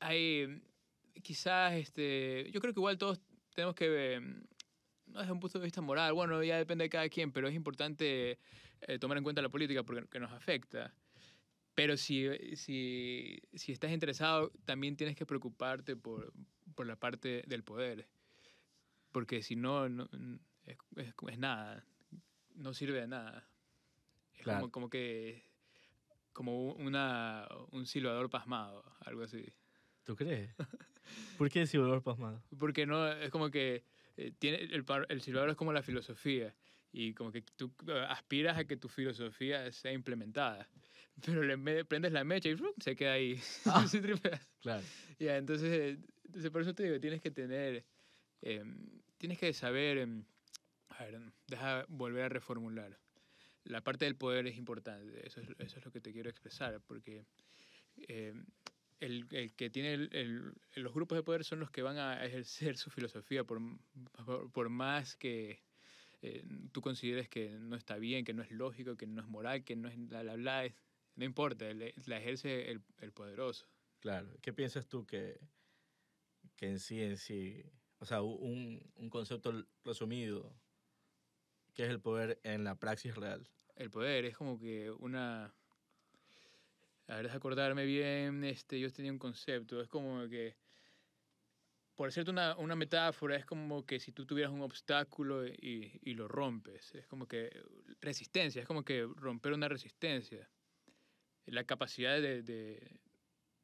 hay 0.00 0.60
quizás, 1.22 1.74
este, 1.74 2.50
yo 2.52 2.60
creo 2.60 2.72
que 2.74 2.80
igual 2.80 2.98
todos 2.98 3.20
tenemos 3.54 3.74
que, 3.74 4.14
em, 4.14 4.44
no 5.06 5.20
desde 5.20 5.32
un 5.32 5.40
punto 5.40 5.58
de 5.58 5.64
vista 5.64 5.80
moral, 5.80 6.12
bueno, 6.12 6.42
ya 6.42 6.56
depende 6.58 6.84
de 6.84 6.90
cada 6.90 7.08
quien, 7.08 7.32
pero 7.32 7.48
es 7.48 7.54
importante 7.54 8.38
eh, 8.82 8.98
tomar 8.98 9.16
en 9.18 9.24
cuenta 9.24 9.40
la 9.42 9.48
política 9.48 9.82
porque 9.82 10.06
que 10.08 10.20
nos 10.20 10.32
afecta. 10.32 10.94
Pero 11.74 11.96
si, 11.96 12.26
si, 12.56 13.38
si 13.52 13.72
estás 13.72 13.90
interesado, 13.90 14.50
también 14.64 14.96
tienes 14.96 15.14
que 15.16 15.26
preocuparte 15.26 15.94
por, 15.96 16.32
por 16.74 16.86
la 16.86 16.96
parte 16.96 17.42
del 17.46 17.62
poder. 17.64 18.08
Porque 19.12 19.42
si 19.42 19.56
no, 19.56 19.88
no 19.88 20.08
es, 20.64 20.76
es, 20.96 21.14
es 21.28 21.38
nada, 21.38 21.84
no 22.54 22.72
sirve 22.74 23.00
de 23.00 23.08
nada. 23.08 23.48
Es 24.34 24.42
Claro. 24.42 24.60
como, 24.60 24.70
como 24.72 24.90
que 24.90 25.44
como 26.32 26.72
una, 26.74 27.48
un 27.70 27.86
silbador 27.86 28.28
pasmado, 28.28 28.84
algo 29.00 29.22
así. 29.22 29.44
¿Tú 30.04 30.14
crees? 30.16 30.54
¿Por 31.38 31.50
qué 31.50 31.62
ese 31.62 31.78
olor 31.78 32.02
pasmado? 32.02 32.42
Porque 32.58 32.86
no, 32.86 33.10
es 33.10 33.30
como 33.30 33.50
que 33.50 33.84
eh, 34.16 34.32
tiene, 34.38 34.58
el, 34.58 34.84
el 35.08 35.20
silbador 35.20 35.50
es 35.50 35.56
como 35.56 35.72
la 35.72 35.82
filosofía 35.82 36.54
y 36.92 37.12
como 37.12 37.30
que 37.30 37.42
tú 37.42 37.70
eh, 37.88 38.06
aspiras 38.08 38.56
a 38.56 38.64
que 38.64 38.76
tu 38.76 38.88
filosofía 38.88 39.70
sea 39.72 39.92
implementada. 39.92 40.68
Pero 41.24 41.42
le 41.42 41.84
prendes 41.84 42.12
la 42.12 42.24
mecha 42.24 42.48
y 42.48 42.56
se 42.78 42.96
queda 42.96 43.12
ahí. 43.12 43.40
Ah. 43.66 43.86
Se. 43.88 44.00
Claro. 44.60 44.82
Ya, 45.18 45.36
entonces, 45.36 45.70
eh, 45.70 45.98
entonces, 46.24 46.50
por 46.50 46.62
eso 46.62 46.74
te 46.74 46.84
digo, 46.84 47.00
tienes 47.00 47.20
que 47.20 47.30
tener, 47.30 47.84
em, 48.42 49.00
tienes 49.16 49.38
que 49.38 49.52
saber, 49.52 49.98
em, 49.98 50.24
a 50.88 51.04
ver, 51.04 51.20
deja 51.46 51.84
volver 51.88 52.24
a 52.24 52.28
reformular. 52.28 52.98
La 53.64 53.82
parte 53.82 54.04
del 54.04 54.16
poder 54.16 54.46
es 54.46 54.56
importante, 54.56 55.26
eso 55.26 55.40
es, 55.40 55.48
eso 55.58 55.78
es 55.78 55.84
lo 55.84 55.90
que 55.90 56.00
te 56.00 56.12
quiero 56.12 56.30
expresar, 56.30 56.80
porque 56.86 57.26
em, 58.08 58.44
el, 59.00 59.26
el 59.32 59.54
que 59.54 59.70
tiene 59.70 59.94
el- 59.94 60.10
el- 60.12 60.54
los 60.82 60.94
grupos 60.94 61.16
de 61.18 61.22
poder 61.22 61.44
son 61.44 61.60
los 61.60 61.70
que 61.70 61.82
van 61.82 61.98
a 61.98 62.24
ejercer 62.24 62.76
su 62.76 62.90
filosofía, 62.90 63.44
por, 63.44 63.60
por, 64.24 64.52
por 64.52 64.68
más 64.70 65.16
que 65.16 65.64
eh, 66.22 66.44
tú 66.72 66.80
consideres 66.82 67.28
que 67.28 67.50
no 67.60 67.76
está 67.76 67.96
bien, 67.98 68.24
que 68.24 68.34
no 68.34 68.42
es 68.42 68.50
lógico, 68.50 68.96
que 68.96 69.06
no 69.06 69.22
es 69.22 69.28
moral, 69.28 69.64
que 69.64 69.76
no 69.76 69.88
es 69.88 69.96
bla, 70.08 70.22
bla, 70.22 70.34
bla, 70.36 70.64
es- 70.66 70.74
no 71.16 71.24
importa, 71.24 71.66
la 71.74 72.18
ejerce 72.18 72.70
el, 72.70 72.82
el 72.98 73.12
poderoso. 73.12 73.68
Claro. 74.00 74.38
¿Qué 74.42 74.52
piensas 74.52 74.88
tú 74.88 75.06
que, 75.06 75.40
que 76.56 76.66
en 76.68 76.78
sí, 76.80 77.02
en 77.02 77.16
sí, 77.18 77.64
o 77.98 78.06
sea, 78.06 78.22
un, 78.22 78.92
un 78.96 79.10
concepto 79.10 79.52
resumido, 79.84 80.60
¿qué 81.74 81.84
es 81.84 81.90
el 81.90 82.00
poder 82.00 82.40
en 82.42 82.64
la 82.64 82.78
praxis 82.78 83.14
real? 83.14 83.48
el 83.74 83.90
poder 83.90 84.24
es 84.24 84.36
como 84.36 84.58
que 84.58 84.90
una 84.90 85.54
a 87.08 87.16
ver 87.16 87.24
déjame 87.24 87.36
acordarme 87.38 87.84
bien 87.84 88.44
este 88.44 88.80
yo 88.80 88.92
tenía 88.92 89.12
un 89.12 89.18
concepto 89.18 89.80
es 89.80 89.88
como 89.88 90.28
que 90.28 90.56
por 91.94 92.08
hacerte 92.08 92.30
una, 92.30 92.56
una 92.56 92.76
metáfora 92.76 93.36
es 93.36 93.46
como 93.46 93.86
que 93.86 94.00
si 94.00 94.12
tú 94.12 94.26
tuvieras 94.26 94.52
un 94.52 94.60
obstáculo 94.62 95.46
y, 95.46 95.98
y 96.02 96.14
lo 96.14 96.28
rompes 96.28 96.94
es 96.94 97.06
como 97.06 97.26
que 97.26 97.50
resistencia 98.00 98.60
es 98.62 98.66
como 98.66 98.84
que 98.84 99.08
romper 99.16 99.52
una 99.52 99.68
resistencia 99.68 100.50
la 101.46 101.64
capacidad 101.64 102.20
de, 102.20 102.42
de, 102.42 103.00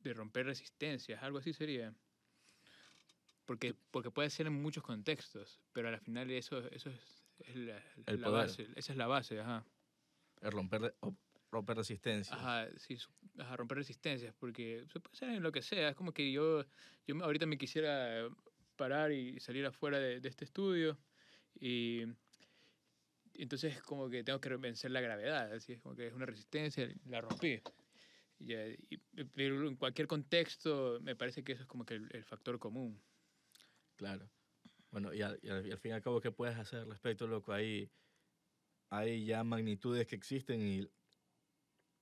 de 0.00 0.14
romper 0.14 0.46
resistencias 0.46 1.22
algo 1.22 1.38
así 1.38 1.52
sería 1.52 1.94
porque 3.44 3.74
porque 3.90 4.10
puede 4.10 4.30
ser 4.30 4.46
en 4.46 4.62
muchos 4.62 4.82
contextos 4.84 5.60
pero 5.72 5.88
al 5.88 6.00
final 6.00 6.30
eso 6.30 6.58
eso 6.68 6.90
es, 6.90 7.24
es 7.40 7.56
la, 7.56 7.82
la 8.06 8.28
base 8.30 8.68
esa 8.76 8.92
es 8.92 8.98
la 8.98 9.06
base 9.06 9.40
ajá. 9.40 9.66
El 10.40 10.52
romper, 10.52 10.94
o- 11.00 11.14
romper 11.52 11.76
resistencia. 11.76 12.34
Ajá, 12.34 12.68
sí, 12.78 12.96
ajá, 13.38 13.56
romper 13.56 13.78
resistencias, 13.78 14.34
porque 14.34 14.84
se 14.92 14.98
puede 14.98 15.12
hacer 15.14 15.28
en 15.28 15.42
lo 15.42 15.52
que 15.52 15.62
sea. 15.62 15.90
Es 15.90 15.94
como 15.94 16.12
que 16.12 16.32
yo, 16.32 16.64
yo 17.06 17.22
ahorita 17.22 17.46
me 17.46 17.58
quisiera 17.58 18.28
parar 18.76 19.12
y 19.12 19.38
salir 19.38 19.64
afuera 19.66 19.98
de, 20.00 20.20
de 20.20 20.28
este 20.28 20.44
estudio 20.44 20.98
y 21.60 22.04
entonces 23.34 23.76
es 23.76 23.82
como 23.82 24.08
que 24.08 24.24
tengo 24.24 24.40
que 24.40 24.56
vencer 24.56 24.90
la 24.90 25.00
gravedad, 25.00 25.52
así 25.52 25.74
es 25.74 25.80
como 25.80 25.94
que 25.94 26.06
es 26.06 26.12
una 26.12 26.26
resistencia, 26.26 26.88
la 27.06 27.20
rompí. 27.20 27.60
Y, 28.38 28.54
y- 28.54 28.98
pero 29.34 29.68
en 29.68 29.76
cualquier 29.76 30.08
contexto 30.08 30.98
me 31.02 31.14
parece 31.16 31.44
que 31.44 31.52
eso 31.52 31.62
es 31.62 31.68
como 31.68 31.84
que 31.84 31.94
el, 31.94 32.08
el 32.12 32.24
factor 32.24 32.58
común. 32.58 32.98
Claro. 33.96 34.28
Bueno, 34.90 35.14
y 35.14 35.22
al, 35.22 35.38
y 35.42 35.48
al- 35.48 35.78
fin 35.78 35.90
y 35.92 35.94
al 35.94 36.02
cabo, 36.02 36.20
¿qué 36.20 36.32
puedes 36.32 36.56
hacer 36.56 36.86
respecto, 36.86 37.26
loco? 37.26 37.52
Hay, 37.52 37.90
hay 38.90 39.24
ya 39.24 39.44
magnitudes 39.44 40.06
que 40.06 40.16
existen 40.16 40.60
y, 40.60 40.88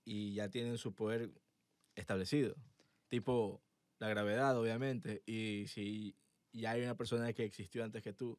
y 0.05 0.35
ya 0.35 0.51
tienen 0.51 0.79
su 0.79 0.95
poder 0.95 1.31
establecido. 1.95 2.57
Tipo 3.09 3.63
la 3.99 4.09
gravedad, 4.09 4.59
obviamente. 4.59 5.23
Y 5.27 5.67
si 5.69 6.17
ya 6.53 6.73
hay 6.73 6.83
una 6.83 6.97
persona 6.97 7.33
que 7.33 7.45
existió 7.45 7.85
antes 7.85 8.03
que 8.03 8.13
tú, 8.13 8.39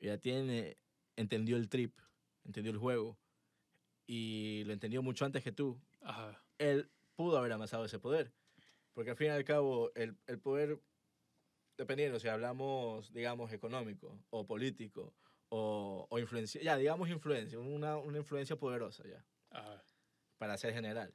ya 0.00 0.18
tiene, 0.18 0.78
entendió 1.16 1.56
el 1.56 1.68
trip, 1.68 1.98
entendió 2.44 2.72
el 2.72 2.78
juego, 2.78 3.18
y 4.06 4.62
lo 4.66 4.72
entendió 4.72 5.02
mucho 5.02 5.24
antes 5.24 5.42
que 5.42 5.52
tú, 5.52 5.80
Ajá, 6.02 6.42
él 6.58 6.90
pudo 7.16 7.38
haber 7.38 7.52
amasado 7.52 7.84
ese 7.84 7.98
poder. 7.98 8.32
Porque 8.92 9.10
al 9.10 9.16
fin 9.16 9.28
y 9.28 9.30
al 9.30 9.44
cabo, 9.44 9.90
el, 9.94 10.16
el 10.26 10.38
poder, 10.38 10.80
dependiendo 11.76 12.20
si 12.20 12.28
hablamos, 12.28 13.12
digamos, 13.12 13.52
económico 13.52 14.22
o 14.30 14.46
político 14.46 15.14
o, 15.48 16.06
o 16.08 16.18
influencia, 16.18 16.62
ya, 16.62 16.76
digamos 16.76 17.08
influencia, 17.08 17.58
una, 17.58 17.96
una 17.96 18.18
influencia 18.18 18.56
poderosa 18.56 19.04
ya, 19.08 19.24
ajá. 19.50 19.82
Para 20.38 20.56
ser 20.56 20.72
general. 20.74 21.14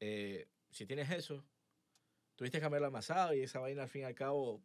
Eh, 0.00 0.48
si 0.70 0.86
tienes 0.86 1.10
eso, 1.10 1.44
tuviste 2.36 2.58
que 2.60 2.64
haberlo 2.66 2.86
amasado 2.88 3.34
y 3.34 3.40
esa 3.40 3.58
vaina 3.60 3.82
al 3.82 3.88
fin 3.88 4.02
y 4.02 4.04
al 4.04 4.14
cabo, 4.14 4.62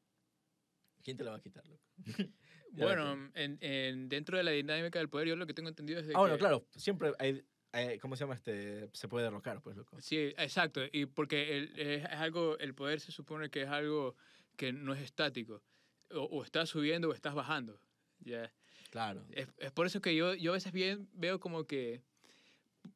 ¿quién 1.04 1.17
te 1.17 1.23
la 1.23 1.32
va 1.32 1.38
a 1.38 1.41
quitar, 1.41 1.65
loco? 1.67 1.84
Bueno, 2.71 3.32
en, 3.36 3.58
en- 3.62 4.10
dentro 4.10 4.38
de 4.38 4.43
la 4.43 4.51
dinámica 4.51 4.99
del 4.99 5.08
poder, 5.10 5.30
yo 5.30 5.38
lo 5.38 5.45
que 5.47 5.54
tengo 5.54 5.69
entendido 5.69 6.01
es 6.01 6.08
de 6.08 6.13
Ah, 6.13 6.19
bueno, 6.19 6.36
que- 6.36 6.39
claro, 6.39 6.67
siempre 6.75 7.13
hay, 7.19 7.41
hay- 7.71 7.98
¿cómo 8.00 8.17
se 8.17 8.23
llama 8.25 8.33
este? 8.35 8.89
Se 8.92 9.08
puede 9.08 9.23
derrocar, 9.23 9.62
pues, 9.62 9.77
loco. 9.77 9.98
Sí, 10.02 10.17
exacto. 10.37 10.81
Y 10.92 11.06
porque 11.06 11.58
el, 11.58 11.79
es, 11.79 12.04
algo, 12.06 12.58
el 12.60 12.75
poder 12.75 13.00
se 13.00 13.13
supone 13.13 13.50
que 13.50 13.62
es 13.62 13.69
algo 13.69 14.17
que 14.58 14.73
no 14.73 14.94
es 14.94 15.02
estático. 15.02 15.63
O, 16.12 16.23
o 16.23 16.44
estás 16.44 16.67
subiendo 16.67 17.08
o 17.10 17.13
estás 17.13 17.33
bajando. 17.33 17.79
Ya. 18.19 18.52
Claro. 18.89 19.25
Es, 19.31 19.48
es 19.58 19.71
por 19.71 19.85
eso 19.87 20.02
que 20.02 20.13
yo, 20.13 20.33
yo 20.33 20.52
a 20.52 20.56
veces 20.56 20.73
bien 20.73 21.08
veo 21.13 21.39
como 21.39 21.65
que, 21.65 22.04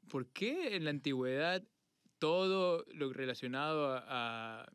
¿por 0.09 0.27
qué 0.31 0.75
en 0.75 0.83
la 0.85 0.89
antigüedad 0.91 1.63
todo 2.19 2.85
lo 2.93 3.11
relacionado 3.13 3.91
a, 3.93 4.03
a, 4.61 4.71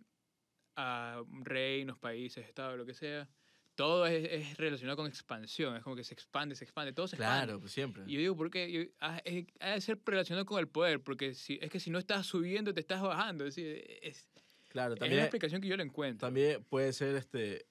a 0.76 1.24
reinos, 1.42 1.98
países, 1.98 2.46
estados, 2.46 2.76
lo 2.78 2.86
que 2.86 2.94
sea, 2.94 3.28
todo 3.74 4.06
es, 4.06 4.28
es 4.30 4.56
relacionado 4.56 4.96
con 4.96 5.06
expansión? 5.06 5.76
Es 5.76 5.82
como 5.82 5.96
que 5.96 6.04
se 6.04 6.14
expande, 6.14 6.54
se 6.54 6.64
expande, 6.64 6.92
todo 6.92 7.06
se 7.08 7.16
expande. 7.16 7.46
Claro, 7.46 7.60
pues 7.60 7.72
siempre. 7.72 8.04
Y 8.06 8.14
yo 8.14 8.18
digo, 8.20 8.36
¿por 8.36 8.50
qué? 8.50 8.70
Yo- 8.70 8.82
ah, 9.00 9.20
es- 9.24 9.46
ha 9.60 9.70
de 9.74 9.80
ser 9.80 10.00
relacionado 10.04 10.46
con 10.46 10.58
el 10.58 10.68
poder, 10.68 11.02
porque 11.02 11.34
si, 11.34 11.58
es 11.60 11.70
que 11.70 11.80
si 11.80 11.90
no 11.90 11.98
estás 11.98 12.26
subiendo, 12.26 12.72
te 12.74 12.80
estás 12.80 13.02
bajando. 13.02 13.44
Es, 13.46 13.58
es, 13.58 14.28
Claro, 14.68 14.94
es 14.94 15.00
también. 15.00 15.18
la 15.18 15.24
explicación 15.24 15.60
que 15.60 15.68
yo 15.68 15.76
le 15.76 15.84
encuentro. 15.84 16.26
También 16.26 16.64
puede 16.64 16.92
ser 16.92 17.14
este 17.16 17.66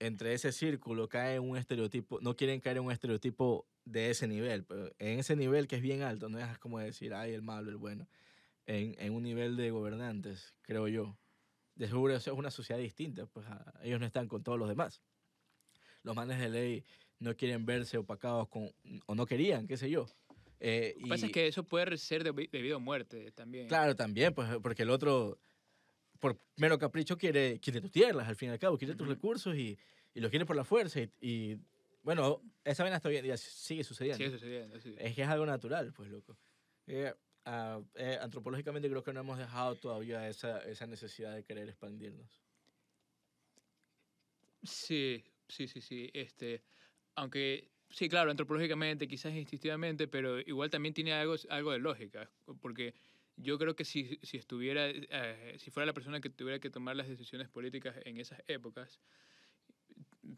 entre 0.00 0.32
ese 0.32 0.50
círculo 0.50 1.08
cae 1.08 1.38
un 1.38 1.56
estereotipo, 1.56 2.20
no 2.20 2.34
quieren 2.34 2.60
caer 2.60 2.78
en 2.78 2.84
un 2.84 2.90
estereotipo 2.92 3.68
de 3.84 4.10
ese 4.10 4.28
nivel, 4.28 4.64
pero 4.64 4.92
en 4.98 5.18
ese 5.18 5.34
nivel 5.36 5.66
que 5.66 5.76
es 5.76 5.82
bien 5.82 6.02
alto, 6.02 6.28
no 6.28 6.38
es 6.38 6.58
como 6.58 6.78
decir, 6.78 7.14
ay, 7.14 7.32
el 7.32 7.42
malo, 7.42 7.70
el 7.70 7.76
bueno, 7.76 8.06
en, 8.66 8.94
en 8.98 9.12
un 9.12 9.22
nivel 9.22 9.56
de 9.56 9.70
gobernantes, 9.70 10.54
creo 10.62 10.86
yo, 10.88 11.16
de 11.74 11.86
seguro 11.88 12.14
eso 12.14 12.32
es 12.32 12.38
una 12.38 12.50
sociedad 12.50 12.80
distinta, 12.80 13.26
pues 13.26 13.46
a- 13.48 13.74
ellos 13.82 13.98
no 13.98 14.06
están 14.06 14.28
con 14.28 14.42
todos 14.42 14.58
los 14.58 14.68
demás. 14.68 15.02
Los 16.02 16.14
manes 16.16 16.38
de 16.38 16.48
ley 16.48 16.84
no 17.18 17.34
quieren 17.36 17.64
verse 17.64 17.98
opacados 17.98 18.48
con, 18.48 18.70
o 19.06 19.14
no 19.14 19.26
querían, 19.26 19.66
qué 19.66 19.76
sé 19.76 19.88
yo. 19.90 20.06
Eh, 20.60 20.94
Lo 20.98 21.02
que 21.04 21.08
pasa 21.08 21.26
es 21.26 21.32
que 21.32 21.46
eso 21.48 21.64
puede 21.64 21.96
ser 21.96 22.24
debi- 22.24 22.50
debido 22.50 22.76
a 22.76 22.80
muerte 22.80 23.32
también. 23.32 23.66
Claro, 23.68 23.96
también, 23.96 24.32
pues 24.34 24.48
porque 24.62 24.82
el 24.84 24.90
otro, 24.90 25.38
por 26.20 26.38
mero 26.56 26.78
capricho, 26.78 27.18
quiere, 27.18 27.58
quiere 27.60 27.80
tus 27.80 27.90
tierras, 27.90 28.28
al 28.28 28.36
fin 28.36 28.50
y 28.50 28.52
al 28.52 28.58
cabo, 28.60 28.78
quiere 28.78 28.94
tus 28.94 29.08
recursos 29.08 29.56
y, 29.56 29.76
y 30.14 30.20
los 30.20 30.30
quiere 30.30 30.46
por 30.46 30.54
la 30.56 30.64
fuerza. 30.64 31.00
Y, 31.00 31.10
y, 31.20 31.58
bueno, 32.02 32.42
esa 32.64 32.82
vaina 32.82 33.00
en 33.02 33.22
día 33.22 33.36
sigue 33.36 33.84
sucediendo. 33.84 34.18
Sigue 34.18 34.30
sucediendo, 34.30 34.80
sí. 34.80 34.94
Es 34.98 35.14
que 35.14 35.22
es 35.22 35.28
algo 35.28 35.46
natural, 35.46 35.92
pues, 35.92 36.10
loco. 36.10 36.36
Eh, 36.86 37.14
ah, 37.44 37.80
eh, 37.94 38.18
antropológicamente 38.20 38.88
creo 38.88 39.02
que 39.02 39.12
no 39.12 39.20
hemos 39.20 39.38
dejado 39.38 39.76
todavía 39.76 40.28
esa, 40.28 40.58
esa 40.68 40.86
necesidad 40.86 41.34
de 41.34 41.44
querer 41.44 41.68
expandirnos. 41.68 42.42
Sí, 44.62 45.24
sí, 45.48 45.68
sí, 45.68 45.80
sí. 45.80 46.10
Este, 46.12 46.62
aunque, 47.14 47.70
sí, 47.90 48.08
claro, 48.08 48.30
antropológicamente, 48.30 49.08
quizás 49.08 49.34
instintivamente, 49.34 50.08
pero 50.08 50.40
igual 50.40 50.70
también 50.70 50.94
tiene 50.94 51.12
algo, 51.12 51.34
algo 51.50 51.72
de 51.72 51.78
lógica, 51.78 52.30
porque 52.60 52.94
yo 53.36 53.58
creo 53.58 53.74
que 53.76 53.84
si, 53.84 54.18
si 54.22 54.36
estuviera, 54.36 54.88
eh, 54.88 55.56
si 55.58 55.70
fuera 55.70 55.86
la 55.86 55.94
persona 55.94 56.20
que 56.20 56.30
tuviera 56.30 56.58
que 56.60 56.70
tomar 56.70 56.96
las 56.96 57.08
decisiones 57.08 57.48
políticas 57.48 57.96
en 58.04 58.18
esas 58.18 58.42
épocas, 58.46 59.00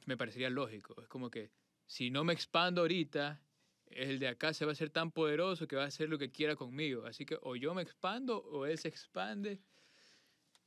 me 0.06 0.16
parecería 0.16 0.50
lógico. 0.50 0.94
Es 1.00 1.08
como 1.08 1.30
que 1.30 1.50
si 1.86 2.10
no 2.10 2.24
me 2.24 2.32
expando 2.32 2.80
ahorita, 2.82 3.40
el 3.86 4.18
de 4.18 4.28
acá 4.28 4.52
se 4.54 4.64
va 4.64 4.72
a 4.72 4.74
ser 4.74 4.90
tan 4.90 5.10
poderoso 5.12 5.66
que 5.68 5.76
va 5.76 5.84
a 5.84 5.88
hacer 5.88 6.08
lo 6.08 6.18
que 6.18 6.30
quiera 6.30 6.56
conmigo. 6.56 7.04
Así 7.06 7.24
que 7.26 7.38
o 7.42 7.56
yo 7.56 7.74
me 7.74 7.82
expando 7.82 8.38
o 8.38 8.66
él 8.66 8.78
se 8.78 8.88
expande. 8.88 9.60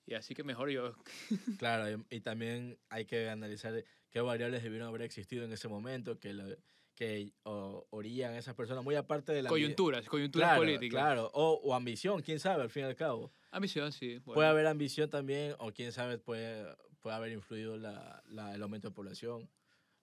Y 0.05 0.13
así 0.13 0.34
que 0.34 0.43
mejor 0.43 0.70
yo. 0.70 0.95
Claro, 1.59 1.89
y, 2.09 2.15
y 2.18 2.22
también 2.22 2.78
hay 2.89 3.05
que 3.05 3.30
analizar 3.30 3.84
qué 4.09 4.22
variables 4.22 4.63
debieron 4.63 4.88
haber 4.88 5.01
existido 5.01 5.43
en 5.43 5.51
ese 5.51 5.68
momento 5.68 6.18
que, 6.20 6.34
lo- 6.34 6.55
que 6.95 7.34
o, 7.43 7.86
orían 7.89 8.34
a 8.34 8.38
esas 8.38 8.55
personas, 8.55 8.84
muy 8.84 8.95
aparte 8.95 9.34
de 9.34 9.41
la... 9.41 9.49
Coyunturas, 9.49 10.07
coyunturas 10.07 10.49
Claro, 10.49 10.61
políticas. 10.61 10.89
claro. 11.01 11.32
O, 11.34 11.59
o 11.63 11.74
ambición, 11.76 12.22
quién 12.22 12.39
sabe, 12.39 12.63
al 12.63 12.70
fin 12.70 12.84
y 12.84 12.86
al 12.86 12.95
cabo. 12.95 13.34
Ambición, 13.51 13.91
sí. 13.91 14.20
bueno. 14.20 14.36
Puede 14.36 14.47
haber 14.47 14.68
ambición 14.68 15.09
también, 15.09 15.55
o 15.59 15.72
quién 15.74 15.91
sabe, 15.91 16.18
puede, 16.18 16.65
puede 17.08 17.16
haber 17.16 17.32
influido 17.32 17.78
la, 17.78 18.22
la- 18.28 18.53
el 18.53 18.62
aumento 18.62 18.89
de 18.89 18.93
población. 18.93 19.49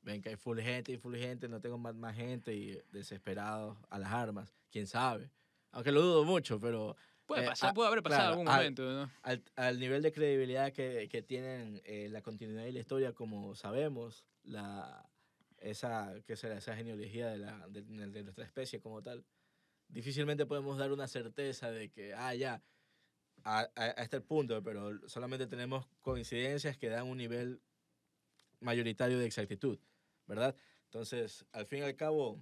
Ven 0.01 0.23
que 0.23 0.31
hay 0.31 0.37
full 0.37 0.59
gente 0.61 0.93
y 0.93 0.97
full 0.97 1.15
gente, 1.17 1.49
no 1.49 1.61
tengo 1.61 1.77
más, 1.77 1.95
más 1.95 2.17
gente 2.17 2.55
y 2.55 2.81
desesperados 2.93 3.77
a 3.91 3.99
las 3.99 4.11
armas. 4.11 4.57
Quién 4.71 4.87
sabe. 4.87 5.31
Aunque 5.73 5.93
lo 5.93 6.01
dudo 6.01 6.25
mucho, 6.25 6.59
pero 6.59 6.97
Puede 7.27 7.43
eh, 7.43 7.47
pasar, 7.47 7.71
ah, 7.71 7.75
puede 7.75 7.89
haber 7.89 8.03
pasado 8.03 8.21
claro, 8.23 8.33
algún 8.33 8.49
al- 8.49 8.57
momento, 8.57 8.83
¿no? 8.91 9.11
al, 9.23 9.45
al 9.57 9.79
nivel 9.79 10.01
de 10.01 10.13
credibilidad 10.13 10.73
que, 10.73 11.07
que 11.11 11.21
tienen 11.21 11.83
eh, 11.85 12.09
la 12.11 12.23
continuidad 12.23 12.65
y 12.65 12.73
la 12.73 12.81
historia, 12.81 13.13
como 13.13 13.55
sabemos, 13.55 14.25
la, 14.43 15.07
esa, 15.59 16.15
¿qué 16.27 16.37
será? 16.37 16.57
esa 16.57 16.75
genealogía 16.75 17.29
de, 17.29 17.37
la, 17.37 17.69
de, 17.69 17.83
de 17.83 18.23
nuestra 18.23 18.47
especie 18.47 18.81
como 18.81 19.03
tal, 19.03 19.27
difícilmente 19.89 20.47
podemos 20.47 20.79
dar 20.79 20.91
una 20.91 21.07
certeza 21.07 21.71
de 21.71 21.91
que, 21.91 22.15
ah, 22.15 22.35
ya, 22.35 22.63
a, 23.45 23.61
a, 23.61 23.71
a 23.75 24.03
este 24.03 24.21
punto, 24.21 24.63
pero 24.63 25.09
solamente 25.09 25.47
tenemos 25.47 25.87
coincidencias 26.01 26.77
que 26.77 26.89
dan 26.89 27.07
un 27.07 27.19
nivel 27.19 27.61
mayoritario 28.61 29.19
de 29.19 29.27
exactitud, 29.27 29.79
¿verdad? 30.27 30.57
Entonces, 30.87 31.45
al 31.53 31.67
fin 31.67 31.81
y 31.81 31.83
al 31.83 31.97
cabo, 31.97 32.41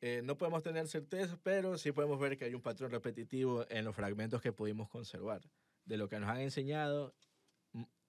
eh, 0.00 0.22
no 0.24 0.38
podemos 0.38 0.62
tener 0.62 0.88
certeza, 0.88 1.38
pero 1.42 1.76
sí 1.76 1.92
podemos 1.92 2.18
ver 2.18 2.38
que 2.38 2.46
hay 2.46 2.54
un 2.54 2.62
patrón 2.62 2.90
repetitivo 2.90 3.66
en 3.68 3.84
los 3.84 3.94
fragmentos 3.94 4.40
que 4.40 4.52
pudimos 4.52 4.88
conservar, 4.88 5.42
de 5.84 5.96
lo 5.98 6.08
que 6.08 6.18
nos 6.18 6.30
han 6.30 6.40
enseñado, 6.40 7.14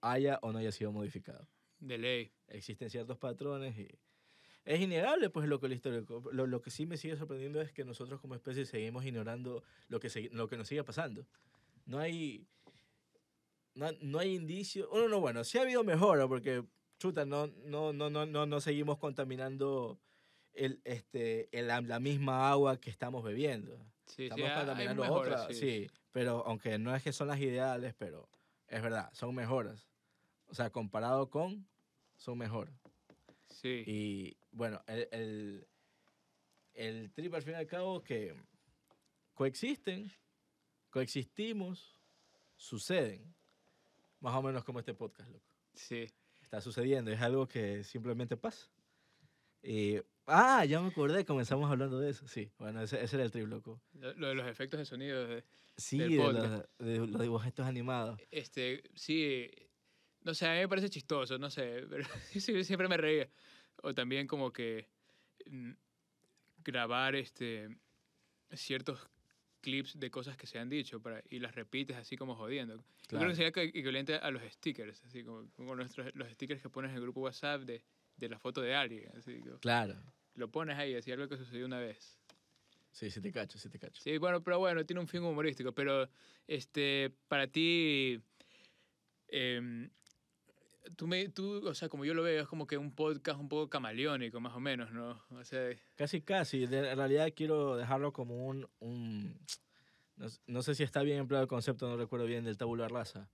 haya 0.00 0.38
o 0.42 0.52
no 0.52 0.58
haya 0.58 0.72
sido 0.72 0.92
modificado. 0.92 1.46
De 1.78 1.98
ley. 1.98 2.32
Existen 2.46 2.88
ciertos 2.88 3.18
patrones 3.18 3.76
y 3.76 3.88
es 4.64 4.80
innegable, 4.80 5.28
pues, 5.30 5.48
lo 5.48 5.58
que 5.60 5.66
el 5.66 5.72
histórico. 5.72 6.22
Lo, 6.32 6.46
lo 6.46 6.60
que 6.62 6.70
sí 6.70 6.86
me 6.86 6.96
sigue 6.96 7.16
sorprendiendo 7.16 7.60
es 7.60 7.72
que 7.72 7.84
nosotros 7.84 8.20
como 8.20 8.34
especie 8.34 8.64
seguimos 8.64 9.04
ignorando 9.04 9.62
lo 9.88 9.98
que, 10.00 10.08
segui- 10.08 10.30
lo 10.30 10.48
que 10.48 10.56
nos 10.56 10.68
sigue 10.68 10.84
pasando. 10.84 11.26
No 11.86 11.98
hay, 11.98 12.46
no, 13.74 13.90
no 14.00 14.18
hay 14.18 14.34
indicios. 14.34 14.88
Bueno, 14.90 15.08
no, 15.08 15.20
bueno, 15.20 15.44
sí 15.44 15.58
ha 15.58 15.62
habido 15.62 15.82
mejora 15.84 16.28
porque, 16.28 16.64
chuta, 16.98 17.24
no, 17.24 17.48
no, 17.64 17.92
no, 17.92 18.10
no, 18.10 18.26
no, 18.26 18.46
no 18.46 18.60
seguimos 18.60 18.98
contaminando 18.98 19.98
el, 20.54 20.80
este, 20.84 21.48
el- 21.58 21.66
la, 21.66 21.98
misma 22.00 22.50
agua 22.50 22.78
que 22.80 22.90
estamos 22.90 23.24
bebiendo. 23.24 23.76
Sí, 24.06 24.14
sí, 24.16 24.22
Estamos 24.24 24.48
hay 24.50 24.56
contaminando 24.58 25.02
mejoras, 25.02 25.40
otra, 25.42 25.54
sí. 25.54 25.60
sí. 25.60 25.90
pero 26.12 26.44
aunque 26.46 26.78
no 26.78 26.94
es 26.94 27.02
que 27.02 27.12
son 27.12 27.28
las 27.28 27.40
ideales, 27.40 27.94
pero 27.98 28.28
es 28.68 28.82
verdad, 28.82 29.10
son 29.12 29.34
mejoras. 29.34 29.88
O 30.48 30.54
sea, 30.54 30.70
comparado 30.70 31.30
con, 31.30 31.66
son 32.16 32.36
mejor. 32.36 32.70
Sí. 33.48 33.84
Y 33.86 34.36
bueno, 34.52 34.82
el, 34.86 35.08
el, 35.12 35.66
el 36.74 37.12
trip 37.12 37.34
al 37.34 37.42
fin 37.42 37.54
y 37.54 37.56
al 37.56 37.66
cabo 37.66 38.02
que 38.02 38.34
coexisten, 39.34 40.10
coexistimos, 40.90 41.98
suceden. 42.56 43.34
Más 44.20 44.34
o 44.36 44.42
menos 44.42 44.62
como 44.64 44.78
este 44.78 44.94
podcast, 44.94 45.30
loco. 45.30 45.46
sí. 45.74 46.06
Está 46.42 46.60
sucediendo, 46.60 47.10
es 47.10 47.20
algo 47.22 47.48
que 47.48 47.82
simplemente 47.82 48.36
pasa. 48.36 48.68
Y, 49.62 49.96
ah, 50.26 50.62
ya 50.66 50.82
me 50.82 50.88
acordé, 50.88 51.24
comenzamos 51.24 51.70
hablando 51.70 51.98
de 51.98 52.10
eso. 52.10 52.28
Sí, 52.28 52.52
bueno, 52.58 52.82
ese, 52.82 53.02
ese 53.02 53.16
era 53.16 53.24
el 53.24 53.30
trip, 53.30 53.46
loco. 53.48 53.80
Lo, 53.94 54.12
lo 54.12 54.28
de 54.28 54.34
los 54.34 54.46
efectos 54.46 54.78
de 54.78 54.84
sonido. 54.84 55.26
de- 55.26 55.44
Sí, 55.78 55.96
Del 55.96 56.10
de, 56.10 56.16
los, 56.34 56.64
de 56.78 56.98
los 57.06 57.22
dibujitos 57.22 57.64
animados. 57.66 58.20
Este, 58.30 58.82
sí. 58.94 59.50
No 60.20 60.34
sé, 60.34 60.46
a 60.46 60.52
mí 60.52 60.58
me 60.58 60.68
parece 60.68 60.90
chistoso, 60.90 61.38
no 61.38 61.48
sé. 61.48 61.86
Pero 61.88 62.04
siempre 62.64 62.86
me 62.86 62.98
reía. 62.98 63.30
O 63.82 63.94
también 63.94 64.26
como 64.26 64.52
que 64.52 64.88
mm, 65.46 65.72
grabar 66.64 67.14
este, 67.14 67.68
ciertos 68.52 69.08
clips 69.60 69.98
de 69.98 70.10
cosas 70.10 70.36
que 70.36 70.46
se 70.46 70.58
han 70.58 70.68
dicho 70.68 71.00
para, 71.00 71.22
y 71.30 71.38
las 71.38 71.54
repites 71.54 71.96
así 71.96 72.16
como 72.16 72.34
jodiendo. 72.34 72.76
Yo 72.76 72.82
creo 72.82 73.08
Claro. 73.20 73.28
que 73.30 73.36
sería 73.36 73.52
que- 73.52 73.62
equivalente 73.64 74.14
a 74.16 74.30
los 74.30 74.42
stickers, 74.52 75.02
así 75.04 75.22
como, 75.24 75.48
como 75.52 75.74
nuestros, 75.76 76.12
los 76.14 76.30
stickers 76.32 76.62
que 76.62 76.68
pones 76.68 76.90
en 76.90 76.96
el 76.96 77.02
grupo 77.02 77.20
WhatsApp 77.20 77.62
de, 77.62 77.84
de 78.16 78.28
la 78.28 78.38
foto 78.38 78.60
de 78.60 78.74
alguien. 78.74 79.10
Así, 79.16 79.40
Claro. 79.60 80.00
lo 80.34 80.50
pones 80.50 80.78
ahí, 80.78 80.94
así 80.94 81.12
algo 81.12 81.28
que 81.28 81.36
sucedió 81.36 81.66
una 81.66 81.78
vez. 81.78 82.18
Sí, 82.90 83.10
sí 83.10 83.20
te 83.20 83.30
cacho, 83.32 83.58
sí 83.58 83.68
te 83.70 83.78
cacho. 83.78 84.02
Sí, 84.02 84.18
bueno, 84.18 84.42
pero 84.42 84.58
bueno, 84.58 84.84
tiene 84.84 85.00
un 85.00 85.08
fin 85.08 85.22
humorístico. 85.22 85.72
Pero, 85.72 86.08
este, 86.46 87.10
para 87.28 87.46
ti, 87.46 88.20
em, 89.28 89.88
tú, 90.96 91.06
me, 91.06 91.28
tú, 91.28 91.66
o 91.66 91.74
sea, 91.74 91.88
como 91.88 92.04
yo 92.04 92.14
lo 92.14 92.22
veo, 92.22 92.42
es 92.42 92.48
como 92.48 92.66
que 92.66 92.76
un 92.78 92.94
podcast 92.94 93.38
un 93.40 93.48
poco 93.48 93.68
camaleónico, 93.70 94.40
más 94.40 94.54
o 94.54 94.60
menos, 94.60 94.92
¿no? 94.92 95.22
O 95.30 95.44
sea, 95.44 95.70
Casi, 95.96 96.20
casi. 96.22 96.66
De- 96.66 96.90
en 96.90 96.96
realidad 96.96 97.28
quiero 97.34 97.76
dejarlo 97.76 98.12
como 98.12 98.46
un... 98.46 98.68
un 98.80 99.38
no, 100.16 100.26
no 100.46 100.62
sé 100.62 100.74
si 100.74 100.82
está 100.82 101.02
bien 101.02 101.18
empleado 101.18 101.42
el 101.42 101.48
concepto, 101.48 101.88
no 101.88 101.96
recuerdo 101.96 102.26
bien, 102.26 102.44
del 102.44 102.56
tabula 102.56 102.86
rasa. 102.88 103.28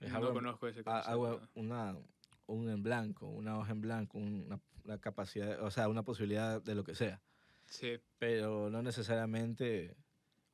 Es 0.00 0.12
no 0.12 0.32
conozco 0.32 0.66
ese 0.66 0.82
concepto. 0.82 1.08
algo, 1.10 1.40
una, 1.54 1.96
un 2.46 2.68
en 2.68 2.82
blanco, 2.82 3.26
una 3.28 3.58
hoja 3.58 3.72
en 3.72 3.80
blanco, 3.80 4.18
una, 4.18 4.60
una 4.84 4.98
capacidad, 4.98 5.62
o 5.62 5.70
sea, 5.70 5.88
una 5.88 6.02
posibilidad 6.02 6.60
de 6.60 6.74
lo 6.74 6.84
que 6.84 6.94
sea. 6.94 7.22
Sí, 7.66 7.98
pero 8.18 8.68
no 8.68 8.82
necesariamente 8.82 9.96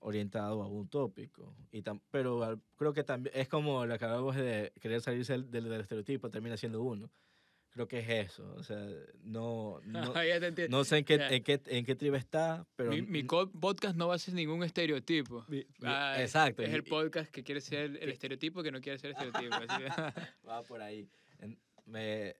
orientado 0.01 0.63
a 0.63 0.67
un 0.67 0.89
tópico. 0.89 1.55
Y 1.73 1.83
tam- 1.83 2.01
pero 2.11 2.43
al- 2.45 2.61
creo 2.77 2.93
que 2.93 3.05
también 3.05 3.35
es 3.37 3.49
como 3.49 3.87
lo 3.87 3.99
que 3.99 4.05
hablamos 4.05 4.35
de 4.37 4.73
querer 4.81 5.01
salirse 5.01 5.33
del, 5.35 5.51
del, 5.51 5.65
del 5.69 5.81
estereotipo, 5.83 6.29
termina 6.31 6.57
siendo 6.57 6.83
uno. 6.83 7.11
Creo 7.73 7.87
que 7.87 8.01
es 8.01 8.09
eso. 8.33 8.53
O 8.57 8.65
sea, 8.65 8.85
no, 9.23 9.81
no, 9.85 10.01
entiendo. 10.21 10.77
no 10.77 10.83
sé 10.85 10.99
en 10.99 11.05
qué, 11.05 11.19
Ya. 11.19 11.29
en 11.31 11.43
qué, 11.45 11.61
en 11.67 11.85
qué 11.85 11.95
tribu 11.95 12.17
está, 12.17 12.67
pero... 12.75 12.91
mi, 12.91 13.01
mi 13.03 13.23
podcast 13.23 13.95
no 13.97 14.09
va 14.09 14.17
a 14.17 14.19
ser 14.19 14.35
ningún 14.35 14.65
estereotipo. 14.65 15.45
mi- 15.49 15.59
mi- 15.59 15.67
Ah, 15.85 16.17
exacto. 16.21 16.63
Es 16.63 16.73
el 16.75 16.83
podcast 16.83 17.31
que 17.31 17.45
quiere 17.45 17.61
ser 17.61 17.97
el 18.01 18.09
estereotipo 18.11 18.63
que 18.63 18.73
no 18.73 18.81
quiere 18.81 18.99
ser 18.99 19.11
estereotipo. 19.13 19.55
así. 19.55 19.85
va 20.49 20.63
por 20.65 20.83
ahí. 20.83 21.09
En- 21.39 21.59
me... 21.87 22.35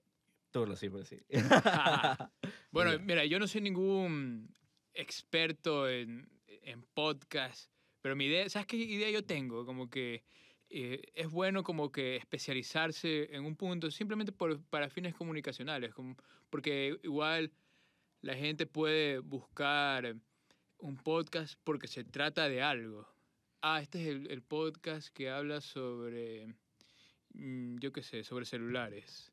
Turlo, 0.51 0.75
sí, 0.75 0.89
por 0.89 1.05
sí. 1.05 1.17
Bueno, 2.71 2.99
mira, 3.03 3.23
yo 3.25 3.39
no 3.39 3.47
soy 3.47 3.61
ningún 3.61 4.53
experto 4.93 5.89
en, 5.89 6.27
en 6.61 6.83
podcast, 6.93 7.71
pero 8.01 8.15
mi 8.15 8.25
idea, 8.25 8.49
¿sabes 8.49 8.67
qué 8.67 8.77
idea 8.77 9.09
yo 9.09 9.23
tengo? 9.23 9.65
Como 9.65 9.89
que 9.89 10.23
eh, 10.69 11.01
es 11.15 11.29
bueno 11.29 11.63
como 11.63 11.91
que 11.91 12.15
especializarse 12.15 13.35
en 13.35 13.45
un 13.45 13.55
punto 13.55 13.91
simplemente 13.91 14.31
por, 14.31 14.61
para 14.65 14.89
fines 14.89 15.13
comunicacionales, 15.13 15.93
como, 15.93 16.15
porque 16.49 16.97
igual 17.03 17.51
la 18.21 18.35
gente 18.35 18.65
puede 18.65 19.19
buscar 19.19 20.15
un 20.77 20.97
podcast 20.97 21.59
porque 21.63 21.87
se 21.87 22.03
trata 22.03 22.49
de 22.49 22.61
algo. 22.61 23.07
Ah, 23.61 23.81
este 23.81 24.01
es 24.01 24.07
el, 24.07 24.31
el 24.31 24.41
podcast 24.41 25.09
que 25.09 25.29
habla 25.29 25.61
sobre, 25.61 26.47
mm, 27.33 27.77
yo 27.79 27.91
qué 27.91 28.01
sé, 28.01 28.23
sobre 28.23 28.45
celulares. 28.45 29.31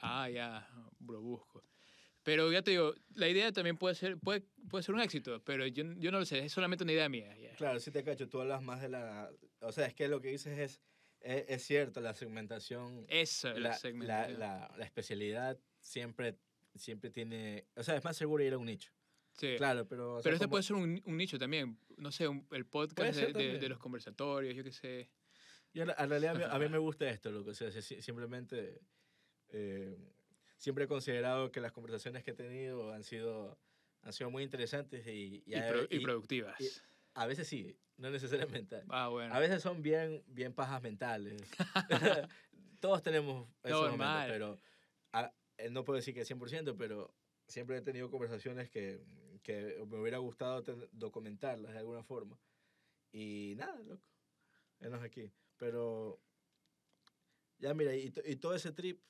Ah, 0.00 0.28
ya, 0.30 0.68
lo 1.00 1.20
busco. 1.20 1.62
Pero 2.28 2.52
ya 2.52 2.60
te 2.60 2.72
digo, 2.72 2.94
la 3.14 3.26
idea 3.26 3.50
también 3.52 3.78
puede 3.78 3.94
ser, 3.94 4.18
puede, 4.18 4.42
puede 4.68 4.82
ser 4.82 4.94
un 4.94 5.00
éxito, 5.00 5.42
pero 5.44 5.66
yo, 5.66 5.82
yo 5.96 6.10
no 6.12 6.18
lo 6.18 6.26
sé, 6.26 6.40
es 6.44 6.52
solamente 6.52 6.84
una 6.84 6.92
idea 6.92 7.08
mía. 7.08 7.34
ya. 7.38 7.54
Claro, 7.56 7.80
sí 7.80 7.90
te 7.90 8.04
cacho. 8.04 8.28
Tú 8.28 8.40
hablas 8.42 8.60
más 8.62 8.82
de 8.82 8.90
la... 8.90 9.30
O 9.60 9.72
sea, 9.72 9.86
es 9.86 9.94
que 9.94 10.08
lo 10.08 10.20
que 10.20 10.28
dices 10.28 10.58
es 10.58 10.80
es, 11.20 11.44
es 11.48 11.62
cierto, 11.64 12.00
la 12.02 12.12
segmentación, 12.14 13.06
Eso, 13.08 13.48
la, 13.54 13.54
la, 13.54 13.68
la, 13.70 13.74
segmentación. 13.78 14.38
la, 14.40 14.74
la 14.76 14.84
especialidad 14.84 15.58
siempre, 15.80 16.36
siempre 16.74 17.08
tiene, 17.10 17.66
o 17.74 17.82
sea, 17.82 17.96
es 17.96 18.04
más 18.04 18.16
seguro 18.16 18.44
ir 18.44 18.52
a 18.52 18.58
un 18.58 18.66
nicho. 18.66 18.92
Sí. 19.32 19.54
Claro, 19.56 19.88
pero... 19.88 20.16
o 20.16 20.16
sea, 20.18 20.24
Pero 20.24 20.34
este 20.36 20.44
como- 20.44 20.50
puede 20.50 20.62
ser 20.64 20.76
un, 20.76 21.02
un 21.04 21.16
nicho 21.16 21.38
también. 21.38 21.78
No 21.96 22.12
sé, 22.12 22.28
un- 22.28 22.46
el 22.52 22.66
podcast 22.66 23.16
de, 23.18 23.32
de- 23.32 23.58
de 23.58 23.68
los 23.70 23.78
conversatorios, 23.78 24.54
yo 24.54 24.62
qué 24.62 24.72
sé. 24.72 25.10
Yo, 25.72 25.84
en 25.84 26.08
realidad, 26.10 26.36
a 26.36 26.38
mí, 26.38 26.44
a 26.50 26.58
mí 26.58 26.68
me 26.68 26.78
gusta 26.78 27.08
esto, 27.08 27.30
loco. 27.30 27.50
O 27.50 27.54
sea, 27.54 27.70
si- 27.72 28.02
simplemente. 28.02 28.82
eh, 29.48 29.96
siempre 30.58 30.84
he 30.84 30.88
considerado 30.88 31.50
que 31.50 31.60
las 31.60 31.72
conversaciones 31.72 32.22
que 32.24 32.32
he 32.32 32.34
tenido 32.34 32.92
han 32.92 33.02
sido, 33.04 33.58
han 34.02 34.12
sido 34.12 34.30
muy 34.30 34.42
interesantes 34.42 35.06
y, 35.06 35.42
y 35.46 35.56
Y, 35.56 35.60
pro- 35.62 35.86
y 35.88 36.00
productivas. 36.00 36.82
a 37.14 37.26
veces 37.26 37.48
sí, 37.48 37.78
no 37.96 38.10
necesariamente. 38.10 38.82
ah, 38.90 39.08
bueno. 39.08 39.34
A 39.34 39.38
veces 39.38 39.62
son 39.62 39.80
bien, 39.82 40.22
bien 40.26 40.52
pajas 40.52 40.82
mentales. 40.82 41.40
Todos 42.80 43.02
tenemos 43.02 43.48
esos 43.64 43.80
momentos, 43.90 43.98
Normal. 43.98 44.28
pero 44.30 44.58
a- 45.12 45.32
eh, 45.56 45.70
no 45.70 45.84
puedo 45.84 45.96
decir 45.96 46.14
que 46.14 46.24
100%, 46.24 46.76
pero 46.76 47.12
siempre 47.48 47.78
he 47.78 47.82
tenido 47.82 48.10
conversaciones 48.10 48.68
que, 48.70 49.00
que 49.42 49.82
me 49.88 49.98
hubiera 49.98 50.18
gustado 50.18 50.62
ten- 50.62 50.88
documentarlas 50.92 51.72
de 51.72 51.78
alguna 51.78 52.02
forma. 52.04 52.38
Y 53.10 53.54
nada, 53.56 53.80
loco. 53.80 54.04
Enos 54.80 55.02
aquí. 55.02 55.32
Pero 55.56 56.20
ya 57.58 57.74
mira, 57.74 57.94
y, 57.96 58.12
y 58.24 58.36
todo 58.36 58.54
ese 58.54 58.70
trip, 58.70 59.00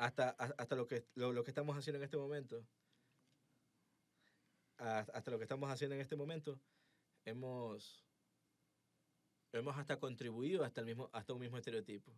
hasta, 0.00 0.30
ha- 0.30 0.54
hasta 0.58 0.76
lo, 0.76 0.86
que, 0.86 1.04
lo, 1.14 1.32
lo 1.32 1.44
que 1.44 1.50
estamos 1.50 1.76
haciendo 1.76 1.98
en 1.98 2.04
este 2.04 2.16
momento, 2.16 2.66
hasta 4.78 5.12
hasta 5.12 5.30
lo 5.30 5.38
que 5.38 5.44
estamos 5.44 5.70
haciendo 5.70 5.94
en 5.94 6.00
este 6.00 6.16
momento, 6.16 6.58
hemos, 7.26 8.06
hemos 9.52 9.76
hasta 9.76 9.98
contribuido 9.98 10.64
hasta, 10.64 10.80
el 10.80 10.86
mismo, 10.86 11.10
hasta 11.12 11.34
un 11.34 11.40
mismo 11.40 11.58
estereotipo. 11.58 12.10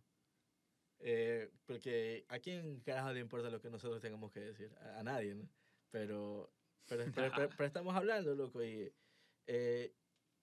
Eh, 0.99 1.51
porque 1.65 2.25
a 2.29 2.39
quién 2.39 2.79
carajo 2.81 3.11
le 3.11 3.19
importa 3.19 3.49
lo 3.49 3.59
que 3.59 3.69
nosotros 3.69 4.01
tengamos 4.01 4.31
que 4.31 4.39
decir, 4.39 4.73
a, 4.77 4.99
a 4.99 5.03
nadie, 5.03 5.35
¿no? 5.35 5.49
Pero, 5.91 6.49
pero, 6.87 7.03
pero, 7.15 7.31
pero- 7.35 7.49
pero 7.49 7.65
estamos 7.65 7.93
hablando, 7.95 8.33
loco, 8.35 8.63
y 8.63 8.93
eh, 9.47 9.93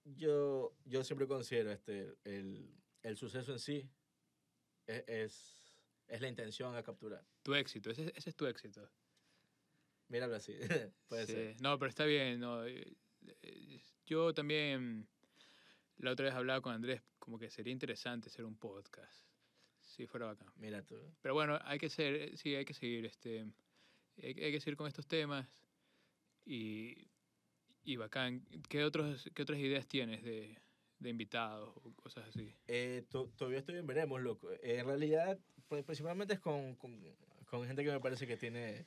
yo, 0.05 0.77
yo 0.85 1.03
siempre 1.05 1.27
considero 1.27 1.71
este, 1.73 2.19
el, 2.25 2.69
el 3.03 3.17
suceso 3.17 3.53
en 3.53 3.59
sí 3.59 3.89
es, 4.87 5.05
es, 5.09 5.60
es 6.11 6.21
la 6.21 6.29
intención 6.29 6.75
a 6.77 6.83
capturar. 6.83 7.25
Tu 7.43 7.55
éxito, 7.55 7.91
ese, 7.91 8.13
ese 8.15 8.31
es 8.31 8.37
tu 8.37 8.47
éxito. 8.47 8.89
Míralo 10.09 10.35
así, 10.37 10.55
puede 11.09 11.27
Sí. 11.27 11.33
ser. 11.33 11.61
No, 11.63 11.79
pero 11.79 11.89
está 11.89 12.05
bien. 12.05 12.41
No. 12.41 12.67
eh, 12.67 12.97
eh, 13.43 13.81
Yo 14.07 14.35
también 14.35 15.09
la 15.99 16.11
otra 16.13 16.27
vez 16.27 16.35
hablaba 16.35 16.61
con 16.61 16.75
Andrés, 16.75 17.01
como 17.19 17.39
que 17.39 17.51
sería 17.51 17.73
interesante 17.73 18.29
hacer 18.29 18.45
un 18.45 18.57
podcast. 18.57 19.25
Si 19.81 20.07
fuera 20.07 20.27
bacán. 20.27 20.49
Mira 20.57 20.83
tú. 20.83 20.97
Pero 21.21 21.35
bueno, 21.35 21.59
hay 21.63 21.79
que 21.79 21.89
ser, 21.91 22.37
sí, 22.37 22.55
hay 22.55 22.65
que 22.65 22.75
seguir, 22.75 23.07
este, 23.07 23.41
hay, 24.19 24.29
hay 24.41 24.53
que 24.53 24.61
seguir 24.61 24.77
con 24.77 24.87
estos 24.89 25.07
temas 25.07 25.49
y, 26.45 27.09
y 27.85 27.97
bacán. 27.97 28.45
¿Qué, 28.69 28.85
otros, 28.85 29.29
¿Qué 29.35 29.43
otras 29.43 29.59
ideas 29.59 29.87
tienes 29.89 30.23
de, 30.23 30.59
de 30.99 31.11
invitados 31.11 31.77
o 31.77 31.93
cosas 31.95 32.29
así? 32.29 32.55
Eh, 32.67 33.05
to- 33.11 33.31
todavía 33.37 33.59
estoy 33.61 33.79
en 33.79 33.87
veremos, 33.87 34.21
loco. 34.21 34.51
Eh, 34.53 34.79
en 34.79 34.87
realidad, 34.87 35.39
pues, 35.71 35.85
principalmente 35.85 36.35
es 36.35 36.41
con, 36.41 36.75
con, 36.75 37.01
con 37.49 37.65
gente 37.65 37.85
que 37.85 37.93
me 37.93 38.01
parece 38.01 38.27
que 38.27 38.37
tiene... 38.37 38.87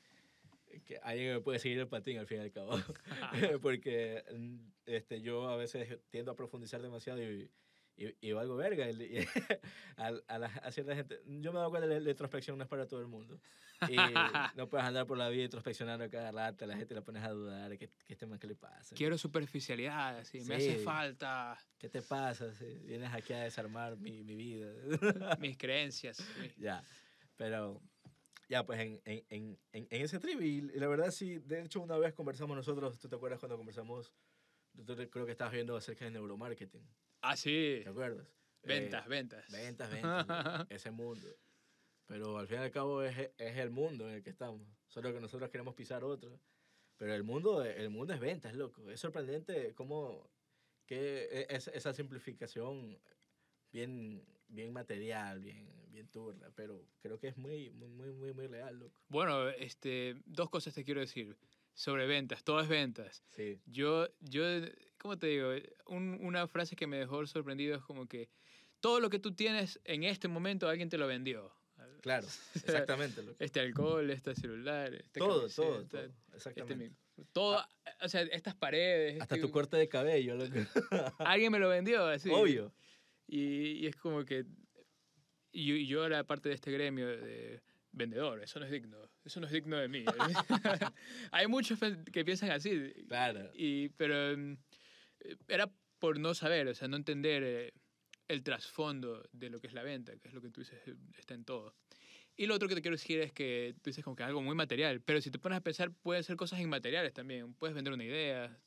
que 0.86 0.98
alguien 0.98 1.30
que 1.30 1.34
me 1.36 1.40
puede 1.40 1.60
seguir 1.60 1.80
el 1.80 1.88
patín 1.88 2.20
al 2.20 2.28
fin 2.28 2.40
y 2.40 2.42
al 2.42 2.52
cabo. 2.52 2.72
Porque 3.62 4.22
mm, 4.36 4.58
este, 4.86 5.22
yo 5.22 5.48
a 5.48 5.56
veces 5.56 5.98
tiendo 6.10 6.34
a 6.34 6.36
profundizar 6.36 6.82
demasiado 6.82 7.24
y, 7.24 7.50
y, 7.96 8.16
y 8.28 8.32
valgo 8.32 8.56
verga. 8.56 8.90
Y, 8.90 9.02
y 9.04 9.28
a, 9.98 10.12
a, 10.28 10.40
la- 10.40 10.48
a 10.48 10.72
cierta 10.72 10.96
gente... 10.96 11.22
Yo 11.26 11.52
me 11.52 11.58
he 11.58 11.60
dado 11.60 11.70
cuenta 11.70 11.88
que 11.88 11.94
la, 11.96 12.00
la 12.00 12.10
introspección 12.10 12.58
no 12.58 12.64
es 12.64 12.70
para 12.70 12.88
todo 12.88 13.00
el 13.02 13.08
mundo. 13.08 13.40
Y 13.88 13.96
no 14.56 14.70
puedes 14.70 14.86
andar 14.86 15.06
por 15.06 15.18
la 15.18 15.30
vida 15.30 15.44
introspeccionando 15.44 16.10
cada 16.10 16.32
rato. 16.32 16.66
La 16.66 16.76
gente 16.78 16.94
la 16.96 17.02
pones 17.04 17.24
a 17.24 17.30
dudar. 17.30 17.78
¿Qué, 17.78 17.90
qué 18.06 18.14
este 18.14 18.26
man 18.26 18.40
qué 18.40 18.48
le 18.48 18.56
pasa? 18.56 18.96
Quiero 18.96 19.18
superficialidad, 19.18 20.18
así, 20.20 20.42
me 20.42 20.56
hace 20.56 20.78
Sí. 20.78 20.84
falta 20.84 21.58
¿Qué 21.78 21.90
te 21.90 22.02
pasa? 22.02 22.54
Sí, 22.54 22.66
Vienes 22.86 23.14
aquí 23.14 23.34
a 23.34 23.40
desarmar 23.44 23.98
mi, 23.98 24.24
mi 24.24 24.36
vida. 24.36 24.72
mis 25.40 25.58
creencias. 25.58 26.20
mi- 26.40 26.52
Ya, 26.58 26.84
pero 27.36 27.82
ya 28.50 28.66
pues 28.66 28.80
en, 28.80 29.02
en, 29.06 29.24
en, 29.30 29.60
en 29.74 29.88
ese 30.02 30.20
trip 30.20 30.40
y 30.42 30.62
la 30.62 30.88
verdad 30.88 31.12
sí, 31.12 31.40
de 31.40 31.62
hecho 31.64 31.82
una 31.82 31.98
vez 31.98 32.14
conversamos 32.14 32.56
nosotros, 32.56 33.00
¿tú 33.00 33.10
te 33.10 33.16
acuerdas 33.16 33.40
cuando 33.40 33.58
conversamos? 33.58 34.14
Te- 34.86 35.10
creo 35.10 35.26
que 35.26 35.32
estabas 35.32 35.54
viendo 35.54 35.76
acerca 35.76 36.06
de 36.06 36.12
neuromarketing, 36.12 36.88
Ah, 37.26 37.38
sí, 37.38 37.80
¿te 37.84 37.90
acuerdas? 37.90 38.28
ventas, 38.64 39.06
Eh, 39.06 39.10
ventas. 39.10 39.52
ventas, 39.52 39.90
ventas, 39.92 40.68
ese 40.70 40.92
mundo. 40.92 41.28
Pero 42.06 42.38
al 42.38 42.48
fin 42.48 42.58
y 42.58 42.64
al 42.64 42.72
cabo 42.72 43.02
es, 43.02 43.18
es 43.38 43.58
el 43.58 43.70
mundo 43.70 44.10
en 44.10 44.16
el 44.16 44.24
que 44.24 44.30
estamos, 44.30 44.62
solo 44.88 45.14
que 45.14 45.22
nosotros 45.22 45.50
queremos 45.50 45.74
pisar 45.74 46.04
otro. 46.04 46.38
Pero 46.98 47.14
el 47.14 47.24
mundo, 47.24 47.64
el 47.64 47.90
mundo 47.90 48.14
es 48.14 48.20
ventas, 48.20 48.54
loco. 48.56 48.90
Es 48.90 49.00
sorprendente 49.00 49.74
cómo 49.74 50.30
que 50.86 51.24
e- 51.32 51.48
es, 51.50 51.70
esa 51.70 51.94
simplificación 51.94 53.00
bien, 53.72 54.22
bien 54.50 54.74
material, 54.74 55.40
bien, 55.40 55.66
bien 55.92 56.10
turra, 56.10 56.52
pero 56.56 56.86
creo 57.02 57.20
que 57.20 57.30
es 57.30 57.38
muy, 57.38 57.72
muy, 57.72 57.88
muy, 57.88 58.12
muy, 58.12 58.34
muy 58.34 58.48
real, 58.48 58.80
loco. 58.80 59.00
Bueno, 59.08 59.50
este, 59.50 60.22
dos 60.26 60.50
cosas 60.50 60.74
te 60.74 60.84
quiero 60.84 61.00
decir 61.00 61.38
sobre 61.74 62.06
ventas, 62.08 62.44
todo 62.44 62.60
es 62.62 62.68
ventas. 62.68 63.24
Sí, 63.36 63.60
Yo, 63.66 64.08
yo, 64.22 64.44
¿cómo 64.98 65.18
te 65.18 65.28
digo? 65.28 65.50
Un- 65.88 66.20
una 66.22 66.48
frase 66.48 66.76
que 66.76 66.88
me 66.88 66.98
dejó 66.98 67.26
sorprendido 67.26 67.76
es 67.76 67.82
como 67.84 68.08
que 68.08 68.30
todo 68.80 69.00
lo 69.00 69.10
que 69.10 69.20
tú 69.20 69.34
tienes 69.34 69.80
en 69.86 70.04
este 70.04 70.28
momento 70.28 70.68
alguien 70.70 70.90
te 70.90 70.98
lo 70.98 71.08
vendió. 71.08 71.52
claro, 72.02 72.28
exactamente. 72.56 73.22
Este 73.40 73.60
alcohol, 73.60 74.10
este 74.10 74.36
celular, 74.36 74.94
este 74.94 75.20
Todo, 75.20 75.48
todo, 75.50 75.72
camiseta, 75.88 75.90
todo, 75.90 76.02
este 76.06 76.36
exactamente. 76.36 76.98
todo, 77.32 77.66
o 78.02 78.08
sea, 78.10 78.22
estas 78.24 78.56
paredes. 78.56 79.22
Hasta 79.22 79.36
este- 79.36 79.48
tu 79.48 79.52
corte 79.52 79.78
de 79.78 79.88
cabello. 79.90 80.38
Alguien 81.20 81.52
me 81.52 81.60
lo 81.60 81.70
vendió, 81.70 82.06
así. 82.06 82.30
Obvio. 82.30 82.74
Y, 83.28 83.84
y 83.84 83.88
es 83.88 83.96
como 83.96 84.26
que. 84.26 84.46
Y 85.52 85.66
yo, 85.66 85.76
yo 85.76 86.06
era 86.06 86.24
parte 86.26 86.50
de 86.50 86.56
este 86.56 86.72
gremio 86.72 87.08
de 87.08 87.62
vendedor. 87.94 88.44
Eso 88.44 88.60
no 88.60 88.66
es 88.66 88.72
digno. 88.72 88.98
Eso 89.24 89.40
no 89.40 89.48
es 89.48 89.54
digno 89.54 89.78
de 89.78 89.88
mí. 89.88 90.04
Hay 91.32 91.48
muchos 91.48 91.80
que 92.12 92.26
piensan 92.26 92.52
así. 92.52 92.94
Claro. 93.08 93.52
Y, 93.54 93.90
pero 93.90 94.38
mm, 94.38 94.58
era 95.48 95.72
por 96.00 96.20
no 96.20 96.34
saber, 96.34 96.68
o 96.68 96.76
sea, 96.76 96.88
no 96.88 96.98
entender 96.98 97.44
eh, 97.44 97.74
el 98.28 98.44
trasfondo 98.44 99.24
de 99.32 99.50
lo 99.50 99.62
que 99.62 99.68
es 99.68 99.74
la 99.74 99.84
venta, 99.84 100.18
que 100.18 100.28
es 100.28 100.34
lo 100.34 100.42
que 100.42 100.50
tú 100.50 100.62
dices, 100.62 100.80
eh, 100.86 100.96
está 101.18 101.34
en 101.34 101.46
todo. 101.46 101.76
Y 102.36 102.48
lo 102.48 102.56
otro 102.56 102.68
que 102.68 102.76
te 102.76 102.82
quiero 102.82 102.98
decir 102.98 103.20
es 103.22 103.32
que 103.32 103.76
tú 103.82 103.90
dices 103.90 104.04
como 104.04 104.16
que 104.16 104.24
algo 104.24 104.42
muy 104.42 104.56
material, 104.56 105.02
pero 105.02 105.22
si 105.22 105.30
te 105.30 105.40
pones 105.40 105.58
a 105.58 105.62
pensar, 105.62 105.92
pueden 105.92 106.24
ser 106.24 106.36
cosas 106.36 106.60
inmateriales 106.60 107.14
también. 107.14 107.54
Puedes 107.54 107.76
vender 107.76 107.94
una 107.94 108.04
idea, 108.04 108.58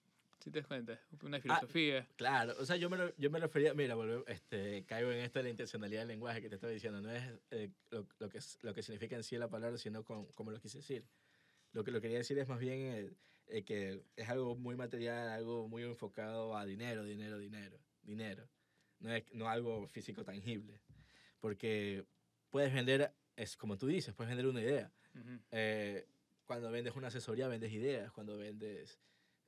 si 0.47 0.53
te 0.53 0.61
das 0.61 0.69
cuenta, 0.69 1.01
una 1.23 1.41
filosofía. 1.41 2.07
Claro, 2.15 2.55
o 2.61 2.65
sea, 2.65 2.77
yo 2.77 2.89
me, 2.89 3.13
yo 3.19 3.31
me 3.33 3.41
refería, 3.41 3.75
mira, 3.75 3.97
volve- 3.97 4.23
este, 4.29 4.85
caigo 4.85 5.11
en 5.11 5.19
esto 5.19 5.41
de 5.41 5.43
la 5.43 5.51
intencionalidad 5.51 6.03
del 6.03 6.09
lenguaje 6.09 6.41
que 6.41 6.49
te 6.49 6.55
estaba 6.55 6.73
diciendo, 6.73 7.01
no 7.01 7.11
es 7.11 7.25
eh, 7.51 7.69
lo, 7.91 8.07
lo 8.21 8.29
que, 8.29 8.39
lo 8.63 8.73
que 8.73 8.83
significa 8.85 9.17
en 9.17 9.25
sí 9.25 9.37
la 9.39 9.49
palabra, 9.49 9.77
sino 9.77 10.05
con, 10.05 10.27
como 10.35 10.53
lo 10.53 10.61
quise 10.61 10.79
decir. 10.79 11.05
Lo 11.73 11.83
que 11.83 11.91
lo 11.91 12.01
quería 12.01 12.19
decir 12.19 12.39
es 12.39 12.47
más 12.47 12.61
bien 12.61 12.79
eh, 12.81 13.13
eh, 13.49 13.65
que 13.65 14.05
es 14.15 14.29
algo 14.29 14.55
muy 14.55 14.77
material, 14.77 15.31
algo 15.31 15.67
muy 15.67 15.83
enfocado 15.83 16.57
a 16.57 16.65
dinero, 16.65 17.03
dinero, 17.03 17.39
dinero, 17.39 17.77
dinero. 18.03 18.49
No 19.01 19.13
es 19.13 19.25
no 19.33 19.49
algo 19.49 19.89
físico 19.89 20.23
tangible. 20.23 20.81
Porque 21.41 22.05
puedes 22.51 22.73
vender, 22.73 23.13
es 23.35 23.57
como 23.57 23.77
tú 23.77 23.89
dices, 23.89 24.15
puedes 24.15 24.31
vender 24.31 24.47
una 24.47 24.63
idea. 24.63 24.93
Ujú. 25.13 25.41
Eh, 25.51 26.07
cuando 26.45 26.71
vendes 26.71 26.95
una 26.95 27.09
asesoría, 27.09 27.49
vendes 27.49 27.73
ideas. 27.73 28.13
Cuando 28.13 28.39
vendes... 28.39 29.01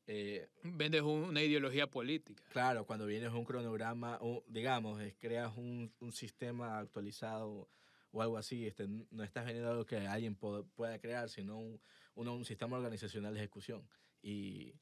eh, 0.08 0.48
Vendes 0.62 1.02
un- 1.02 1.22
una 1.24 1.42
ideología 1.42 1.86
política. 1.86 2.42
Claro, 2.50 2.84
cuando 2.86 3.06
vienes 3.06 3.30
un 3.32 3.44
cronograma, 3.44 4.18
o, 4.20 4.42
digamos, 4.48 5.00
es- 5.00 5.14
creas 5.18 5.56
un, 5.56 5.92
un 6.00 6.12
sistema 6.12 6.78
actualizado 6.78 7.68
o 8.10 8.22
algo 8.22 8.38
así, 8.38 8.66
este, 8.66 8.88
no 8.88 9.22
estás 9.22 9.44
vendiendo 9.44 9.70
algo 9.70 9.84
que 9.86 9.98
alguien 9.98 10.34
po- 10.34 10.64
pueda 10.74 10.98
crear, 10.98 11.28
sino 11.28 11.58
un, 11.58 11.80
uno- 12.14 12.34
un 12.34 12.44
sistema 12.44 12.76
organizacional 12.78 13.34
de 13.34 13.40
ejecución. 13.40 13.86
Y, 14.22 14.74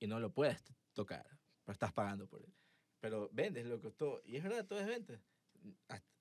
y 0.00 0.06
no 0.08 0.18
lo 0.20 0.30
puedes 0.32 0.62
tocar, 0.92 1.24
pero 1.64 1.72
estás 1.72 1.92
pagando 1.92 2.26
por 2.28 2.42
él. 2.42 2.52
Pero 3.00 3.30
vendes 3.32 3.66
lo 3.66 3.80
que 3.80 3.90
todo, 3.92 4.20
y 4.24 4.36
es 4.36 4.42
verdad, 4.42 4.66
todo 4.66 4.80
es 4.80 4.86
venta. 4.86 5.18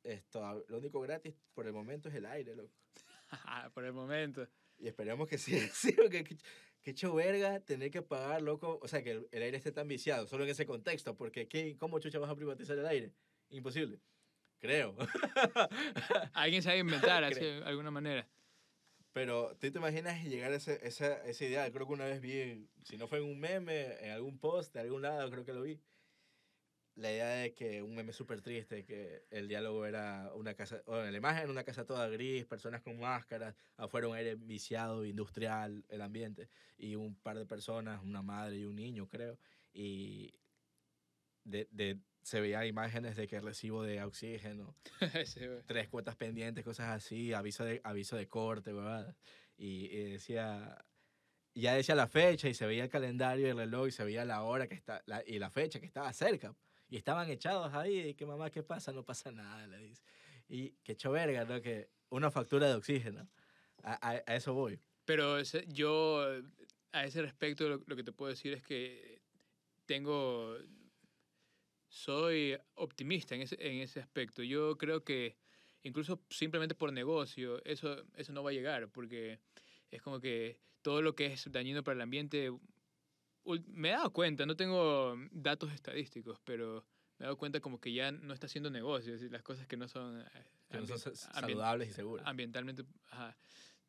Esto, 0.04 0.64
lo 0.70 0.78
único 0.78 1.02
gratis 1.02 1.34
por 1.54 1.66
el 1.66 1.74
momento 1.74 2.10
es 2.10 2.16
el 2.16 2.26
aire, 2.28 2.56
loco. 2.56 2.74
Por 3.74 3.84
el 3.86 3.92
momento. 3.94 4.48
Y 4.78 4.88
esperemos 4.88 5.28
que 5.28 5.38
sí, 5.38 5.58
sí 5.74 5.92
porque 5.94 6.24
que, 6.24 6.38
que 6.86 6.92
hecho 6.92 7.16
verga 7.16 7.60
tener 7.62 7.90
que 7.90 8.04
pagar, 8.04 8.44
loco, 8.44 8.80
o 8.80 8.88
sea, 8.88 9.02
que 9.02 9.10
el, 9.10 9.28
el 9.32 9.42
aire 9.42 9.58
esté 9.58 9.72
tan 9.72 9.88
viciado, 9.88 10.28
solo 10.28 10.44
en 10.44 10.52
ese 10.52 10.68
contexto, 10.68 11.18
porque 11.18 11.48
¿qué, 11.48 11.76
¿cómo 11.78 11.98
chucha 11.98 12.20
vas 12.20 12.30
a 12.30 12.36
privatizar 12.36 12.78
el 12.78 12.86
aire? 12.86 13.12
Imposible. 13.50 14.00
Creo. 14.60 14.96
Alguien 16.34 16.62
sabe 16.62 16.78
inventar 16.78 17.24
así, 17.24 17.40
de 17.40 17.64
alguna 17.64 17.90
manera. 17.90 18.30
Pero 19.14 19.58
tú 19.58 19.72
te 19.72 19.80
imaginas 19.80 20.24
llegar 20.26 20.52
a 20.52 20.58
ese, 20.58 20.80
esa, 20.86 21.26
esa 21.26 21.46
idea, 21.46 21.72
creo 21.72 21.88
que 21.88 21.94
una 21.94 22.06
vez 22.06 22.22
vi, 22.22 22.70
si 22.84 22.98
no 22.98 23.08
fue 23.08 23.18
en 23.18 23.24
un 23.24 23.40
meme, 23.40 23.98
en 24.02 24.12
algún 24.12 24.38
post, 24.38 24.72
de 24.72 24.82
algún 24.82 25.02
lado, 25.02 25.32
creo 25.32 25.44
que 25.44 25.54
lo 25.54 25.64
vi, 25.64 25.82
la 26.96 27.12
idea 27.12 27.28
de 27.30 27.54
que 27.54 27.82
un 27.84 27.94
meme 27.96 28.14
súper 28.14 28.42
triste, 28.42 28.86
que 28.86 29.26
el 29.30 29.48
diálogo 29.48 29.86
era 29.86 30.32
una 30.34 30.56
casa, 30.56 30.82
o 30.86 30.98
en 31.02 31.12
la 31.12 31.18
imagen 31.18 31.50
una 31.50 31.64
casa 31.66 31.86
toda 31.86 32.08
gris, 32.10 32.46
personas 32.46 32.82
con 32.82 33.00
máscaras, 33.00 33.56
afuera 33.78 34.08
un 34.08 34.16
aire 34.16 34.36
viciado, 34.36 35.06
industrial, 35.06 35.86
el 35.90 36.02
ambiente, 36.02 36.50
y 36.78 36.96
un 36.96 37.16
par 37.16 37.38
de 37.38 37.46
personas, 37.46 38.02
una 38.04 38.22
madre 38.22 38.58
y 38.60 38.66
un 38.66 38.76
niño, 38.76 39.08
creo, 39.10 39.40
y 39.74 40.34
de, 41.44 41.68
de, 41.72 42.00
se 42.24 42.42
veían 42.42 42.66
imágenes 42.66 43.16
de 43.16 43.28
que 43.28 43.40
recibo 43.40 43.84
de 43.84 44.02
oxígeno, 44.04 44.76
Sí, 45.26 45.42
tres 45.66 45.90
cuotas 45.90 46.16
pendientes, 46.16 46.64
cosas 46.64 46.90
así, 46.90 47.34
aviso 47.34 47.64
de, 47.66 47.82
aviso 47.84 48.16
de 48.16 48.28
corte, 48.28 48.74
¿verdad? 48.74 49.16
Y, 49.58 49.86
y 49.96 50.04
decía, 50.12 50.86
ya 51.56 51.76
decía 51.76 51.96
la 51.96 52.08
fecha 52.08 52.50
y 52.50 52.54
se 52.54 52.68
veía 52.68 52.84
el 52.86 52.90
calendario 52.90 53.48
y 53.48 53.52
el 53.52 53.58
reloj 53.58 53.88
y 53.90 53.92
se 53.92 54.04
veía 54.06 54.26
la 54.26 54.44
hora 54.44 54.68
que 54.68 54.76
está, 54.76 55.04
la- 55.08 55.24
y 55.26 55.40
la 55.40 55.52
fecha 55.52 55.80
que 55.80 55.86
estaba 55.88 56.12
cerca. 56.14 56.56
Y 56.90 56.98
estaban 56.98 57.30
echados 57.30 57.74
ahí, 57.74 58.00
y 58.10 58.14
que 58.14 58.26
mamá, 58.26 58.50
¿qué 58.52 58.64
pasa? 58.64 58.92
No 58.92 59.04
pasa 59.04 59.32
nada, 59.32 59.66
le 59.68 59.78
dice. 59.80 60.04
Y 60.48 60.72
que 60.84 60.92
hecho 60.94 61.12
verga, 61.12 61.46
¿no? 61.46 61.62
Que 61.62 61.90
una 62.10 62.30
factura 62.32 62.68
de 62.68 62.76
oxígeno. 62.76 63.28
A, 63.84 63.94
a- 64.12 64.24
a 64.26 64.36
eso 64.36 64.54
voy. 64.54 64.80
Pero 65.06 65.38
ese- 65.40 65.66
yo, 65.68 66.24
a 66.92 67.06
ese 67.06 67.22
respecto, 67.22 67.68
lo, 67.68 67.84
lo 67.86 67.96
que 67.96 68.04
te 68.04 68.12
puedo 68.12 68.30
decir 68.30 68.54
es 68.54 68.64
que 68.64 69.22
tengo. 69.86 70.58
Soy 71.88 72.58
optimista 72.76 73.36
en 73.36 73.42
ese, 73.42 73.56
en 73.60 73.80
ese 73.82 74.00
aspecto. 74.02 74.44
Yo 74.44 74.78
creo 74.78 75.04
que 75.04 75.38
incluso 75.84 76.26
simplemente 76.30 76.76
por 76.76 76.92
negocio, 76.92 77.64
eso, 77.64 78.04
eso 78.16 78.34
no 78.34 78.44
va 78.44 78.50
a 78.50 78.54
llegar, 78.54 78.90
porque 78.92 79.40
es 79.92 80.02
como 80.02 80.20
que 80.20 80.60
todo 80.82 81.02
lo 81.02 81.16
que 81.16 81.28
es 81.28 81.52
dañino 81.52 81.84
para 81.84 81.96
el 81.96 82.02
ambiente. 82.02 82.52
Me 83.68 83.90
he 83.90 83.92
dado 83.92 84.12
cuenta, 84.12 84.46
no 84.46 84.56
tengo 84.56 85.16
datos 85.32 85.72
estadísticos, 85.72 86.40
pero 86.44 86.86
me 87.18 87.24
he 87.24 87.28
dado 87.28 87.38
cuenta 87.38 87.60
como 87.60 87.80
que 87.80 87.94
ya 87.94 88.12
no 88.12 88.34
está 88.34 88.48
haciendo 88.48 88.70
negocios 88.70 89.22
y 89.22 89.30
las 89.30 89.44
cosas 89.44 89.68
que 89.68 89.78
no 89.78 89.88
son. 89.88 90.22
eh, 90.22 90.26
Que 90.72 90.78
no 90.80 90.88
son 90.98 91.16
saludables 91.16 91.90
y 91.90 91.94
seguras. 91.94 92.26
ambientalmente. 92.28 92.84
ajá. 93.12 93.38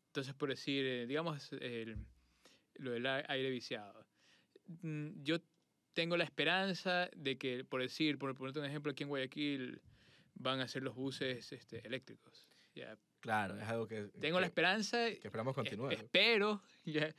Entonces, 0.08 0.34
por 0.34 0.48
decir, 0.50 0.84
eh, 0.86 1.06
digamos, 1.06 1.52
el- 1.52 1.96
lo 2.76 2.90
del 2.92 3.06
aire 3.06 3.50
viciado. 3.50 4.06
Mm, 4.82 5.22
Yo 5.22 5.38
tengo 5.94 6.16
la 6.16 6.24
esperanza 6.24 7.08
de 7.16 7.38
que, 7.38 7.64
por 7.64 7.80
decir, 7.80 8.18
por 8.18 8.34
ponerte 8.34 8.58
un 8.60 8.66
ejemplo, 8.66 8.92
aquí 8.92 9.02
en 9.04 9.08
Guayaquil 9.08 9.80
van 10.34 10.60
a 10.60 10.64
hacer 10.64 10.82
los 10.82 10.94
buses 10.94 11.50
este, 11.52 11.86
eléctricos. 11.86 12.46
Ya. 12.74 12.98
Claro, 13.20 13.56
es 13.58 13.64
algo 13.66 13.86
que, 13.88 14.02
Tengo 14.20 14.38
la 14.38 14.46
que, 14.46 14.48
esperanza, 14.50 14.98
que 15.06 15.20
esperamos 15.24 15.52
es- 15.52 15.54
continúe. 15.56 15.86
¿no? 15.86 15.90
espero, 15.90 16.62
ya, 16.84 17.14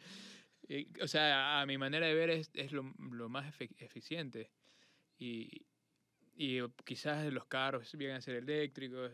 y, 0.67 0.87
o 1.01 1.07
sea, 1.07 1.61
a 1.61 1.65
mi 1.65 1.77
manera 1.77 2.07
de 2.07 2.13
ver 2.13 2.29
es, 2.29 2.49
es 2.53 2.71
lo, 2.71 2.93
lo 3.11 3.29
más 3.29 3.53
eficiente. 3.79 4.51
Y, 5.17 5.65
y 6.35 6.59
quizás 6.85 7.31
los 7.31 7.45
carros 7.45 7.95
vienen 7.95 8.17
a 8.17 8.21
ser 8.21 8.35
eléctricos, 8.35 9.11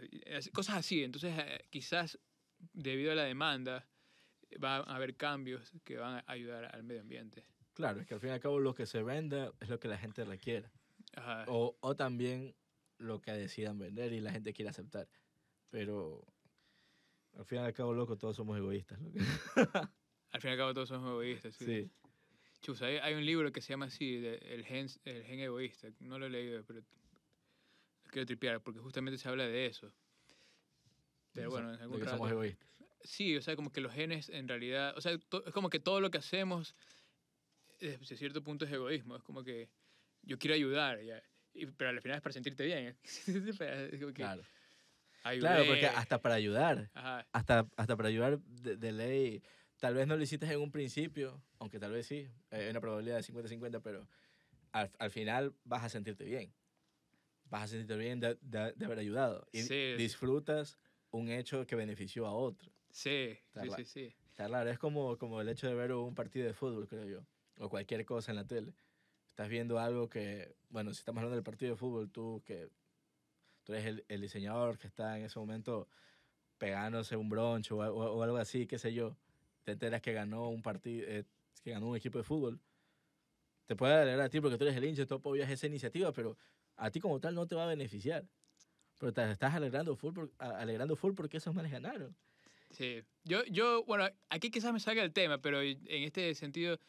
cosas 0.52 0.78
así. 0.78 1.04
Entonces, 1.04 1.34
eh, 1.38 1.66
quizás 1.70 2.20
debido 2.74 3.12
a 3.12 3.16
la 3.16 3.24
demanda 3.24 3.88
va 4.64 4.78
a 4.78 4.96
haber 4.96 5.16
cambios 5.16 5.72
que 5.84 5.98
van 5.98 6.18
a 6.18 6.24
ayudar 6.28 6.76
al 6.76 6.84
medio 6.84 7.02
ambiente. 7.02 7.46
Claro, 7.74 8.02
es 8.02 8.08
que 8.08 8.14
al 8.14 8.20
fin 8.20 8.30
y 8.30 8.34
al 8.34 8.40
cabo 8.40 8.60
lo 8.60 8.74
que 8.74 8.86
se 8.86 9.02
venda 9.02 9.52
es 9.60 9.70
lo 9.70 9.80
que 9.80 9.88
la 9.88 9.98
gente 9.98 10.26
requiere. 10.26 10.70
Ajá. 11.16 11.46
O, 11.48 11.78
o 11.80 11.96
también 11.96 12.56
lo 12.98 13.22
que 13.22 13.32
decidan 13.32 13.80
vender 13.80 14.14
y 14.14 14.20
la 14.20 14.32
gente 14.32 14.54
quiere 14.54 14.70
aceptar. 14.70 15.08
Pero 15.70 16.26
al 17.38 17.46
fin 17.46 17.60
y 17.60 17.62
al 17.62 17.74
cabo, 17.74 17.94
loco, 17.94 18.18
todos 18.18 18.36
somos 18.36 18.58
egoístas. 18.58 19.00
loco. 19.00 19.16
Al 20.34 20.42
fin 20.42 20.50
y 20.50 20.54
al 20.54 20.58
cabo 20.58 20.74
todos 20.74 20.90
somos 20.90 21.10
egoístas. 21.12 21.56
Sí. 21.56 21.66
Sí. 21.66 21.90
Chus, 22.62 22.82
hay, 22.82 22.98
hay 22.98 23.14
un 23.14 23.26
libro 23.26 23.52
que 23.52 23.62
se 23.62 23.74
llama 23.74 23.86
así, 23.86 24.18
de- 24.18 24.38
el, 24.38 24.66
gen, 24.66 24.88
el 25.06 25.24
gen 25.24 25.40
egoísta. 25.40 25.90
No 26.00 26.18
lo 26.18 26.26
he 26.26 26.30
leído, 26.30 26.64
pero 26.66 26.82
quiero 28.10 28.26
tripear 28.26 28.62
porque 28.62 28.80
justamente 28.80 29.18
se 29.18 29.30
habla 29.30 29.46
de 29.48 29.66
eso. 29.68 29.92
Pero 31.34 31.50
bueno, 31.50 31.72
en 31.72 31.78
de 31.78 31.84
algún 31.84 32.00
que 32.00 32.06
rato- 32.06 32.18
somos 32.18 32.32
egoístas. 32.32 32.68
Sí, 33.04 33.36
o 33.36 33.42
sea, 33.42 33.56
como 33.56 33.72
que 33.72 33.82
los 33.82 33.92
genes 33.94 34.30
en 34.30 34.48
realidad, 34.48 34.98
o 34.98 35.02
sea, 35.02 35.18
to- 35.18 35.46
es 35.46 35.54
como 35.54 35.70
que 35.70 35.80
todo 35.80 36.00
lo 36.00 36.10
que 36.10 36.18
hacemos 36.20 36.74
desde 37.80 38.16
cierto 38.16 38.42
punto 38.44 38.64
es 38.66 38.72
egoísmo, 38.72 39.18
es 39.18 39.24
como 39.24 39.44
que 39.44 39.70
yo 40.22 40.38
quiero 40.40 40.56
ayudar, 40.56 41.02
ya, 41.04 41.22
y- 41.54 41.66
pero 41.66 41.90
al 41.90 42.02
final 42.02 42.18
es 42.18 42.22
para 42.24 42.34
sentirte 42.34 42.64
bien. 42.66 42.98
es 43.04 44.00
como 44.00 44.14
que 44.14 44.24
Claro. 44.24 44.44
ayudé, 45.24 45.42
Claro, 45.42 45.66
porque 45.66 45.88
hasta 45.88 46.22
para 46.22 46.36
ayudar, 46.36 46.90
ajá, 46.94 47.28
hasta, 47.34 47.68
hasta 47.76 47.98
para 47.98 48.08
ayudar 48.10 48.40
de, 48.40 48.78
de 48.78 48.92
ley, 48.94 49.44
tal 49.84 49.96
vez 49.96 50.08
no 50.08 50.16
lo 50.16 50.24
hiciste 50.24 50.46
en 50.46 50.62
un 50.62 50.72
principio, 50.72 51.44
aunque 51.60 51.78
tal 51.78 51.92
vez 51.92 52.08
sí, 52.08 52.30
hay 52.52 52.70
una 52.70 52.80
probabilidad 52.80 53.18
de 53.18 53.24
50-50, 53.24 53.82
pero 53.82 54.08
al, 54.72 54.90
al 54.98 55.12
final 55.12 55.54
vas 55.66 55.84
a 55.84 55.90
sentirte 55.90 56.24
bien. 56.24 56.54
Vas 57.50 57.64
a 57.64 57.68
sentirte 57.68 57.98
bien 57.98 58.22
de, 58.22 58.38
de- 58.40 58.72
de 58.78 58.86
haber 58.86 59.00
ayudado. 59.00 59.46
Y 59.52 59.60
Sí. 59.64 59.94
disfrutas 59.98 60.78
un 61.12 61.28
hecho 61.28 61.68
que 61.68 61.76
benefició 61.76 62.26
a 62.28 62.32
otro. 62.34 62.72
sí, 62.92 63.38
sí, 63.54 63.70
sí, 63.76 63.84
sí. 63.84 64.16
Está 64.30 64.46
claro, 64.48 64.70
es 64.70 64.80
como, 64.80 65.18
como 65.18 65.42
el 65.42 65.50
hecho 65.50 65.68
de 65.68 65.74
ver 65.74 65.92
un 65.92 66.16
partido 66.16 66.48
de 66.48 66.54
fútbol, 66.54 66.88
creo 66.88 67.04
yo, 67.06 67.28
o 67.60 67.68
cualquier 67.70 68.06
cosa 68.06 68.32
en 68.32 68.38
la 68.38 68.48
tele. 68.48 68.74
Estás 69.32 69.50
viendo 69.50 69.80
algo 69.80 70.08
que, 70.08 70.56
bueno, 70.70 70.94
si 70.94 71.00
estamos 71.00 71.20
hablando 71.20 71.36
del 71.36 71.44
partido 71.44 71.72
de 71.74 71.78
fútbol, 71.78 72.10
tú 72.10 72.42
que 72.46 72.70
tú 73.66 73.74
eres 73.74 73.86
el, 73.86 74.06
el 74.08 74.22
diseñador 74.22 74.78
que 74.78 74.88
está 74.88 75.18
en 75.18 75.26
ese 75.26 75.38
momento 75.40 75.90
pegándose 76.58 77.18
un 77.18 77.28
broncho 77.28 77.76
o, 77.78 77.84
o- 77.86 78.14
o 78.20 78.24
algo 78.24 78.38
así, 78.38 78.66
qué 78.66 78.78
sé 78.80 78.94
yo, 78.94 79.18
te 79.64 79.74
enteras 79.74 80.02
que 80.02 80.14
ganó 80.14 80.50
un 80.50 80.62
partido, 80.62 81.08
eh, 81.08 81.26
que 81.64 81.72
ganó 81.72 81.90
un 81.90 81.98
equipo 81.98 82.18
de 82.20 82.24
fútbol. 82.24 82.62
Te 83.66 83.76
puede 83.76 83.94
alegrar 83.94 84.22
a 84.26 84.30
ti 84.30 84.42
porque 84.42 84.58
tú 84.58 84.64
eres 84.66 84.76
el 84.78 84.84
hincha, 84.86 85.06
tú 85.06 85.16
apoyas 85.16 85.50
esa 85.50 85.68
iniciativa, 85.68 86.12
pero 86.14 86.38
a 86.76 86.92
ti 86.92 87.00
como 87.00 87.20
tal 87.20 87.36
no 87.36 87.48
te 87.48 87.56
va 87.56 87.64
a 87.64 87.68
beneficiar. 87.68 88.30
Pero 88.98 89.14
te 89.14 89.32
estás 89.32 89.56
alegrando 89.56 89.96
full, 89.98 90.14
por- 90.14 90.34
alegrando 90.40 90.96
full 90.98 91.14
porque 91.16 91.38
esos 91.38 91.56
manes 91.56 91.72
ganaron. 91.72 92.18
Sí, 92.70 93.04
yo, 93.24 93.44
yo, 93.46 93.84
bueno, 93.86 94.10
aquí 94.30 94.50
quizás 94.50 94.74
me 94.74 94.80
salga 94.80 95.04
el 95.04 95.14
tema, 95.14 95.42
pero 95.42 95.62
en 95.62 95.88
este 95.88 96.34
sentido 96.36 96.80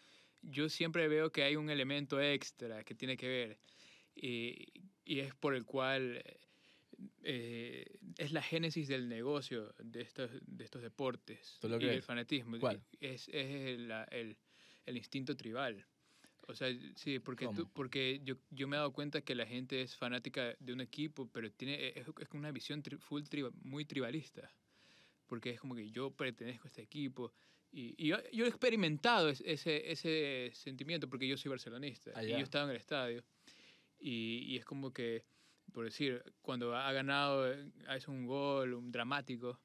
yo 0.43 0.69
siempre 0.69 1.09
veo 1.09 1.31
que 1.33 1.43
hay 1.45 1.57
un 1.57 1.71
elemento 1.71 2.21
extra 2.21 2.85
que 2.85 2.95
tiene 2.95 3.17
que 3.17 3.29
ver 3.29 3.61
y, 4.15 4.91
y 5.05 5.21
es 5.21 5.35
por 5.35 5.55
el 5.55 5.67
cual 5.67 6.23
eh, 7.23 7.87
es 8.19 8.33
la 8.33 8.43
génesis 8.43 8.89
del 8.89 9.09
negocio 9.09 9.75
de 9.79 10.01
estos, 10.03 10.31
de 10.47 10.65
estos 10.65 10.83
deportes 10.83 11.59
¿Tú 11.61 11.69
lo 11.69 11.75
y 11.77 11.85
el 11.85 11.89
crees? 11.91 12.05
fanatismo. 12.05 12.59
¿Cuál? 12.59 12.83
Es, 13.01 13.29
es 13.29 13.51
el, 13.51 13.91
el, 14.11 14.37
el 14.87 14.97
instinto 14.97 15.37
tribal. 15.37 15.85
O 16.47 16.55
sea, 16.55 16.69
sí, 16.97 17.19
porque, 17.21 17.47
tú- 17.55 17.71
porque 17.73 18.21
yo, 18.23 18.35
yo 18.51 18.69
me 18.69 18.77
he 18.77 18.79
dado 18.79 18.93
cuenta 18.93 19.23
que 19.23 19.35
la 19.35 19.47
gente 19.47 19.81
es 19.81 19.97
fanática 19.97 20.55
de 20.61 20.73
un 20.75 20.81
equipo, 20.83 21.29
pero 21.33 21.51
tiene, 21.51 21.89
es, 21.99 22.07
es 22.07 22.29
una 22.33 22.53
visión 22.53 22.83
tri- 22.83 22.99
full 22.99 23.23
triba- 23.23 23.53
muy 23.63 23.85
tribalista 23.85 24.53
porque 25.27 25.51
es 25.51 25.59
como 25.61 25.75
que 25.75 25.91
yo 25.91 26.11
pertenezco 26.11 26.67
a 26.67 26.69
este 26.69 26.83
equipo. 26.83 27.33
Y, 27.73 27.95
y 27.97 28.09
yo, 28.09 28.19
yo 28.31 28.45
he 28.45 28.49
experimentado 28.49 29.31
es- 29.31 29.41
ese, 29.45 29.91
ese 29.91 30.51
sentimiento 30.55 31.09
porque 31.09 31.27
yo 31.27 31.37
soy 31.39 31.49
barcelonista 31.49 32.13
Ah, 32.15 32.23
y 32.23 32.29
yo 32.29 32.39
estaba 32.41 32.65
en 32.67 32.71
el 32.73 32.77
estadio. 32.77 33.25
Y, 33.99 34.45
y 34.47 34.57
es 34.59 34.65
como 34.67 34.93
que, 34.93 35.25
por 35.73 35.85
decir, 35.85 36.23
cuando 36.43 36.77
ha 36.77 36.93
ganado, 36.93 37.53
eh, 37.53 37.71
hace 37.89 38.11
un 38.11 38.27
gol, 38.27 38.75
un 38.75 38.93
dramático, 38.93 39.61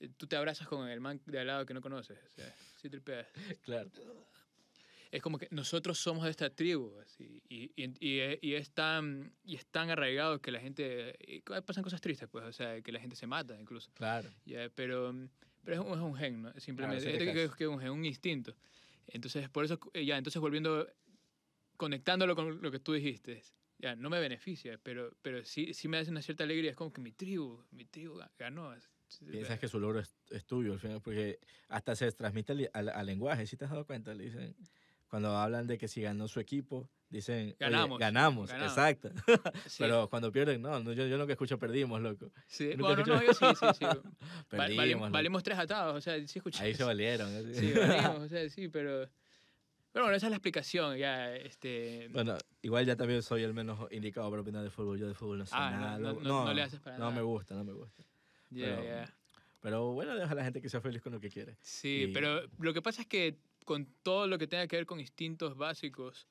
eh, 0.00 0.08
tú 0.16 0.26
te 0.26 0.36
abrazas 0.36 0.68
con 0.68 0.88
el 0.88 1.00
man 1.00 1.20
de 1.26 1.38
al 1.40 1.46
lado 1.46 1.66
que 1.66 1.74
no 1.74 1.80
conoces. 1.80 2.18
O 2.24 2.30
sea, 2.30 2.54
sí 2.76 2.88
tripeas. 2.90 3.26
Claro. 3.62 3.90
Es 5.10 5.22
como 5.22 5.38
que 5.38 5.46
nosotros 5.52 5.96
somos 5.96 6.24
de 6.24 6.30
esta 6.30 6.50
tribu. 6.50 6.98
Así, 6.98 7.40
y, 7.48 7.70
y, 7.80 7.94
y, 8.00 8.18
es- 8.18 8.38
y 8.42 8.54
es 8.54 8.70
tan, 8.72 9.32
y 9.44 9.54
es 9.54 9.64
tan 9.66 9.88
arraigado 9.90 10.40
que 10.40 10.50
la 10.50 10.58
gente. 10.58 11.16
pasan 11.64 11.84
cosas 11.84 12.00
tristes, 12.00 12.28
pues. 12.28 12.44
O 12.44 12.52
sea, 12.52 12.80
que 12.82 12.90
la 12.90 12.98
gente 12.98 13.14
se 13.14 13.26
mata 13.28 13.56
incluso. 13.60 13.92
Claro. 13.94 14.28
Ya, 14.44 14.68
pero, 14.74 15.14
pero 15.62 15.80
es 15.80 15.86
un, 15.88 15.92
es 15.98 16.00
un 16.04 16.16
gen, 16.16 16.42
¿no? 16.42 16.52
Simplemente 16.58 17.04
te 17.16 17.44
es, 17.44 17.52
que 17.54 17.62
es 17.64 17.70
un 17.70 17.78
gen, 17.78 17.90
un 17.90 18.04
instinto. 18.04 18.56
Entonces, 19.06 19.48
por 19.48 19.64
eso, 19.64 19.78
eh, 19.92 20.04
ya, 20.04 20.18
entonces 20.18 20.40
volviendo, 20.40 20.88
conectándolo 21.76 22.34
con 22.34 22.60
lo 22.60 22.70
que 22.72 22.80
tú 22.80 22.92
dijiste, 22.92 23.40
ya, 23.78 23.96
no 23.96 24.10
me 24.10 24.20
beneficia, 24.20 24.78
pero, 24.82 25.16
pero 25.22 25.44
sí, 25.44 25.74
sí 25.74 25.88
me 25.88 25.98
hace 25.98 26.10
una 26.10 26.22
cierta 26.22 26.44
alegría. 26.44 26.70
Es 26.70 26.76
como 26.76 26.92
que 26.92 27.00
mi 27.00 27.12
tribu, 27.12 27.64
mi 27.70 27.84
tribu 27.84 28.16
ga- 28.18 28.30
ganó. 28.38 28.74
Piensas 29.30 29.58
que 29.60 29.68
su 29.68 29.78
logro 29.78 30.00
es, 30.00 30.16
es 30.30 30.44
tuyo 30.44 30.72
al 30.72 30.80
final, 30.80 31.00
porque 31.00 31.38
hasta 31.68 31.94
se 31.94 32.10
transmite 32.12 32.52
al, 32.52 32.70
al- 32.72 32.88
al 32.88 33.06
lenguaje, 33.06 33.46
si 33.46 33.56
te 33.56 33.64
has 33.64 33.70
dado 33.70 33.86
cuenta, 33.86 34.12
le 34.14 34.24
dicen, 34.24 34.56
cuando 35.08 35.36
hablan 35.36 35.66
de 35.66 35.78
que 35.78 35.86
si 35.88 36.02
ganó 36.02 36.26
su 36.26 36.40
equipo, 36.40 36.90
dicen, 37.08 37.48
"Oye, 37.48 37.56
Ganamos, 37.60 37.98
ganamos, 38.00 38.50
ganamos". 38.50 38.72
exacto. 38.72 39.10
Sí, 39.70 39.82
Pero 39.84 40.08
cuando 40.10 40.32
pierden, 40.32 40.60
no, 40.62 40.80
no, 40.80 40.92
yo, 40.92 41.06
yo 41.06 41.16
nunca 41.16 41.32
escucho 41.32 41.58
perdimos, 41.58 42.00
loco. 42.02 42.32
sí, 42.46 42.74
bueno, 42.76 43.04
no, 43.06 43.22
yo 43.22 43.32
sí, 43.32 43.44
sí, 43.54 43.66
sí. 43.78 43.84
Perdimos, 44.50 44.84
valim- 44.84 44.94
loco. 45.00 45.10
valimos 45.10 45.42
tres 45.42 45.58
atados, 45.58 45.96
o 45.96 46.00
sea, 46.00 46.16
sí 46.26 46.38
escuché. 46.38 46.62
Ahí 46.64 46.74
se 46.74 46.82
valieron. 46.82 47.32
así. 47.36 47.54
Sí, 47.54 47.72
valimos, 47.72 48.18
o 48.24 48.28
sea, 48.28 48.48
sí, 48.48 48.68
pero... 48.68 49.08
Pero 49.94 50.06
bueno, 50.06 50.16
esa 50.16 50.26
es 50.26 50.30
la 50.30 50.36
explicación, 50.38 50.96
ya, 50.98 51.36
este... 51.36 52.08
Bueno, 52.10 52.36
igual 52.62 52.84
ya 52.84 52.96
también 52.96 53.22
soy 53.22 53.44
el 53.44 53.54
menos 53.54 53.78
indicado 53.92 54.28
para 54.28 54.42
opinar 54.42 54.64
de 54.64 54.70
fútbol. 54.70 54.98
Yo 54.98 55.06
de 55.06 55.14
fútbol 55.14 55.38
no 55.38 55.46
sé 55.46 55.52
Ah, 55.56 55.70
no, 55.70 55.80
nada. 55.80 55.98
no- 56.00 56.08
loco. 56.14 56.20
no- 56.22 56.44
no 56.46 56.52
le 56.52 56.62
haces 56.62 56.80
para 56.80 56.98
No 56.98 57.04
nada. 57.04 57.14
me 57.16 57.22
gusta, 57.22 57.54
no 57.54 57.62
me 57.62 57.72
gusta. 57.72 58.02
ya, 58.50 58.64
pero- 58.66 58.84
ya. 58.84 59.14
Pero 59.60 59.92
bueno, 59.92 60.16
deja 60.16 60.32
a 60.32 60.34
la 60.34 60.42
gente 60.42 60.60
que 60.60 60.68
sea 60.68 60.80
feliz 60.80 61.00
con 61.00 61.12
lo 61.12 61.20
que 61.20 61.30
quiere. 61.30 61.56
Sí, 61.60 62.06
Y- 62.08 62.12
pero 62.12 62.42
lo 62.58 62.74
que 62.74 62.82
pasa 62.82 63.02
es 63.02 63.06
que 63.06 63.38
con 63.64 63.86
todo 64.02 64.26
lo 64.26 64.36
que 64.36 64.48
tenga 64.48 64.66
que 64.66 64.74
ver 64.74 64.84
con 64.84 64.98
instintos 64.98 65.56
básicos, 65.56 66.26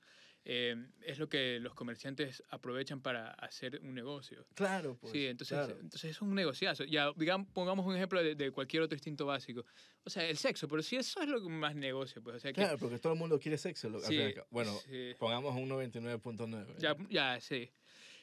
eh, 0.45 0.75
es 1.01 1.19
lo 1.19 1.29
que 1.29 1.59
los 1.59 1.73
comerciantes 1.73 2.43
aprovechan 2.49 3.01
para 3.01 3.31
hacer 3.31 3.79
un 3.81 3.93
negocio. 3.93 4.45
Claro, 4.55 4.97
pues. 4.99 5.13
Sí, 5.13 5.25
entonces, 5.25 5.57
claro. 5.57 5.79
entonces 5.79 6.11
es 6.11 6.21
un 6.21 6.35
negociazo. 6.35 6.83
Ya, 6.83 7.11
digamos, 7.15 7.47
pongamos 7.53 7.85
un 7.85 7.95
ejemplo 7.95 8.21
de, 8.21 8.35
de 8.35 8.51
cualquier 8.51 8.83
otro 8.83 8.95
instinto 8.95 9.25
básico. 9.25 9.65
O 10.03 10.09
sea, 10.09 10.27
el 10.27 10.35
sexo, 10.37 10.67
pero 10.67 10.81
si 10.81 10.97
eso 10.97 11.21
es 11.21 11.29
lo 11.29 11.41
que 11.41 11.47
más 11.49 11.75
negocio, 11.75 12.21
pues. 12.21 12.35
O 12.35 12.39
sea, 12.39 12.51
que, 12.51 12.61
Claro, 12.61 12.77
porque 12.77 12.99
todo 12.99 13.13
el 13.13 13.19
mundo 13.19 13.39
quiere 13.39 13.57
sexo. 13.57 13.89
lo- 13.89 13.99
Sí, 14.01 14.33
cabo. 14.33 14.47
Bueno, 14.51 14.77
sí. 14.89 15.13
pongamos 15.17 15.55
un 15.55 15.69
99.9. 15.69 16.75
Ya, 16.77 16.95
ya, 17.09 17.39
sí. 17.39 17.71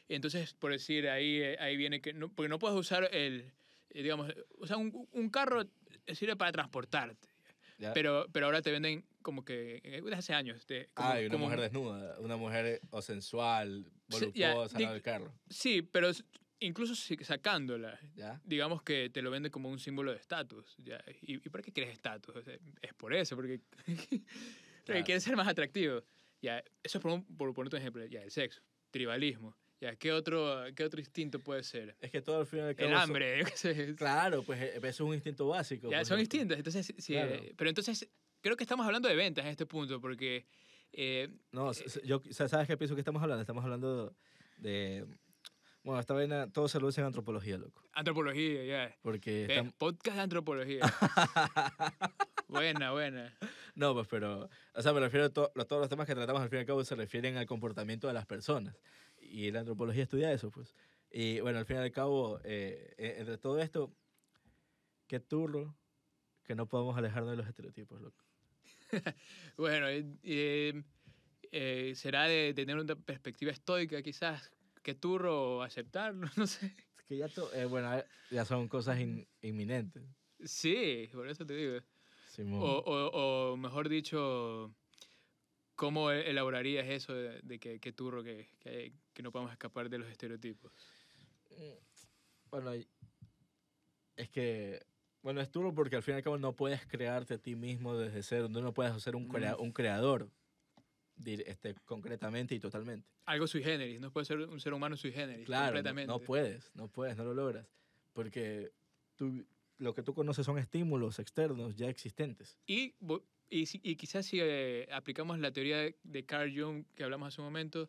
Entonces, 0.08 0.52
por 0.54 0.72
decir, 0.72 1.08
ahí, 1.08 1.40
eh, 1.40 1.56
ahí 1.58 1.76
viene 1.76 2.00
que... 2.00 2.12
No, 2.12 2.28
porque 2.34 2.48
no 2.48 2.58
puedes 2.58 2.76
usar 2.78 3.08
el... 3.14 3.50
eh, 3.90 4.02
digamos, 4.02 4.30
o 4.58 4.66
sea, 4.66 4.76
un, 4.76 5.08
un 5.12 5.30
carro 5.30 5.62
sirve 6.12 6.36
para 6.36 6.52
transportarte. 6.52 7.28
¿Ya? 7.80 7.92
Pero, 7.92 8.26
pero 8.32 8.46
ahora 8.46 8.62
te 8.62 8.70
venden 8.70 9.04
como 9.22 9.44
que... 9.44 9.80
eh, 9.82 10.00
Desde 10.02 10.14
hace 10.16 10.34
años. 10.34 10.64
te- 10.66 10.88
como- 10.94 11.08
Ah, 11.08 11.20
y 11.20 11.24
una 11.26 11.32
como 11.32 11.44
mujer 11.46 11.60
desnuda, 11.60 12.20
una 12.20 12.36
mujer 12.36 12.66
eh, 12.66 12.80
o 12.90 13.02
sensual, 13.02 13.90
voluptuosa 14.08 14.78
di- 14.78 14.86
del 14.86 15.02
carro. 15.02 15.34
Sí, 15.48 15.82
pero 15.82 16.10
incluso 16.60 16.94
sacándola, 17.24 17.98
¿Ya? 18.14 18.40
digamos 18.44 18.82
que 18.82 19.08
te 19.10 19.22
lo 19.22 19.30
vende 19.30 19.50
como 19.50 19.68
un 19.70 19.78
símbolo 19.78 20.12
de 20.12 20.18
estatus. 20.18 20.76
¿Y, 21.22 21.34
¿Y 21.34 21.38
por 21.48 21.62
qué 21.62 21.72
quieres 21.72 21.92
estatus? 21.94 22.36
O 22.36 22.42
sea, 22.42 22.54
es 22.82 22.94
por 22.94 23.14
eso, 23.14 23.34
porque, 23.36 23.60
porque 23.86 24.22
Claro. 24.84 25.04
quieres 25.04 25.22
ser 25.24 25.36
más 25.36 25.48
atractivo. 25.48 26.02
Ya, 26.42 26.58
eso 26.82 26.98
es 26.98 27.02
por, 27.02 27.12
un- 27.12 27.24
por 27.36 27.52
poner 27.54 27.72
un 27.72 27.78
ejemplo. 27.80 28.04
Ya, 28.06 28.22
el 28.22 28.30
sexo, 28.30 28.62
tribalismo. 28.90 29.56
Ya, 29.80 29.96
¿qué 29.96 30.12
otro, 30.12 30.62
¿Qué 30.76 30.84
otro 30.84 31.00
instinto 31.00 31.38
puede 31.40 31.62
ser? 31.62 31.96
Es 32.00 32.10
que 32.10 32.20
todo 32.20 32.40
al 32.40 32.46
fin 32.46 32.58
y 32.58 32.62
al 32.62 32.76
cabo. 32.76 32.88
El 32.88 32.94
son- 32.94 33.02
hambre. 33.02 33.44
sé. 33.56 33.94
Claro, 33.96 34.42
pues 34.42 34.60
eh, 34.60 34.72
eso 34.76 34.86
es 34.88 35.00
un 35.00 35.14
instinto 35.14 35.48
básico. 35.48 35.90
Ya, 35.90 35.98
pues, 35.98 36.08
son 36.08 36.20
instintos. 36.20 36.56
Entonces, 36.58 36.92
sí, 36.98 37.12
Claro. 37.14 37.34
eh, 37.34 37.54
pero 37.56 37.70
entonces 37.70 38.08
creo 38.42 38.56
que 38.56 38.64
estamos 38.64 38.84
hablando 38.86 39.08
de 39.08 39.16
ventas 39.16 39.44
en 39.44 39.50
este 39.52 39.64
punto, 39.66 40.00
porque 40.00 40.46
eh, 40.92 41.28
No, 41.52 41.70
s- 41.70 42.00
yo, 42.04 42.20
¿sabes 42.30 42.66
qué 42.66 42.76
pienso 42.76 42.94
que 42.94 43.00
estamos 43.00 43.22
hablando? 43.22 43.40
Estamos 43.40 43.64
hablando 43.64 44.14
de. 44.58 45.06
Bueno, 45.82 45.98
esta 45.98 46.12
vaina, 46.12 46.46
todo 46.52 46.68
se 46.68 46.78
reduce 46.78 47.00
en 47.00 47.06
antropología, 47.06 47.56
loco. 47.56 47.82
antropología, 47.94 48.62
ya. 48.64 48.96
Porque. 49.00 49.46
Ve, 49.46 49.54
estamos- 49.54 49.72
Podcast 49.78 50.16
de 50.16 50.22
antropología. 50.22 50.80
buena, 52.48 52.92
buena. 52.92 53.34
No, 53.74 53.94
pues, 53.94 54.06
pero. 54.08 54.48
O 54.74 54.82
sea, 54.82 54.92
me 54.92 55.00
refiero 55.00 55.26
a, 55.26 55.30
to- 55.30 55.52
a 55.56 55.64
todos 55.64 55.80
los 55.80 55.88
temas 55.88 56.06
que 56.06 56.14
tratamos 56.14 56.42
al 56.42 56.48
fin 56.48 56.58
y 56.58 56.60
al 56.60 56.66
cabo 56.66 56.84
se 56.84 56.94
refieren 56.96 57.36
al 57.36 57.46
comportamiento 57.46 58.06
de 58.08 58.12
las 58.12 58.26
personas. 58.26 58.74
Y 59.30 59.50
la 59.52 59.60
antropología 59.60 60.02
estudia 60.02 60.32
eso, 60.32 60.50
pues. 60.50 60.74
Y 61.10 61.40
bueno, 61.40 61.58
al 61.58 61.66
fin 61.66 61.76
y 61.76 61.80
al 61.80 61.92
cabo, 61.92 62.40
eh, 62.44 62.94
eh, 62.98 63.14
entre 63.18 63.38
todo 63.38 63.60
esto, 63.60 63.96
qué 65.06 65.20
turro 65.20 65.76
que 66.42 66.54
no 66.54 66.66
podemos 66.68 66.96
alejarnos 66.96 67.30
de 67.30 67.36
los 67.36 67.46
estereotipos, 67.46 68.00
loco. 68.00 68.24
Bueno, 69.56 69.86
eh, 69.88 70.82
eh, 71.52 71.92
será 71.94 72.24
de 72.24 72.52
tener 72.54 72.76
una 72.76 72.96
perspectiva 72.96 73.52
estoica, 73.52 74.02
quizás. 74.02 74.52
Que 74.82 74.94
turro 74.94 75.62
aceptarlo, 75.62 76.28
no 76.36 76.46
sé. 76.46 76.74
Es 76.98 77.04
que 77.04 77.16
ya, 77.16 77.28
to- 77.28 77.52
eh, 77.54 77.66
bueno, 77.66 77.90
ya 78.30 78.44
son 78.44 78.68
cosas 78.68 78.98
in- 78.98 79.28
inminentes. 79.42 80.02
Sí, 80.44 81.08
por 81.12 81.28
eso 81.28 81.44
te 81.44 81.54
digo. 81.54 81.80
Simón. 82.28 82.62
O, 82.62 82.78
o, 82.78 83.52
o 83.52 83.56
mejor 83.56 83.88
dicho, 83.88 84.74
¿cómo 85.74 86.10
e- 86.10 86.30
elaborarías 86.30 86.86
eso 86.88 87.14
de, 87.14 87.40
de 87.42 87.58
que, 87.58 87.78
que 87.80 87.92
turro 87.92 88.22
que, 88.22 88.48
que, 88.60 88.94
que 89.20 89.24
no 89.24 89.32
podamos 89.32 89.52
escapar 89.52 89.90
de 89.90 89.98
los 89.98 90.08
estereotipos? 90.08 90.72
Bueno, 92.50 92.72
es 94.16 94.30
que, 94.30 94.80
bueno, 95.22 95.40
es 95.42 95.52
duro 95.52 95.74
porque 95.74 95.96
al 95.96 96.02
fin 96.02 96.14
y 96.14 96.16
al 96.16 96.22
cabo 96.22 96.38
no 96.38 96.56
puedes 96.56 96.86
crearte 96.86 97.34
a 97.34 97.38
ti 97.38 97.54
mismo 97.54 97.96
desde 97.96 98.22
cero, 98.22 98.48
no 98.48 98.72
puedes 98.72 99.00
ser 99.02 99.14
un, 99.16 99.28
crea- 99.28 99.56
Mm. 99.56 99.60
un 99.62 99.72
creador 99.72 100.30
este, 101.24 101.74
concretamente 101.84 102.54
y 102.54 102.60
totalmente. 102.60 103.06
Algo 103.26 103.46
sui 103.46 103.62
generis, 103.62 104.00
no 104.00 104.10
puede 104.10 104.24
ser 104.24 104.38
un 104.38 104.58
ser 104.58 104.72
humano 104.72 104.96
sui 104.96 105.12
generis, 105.12 105.44
Claro, 105.46 105.66
no, 105.66 105.72
completamente. 105.74 106.06
no 106.12 106.18
puedes, 106.20 106.74
no 106.74 106.88
puedes, 106.88 107.16
no 107.16 107.24
lo 107.24 107.34
logras, 107.34 107.68
porque 108.14 108.72
tú, 109.16 109.44
lo 109.78 109.94
que 109.94 110.02
tú 110.02 110.14
conoces 110.14 110.46
son 110.46 110.56
estímulos 110.58 111.18
externos 111.18 111.76
ya 111.76 111.88
existentes. 111.90 112.56
Y, 112.66 112.94
y, 113.50 113.66
si- 113.66 113.80
y 113.84 113.96
quizás 113.96 114.24
si 114.26 114.38
eh, 114.40 114.88
aplicamos 114.90 115.38
la 115.38 115.52
teoría 115.52 115.94
de 116.02 116.24
Carl 116.26 116.50
Jung 116.58 116.84
que 116.94 117.04
hablamos 117.04 117.28
hace 117.28 117.40
un 117.42 117.46
momento, 117.48 117.88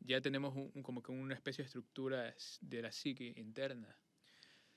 ya 0.00 0.20
tenemos 0.20 0.54
un- 0.54 0.70
un- 0.74 0.82
como 0.82 1.02
que 1.02 1.12
una 1.12 1.34
especie 1.34 1.62
de 1.62 1.66
estructura 1.66 2.34
de 2.60 2.82
la 2.82 2.92
psique 2.92 3.32
interna. 3.36 3.96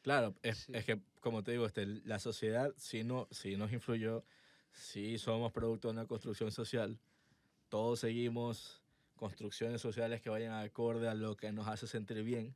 Claro, 0.01 0.35
es, 0.41 0.59
Sí. 0.65 0.71
es 0.75 0.85
que, 0.85 1.01
como 1.19 1.43
te 1.43 1.51
digo, 1.51 1.65
este, 1.65 1.85
la 1.85 2.19
sociedad 2.19 2.73
sí, 2.77 3.03
no, 3.03 3.27
sí 3.31 3.55
nos 3.55 3.71
influyó, 3.71 4.25
sí 4.71 5.17
somos 5.19 5.51
producto 5.51 5.87
de 5.89 5.93
una 5.93 6.07
construcción 6.07 6.51
social, 6.51 6.99
todos 7.69 7.99
seguimos 7.99 8.81
construcciones 9.15 9.79
sociales 9.81 10.21
que 10.21 10.29
vayan 10.31 10.53
acorde 10.53 11.07
a 11.07 11.13
lo 11.13 11.37
que 11.37 11.51
nos 11.51 11.67
hace 11.67 11.85
sentir 11.85 12.23
bien 12.23 12.55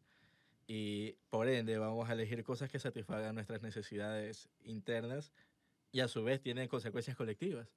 y 0.67 1.11
por 1.29 1.47
ende 1.47 1.77
vamos 1.77 2.09
a 2.09 2.13
elegir 2.13 2.43
cosas 2.43 2.71
que 2.71 2.79
satisfagan 2.79 3.35
nuestras 3.35 3.61
necesidades 3.61 4.49
internas 4.63 5.31
y 5.91 5.99
a 5.99 6.07
su 6.07 6.23
vez 6.23 6.41
tienen 6.41 6.67
consecuencias 6.67 7.15
colectivas. 7.15 7.69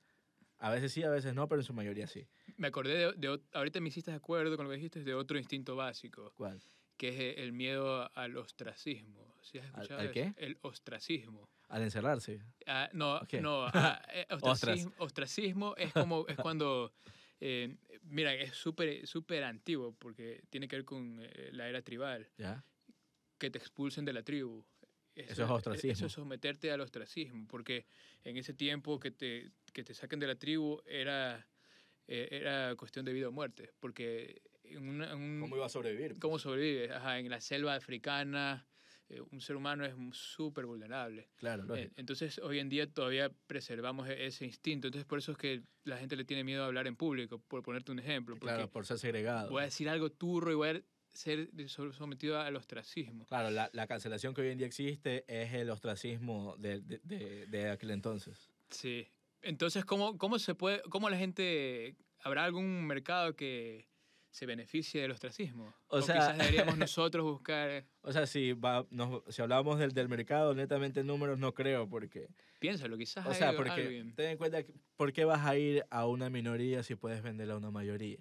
A 0.59 0.71
veces 0.71 0.93
sí, 0.93 1.03
a 1.03 1.11
veces 1.11 1.35
no, 1.35 1.49
pero 1.49 1.61
en 1.61 1.65
su 1.65 1.73
mayoría 1.73 2.07
sí. 2.07 2.27
Me 2.57 2.69
acordé 2.69 2.95
de, 2.99 3.13
de 3.13 3.41
ahorita 3.53 3.81
me 3.81 3.89
hiciste 3.89 4.11
de 4.11 4.17
acuerdo 4.17 4.57
con 4.57 4.65
lo 4.67 4.71
que 4.71 4.77
dijiste, 4.77 5.05
de 5.05 5.15
otro 5.15 5.39
instinto 5.39 5.77
básico, 5.77 6.33
¿Cuál? 6.37 6.61
que 6.97 7.09
es 7.09 7.15
eh, 7.21 7.43
el 7.43 7.53
miedo 7.53 8.11
al 8.17 8.37
ostracismo. 8.37 9.35
¿Sí 9.43 9.59
has 9.59 9.67
¿Al- 9.67 9.73
escuchado 9.75 10.01
al 10.01 10.07
eso? 10.07 10.15
qué? 10.15 10.35
El 10.37 10.59
ostracismo. 10.63 11.49
Al 11.69 11.83
encerrarse. 11.83 12.41
Ah, 12.67 12.89
no, 12.93 13.21
¿Qué? 13.29 13.41
no, 13.41 13.67
ah, 13.73 14.03
eh, 14.13 14.27
ostracismo, 14.43 14.93
ostracismo 14.99 15.75
es 15.77 15.93
como 15.93 16.27
es 16.27 16.37
cuando 16.43 16.93
eh, 17.41 17.77
mira, 18.03 18.35
es 18.35 18.55
súper 18.57 19.07
súper 19.07 19.45
antiguo 19.45 19.95
porque 19.97 20.43
tiene 20.51 20.67
que 20.67 20.77
ver 20.77 20.85
con 20.85 21.19
eh, 21.23 21.51
la 21.53 21.69
era 21.69 21.83
tribal, 21.83 22.27
¿Ya? 22.37 22.65
que 23.39 23.51
te 23.51 23.59
expulsen 23.59 24.05
de 24.05 24.13
la 24.13 24.23
tribu. 24.23 24.65
Eso 25.15 25.45
es 25.45 25.51
ostracismo. 25.51 25.93
Eso 25.93 26.07
es 26.07 26.13
someterte 26.13 26.71
al 26.71 26.81
ostracismo, 26.81 27.47
porque 27.49 27.87
en 28.25 28.37
ese 28.37 28.55
tiempo 28.55 29.01
que 29.01 29.11
te, 29.11 29.51
que 29.79 29.85
te 29.85 29.95
saquen 29.95 30.18
de 30.18 30.26
la 30.26 30.35
tribu 30.35 30.83
era, 30.85 31.47
eh, 32.09 32.26
era 32.33 32.74
cuestión 32.74 33.05
de 33.05 33.12
vida 33.12 33.29
o 33.29 33.33
muerte, 33.33 33.70
porque 33.79 34.43
en, 34.64 34.89
una- 34.89 35.12
en 35.12 35.39
¿Cómo 35.41 35.55
iba 35.55 35.66
a 35.66 35.68
sobrevivir? 35.68 36.18
¿Cómo 36.18 36.41
sobrevives? 36.41 36.91
Ajá, 36.91 37.20
en 37.20 37.31
la 37.31 37.41
selva 37.41 37.76
africana, 37.76 38.66
eh, 39.09 39.20
un 39.31 39.41
ser 39.41 39.55
humano 39.55 39.85
es 39.85 39.95
súper 40.16 40.66
vulnerable. 40.66 41.31
Claro, 41.37 41.62
Eh, 41.62 41.66
lógico. 41.68 41.93
Entonces, 41.97 42.39
hoy 42.41 42.59
en 42.59 42.68
día 42.68 42.89
todavía 42.93 43.31
preservamos 43.47 44.09
e- 44.09 44.26
ese 44.26 44.47
instinto. 44.47 44.89
Entonces, 44.89 45.07
por 45.07 45.20
eso 45.20 45.31
es 45.31 45.39
que 45.39 45.62
la 45.85 45.97
gente 45.99 46.16
le 46.16 46.24
tiene 46.24 46.43
miedo 46.43 46.64
a 46.64 46.66
hablar 46.66 46.89
en 46.89 46.97
público, 46.97 47.39
por 47.39 47.62
ponerte 47.62 47.93
un 47.93 48.01
ejemplo. 48.01 48.37
Claro, 48.37 48.68
por 48.68 48.85
ser 48.85 48.99
segregado. 48.99 49.51
voy 49.51 49.62
a 49.62 49.66
decir 49.66 49.89
algo 49.89 50.11
turro 50.11 50.51
y 50.51 50.57
voy 50.57 50.68
a 50.70 50.83
ser 51.14 51.51
so- 51.68 51.93
sometido 51.93 52.41
al 52.41 52.57
ostracismo. 52.57 53.26
Claro, 53.26 53.51
la, 53.51 53.70
la 53.72 53.87
cancelación 53.87 54.35
que 54.35 54.41
hoy 54.41 54.49
en 54.49 54.59
día 54.59 54.66
existe 54.66 55.24
es 55.29 55.55
el 55.55 55.70
ostracismo 55.70 56.57
de, 56.59 56.81
de, 56.81 56.99
de, 57.05 57.47
de 57.47 57.70
aquel 57.70 57.93
entonces. 57.93 58.51
Sí. 58.70 59.07
Entonces, 59.43 59.84
¿cómo, 59.84 60.18
cómo 60.18 60.39
se 60.39 60.55
puede, 60.55 60.82
cómo 60.91 61.09
la 61.11 61.16
gente, 61.16 61.97
habrá 62.20 62.45
algún 62.45 62.86
mercado 62.86 63.34
que 63.36 63.89
se 64.30 64.47
beneficie 64.47 65.01
del 65.03 65.11
ostracismo? 65.12 65.74
O 65.89 66.03
sea- 66.03 66.16
quizás 66.16 66.39
deberíamos 66.39 66.76
nosotros 66.91 67.24
buscar, 67.24 67.86
O 68.03 68.12
sea, 68.12 68.26
si, 68.26 68.53
va, 68.53 68.86
nos- 68.91 69.22
si 69.28 69.41
hablamos 69.43 69.78
del, 69.78 69.93
del 69.93 70.09
mercado, 70.09 70.55
netamente 70.55 71.01
en 71.01 71.07
números 71.07 71.39
no 71.39 71.55
creo, 71.55 71.89
porque... 71.89 72.28
piénsalo, 72.59 72.99
quizás 72.99 73.24
O 73.26 73.30
hay 73.30 73.36
sea, 73.36 73.55
porque 73.57 73.70
alguien. 73.70 74.14
ten 74.14 74.30
en 74.30 74.39
cuenta, 74.39 74.62
que, 74.64 74.72
¿por 74.97 75.12
qué 75.12 75.24
vas 75.24 75.47
a 75.47 75.57
ir 75.57 75.84
a 75.91 76.07
una 76.07 76.28
minoría 76.30 76.82
si 76.82 76.95
puedes 76.97 77.22
venderla 77.22 77.55
a 77.55 77.59
una 77.59 77.70
mayoría? 77.70 78.18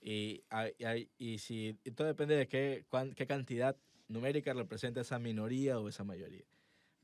Y, 0.00 0.42
hay- 0.50 0.74
hay- 0.84 1.10
y 1.18 1.38
si 1.38 1.78
y 1.84 1.90
todo 1.92 2.06
depende 2.06 2.36
de 2.36 2.46
qué, 2.48 2.84
cuán- 2.88 3.14
qué 3.14 3.26
cantidad 3.26 3.76
numérica 4.08 4.52
representa 4.52 5.00
esa 5.02 5.18
minoría 5.18 5.78
o 5.78 5.88
esa 5.88 6.04
mayoría. 6.04 6.44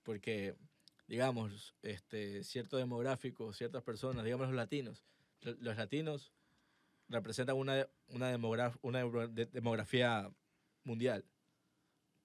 Porque, 0.02 0.54
digamos, 1.10 1.74
este, 1.82 2.44
cierto 2.44 2.76
demográfico, 2.76 3.52
ciertas 3.52 3.82
personas, 3.82 4.24
digamos 4.24 4.46
los 4.46 4.54
latinos, 4.54 5.04
lo- 5.40 5.54
los 5.54 5.76
latinos 5.76 6.32
representan 7.08 7.56
una, 7.56 7.88
una, 8.06 8.32
demograf- 8.32 8.78
una 8.82 9.00
de- 9.26 9.46
demografía 9.46 10.32
mundial, 10.84 11.24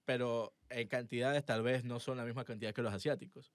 pero 0.04 0.56
en 0.70 0.86
cantidades 0.86 1.44
tal 1.44 1.64
vez 1.64 1.82
no 1.82 1.98
son 1.98 2.16
la 2.16 2.24
misma 2.24 2.44
cantidad 2.44 2.72
que 2.72 2.82
los 2.82 2.94
asiáticos. 2.94 3.52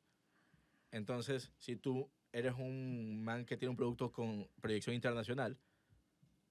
Entonces, 0.92 1.54
si 1.58 1.78
tú 1.78 2.12
eres 2.34 2.56
un 2.56 3.24
man 3.24 3.46
que 3.46 3.56
tiene 3.56 3.70
un 3.70 3.78
producto 3.78 4.12
con 4.12 4.50
proyección 4.60 4.94
internacional, 4.96 5.58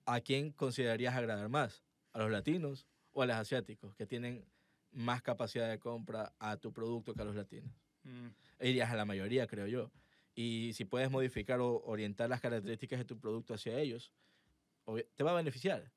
¿a 0.06 0.22
quién 0.22 0.52
considerarías 0.52 1.14
agradar 1.14 1.50
más? 1.50 1.84
¿A 2.14 2.20
los 2.20 2.30
latinos 2.30 2.86
o 3.12 3.20
a 3.20 3.26
los 3.26 3.36
asiáticos 3.36 3.94
que 3.94 4.06
tienen 4.06 4.50
más 4.90 5.20
capacidad 5.20 5.68
de 5.68 5.78
compra 5.78 6.34
a 6.38 6.56
tu 6.56 6.72
producto 6.72 7.12
que 7.12 7.20
a 7.20 7.26
los 7.26 7.36
latinos? 7.36 7.89
Mm. 8.04 8.28
Irías 8.60 8.90
a 8.90 8.96
la 8.96 9.04
mayoría, 9.04 9.46
creo 9.46 9.66
yo. 9.66 9.90
Y 10.34 10.72
si 10.74 10.84
puedes 10.84 11.10
modificar 11.10 11.60
o 11.60 11.82
orientar 11.84 12.28
las 12.28 12.40
características 12.40 12.98
de 12.98 13.04
tu 13.04 13.18
producto 13.18 13.54
hacia 13.54 13.78
ellos, 13.78 14.12
te 15.14 15.24
va 15.24 15.32
a 15.32 15.34
beneficiar. 15.34 15.92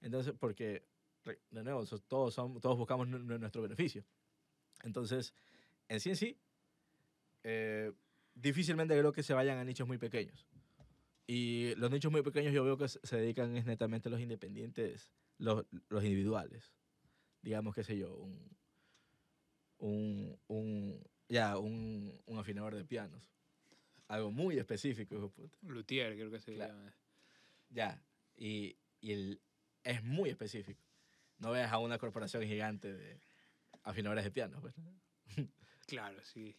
Entonces, 0.00 0.34
porque, 0.38 0.84
de 1.50 1.64
nuevo, 1.64 1.84
todos, 2.06 2.34
son, 2.34 2.60
todos 2.60 2.76
buscamos 2.76 3.08
nu- 3.08 3.18
nu- 3.18 3.38
nuestro 3.38 3.62
beneficio. 3.62 4.04
Entonces, 4.82 5.34
en 5.88 6.00
sí 6.00 6.10
en 6.10 6.16
sí, 6.16 6.38
eh, 7.44 7.92
difícilmente 8.34 8.96
creo 8.98 9.12
que 9.12 9.22
se 9.22 9.34
vayan 9.34 9.58
a 9.58 9.64
nichos 9.64 9.86
muy 9.86 9.98
pequeños. 9.98 10.46
Y 11.26 11.74
los 11.76 11.90
nichos 11.90 12.10
muy 12.10 12.22
pequeños 12.22 12.54
yo 12.54 12.64
veo 12.64 12.78
que 12.78 12.88
se 12.88 13.16
dedican 13.16 13.54
es 13.56 13.66
netamente 13.66 14.08
a 14.08 14.10
los 14.10 14.20
independientes, 14.20 15.12
los, 15.38 15.66
los 15.88 16.02
individuales. 16.04 16.74
Digamos, 17.42 17.74
qué 17.74 17.84
sé 17.84 17.98
yo, 17.98 18.16
un, 18.16 18.56
un, 19.78 20.38
un, 20.48 21.04
ya, 21.28 21.58
un, 21.58 22.20
un 22.26 22.38
afinador 22.38 22.74
de 22.74 22.84
pianos. 22.84 23.22
Algo 24.08 24.30
muy 24.30 24.58
específico, 24.58 25.14
hijo 25.14 25.30
puta. 25.30 25.56
Luthier, 25.62 26.14
creo 26.14 26.30
que 26.30 26.40
se 26.40 26.54
Claro. 26.54 26.72
llama. 26.74 26.94
Ya, 27.70 28.02
y, 28.36 28.76
y 29.00 29.12
el, 29.12 29.40
es 29.84 30.02
muy 30.02 30.30
específico. 30.30 30.82
No 31.38 31.50
ves 31.50 31.70
a 31.70 31.78
una 31.78 31.98
corporación 31.98 32.42
gigante 32.44 32.92
de 32.94 33.20
afinadores 33.82 34.24
de 34.24 34.30
pianos. 34.30 34.60
Pues. 34.60 34.74
Claro, 35.86 36.22
sí. 36.22 36.54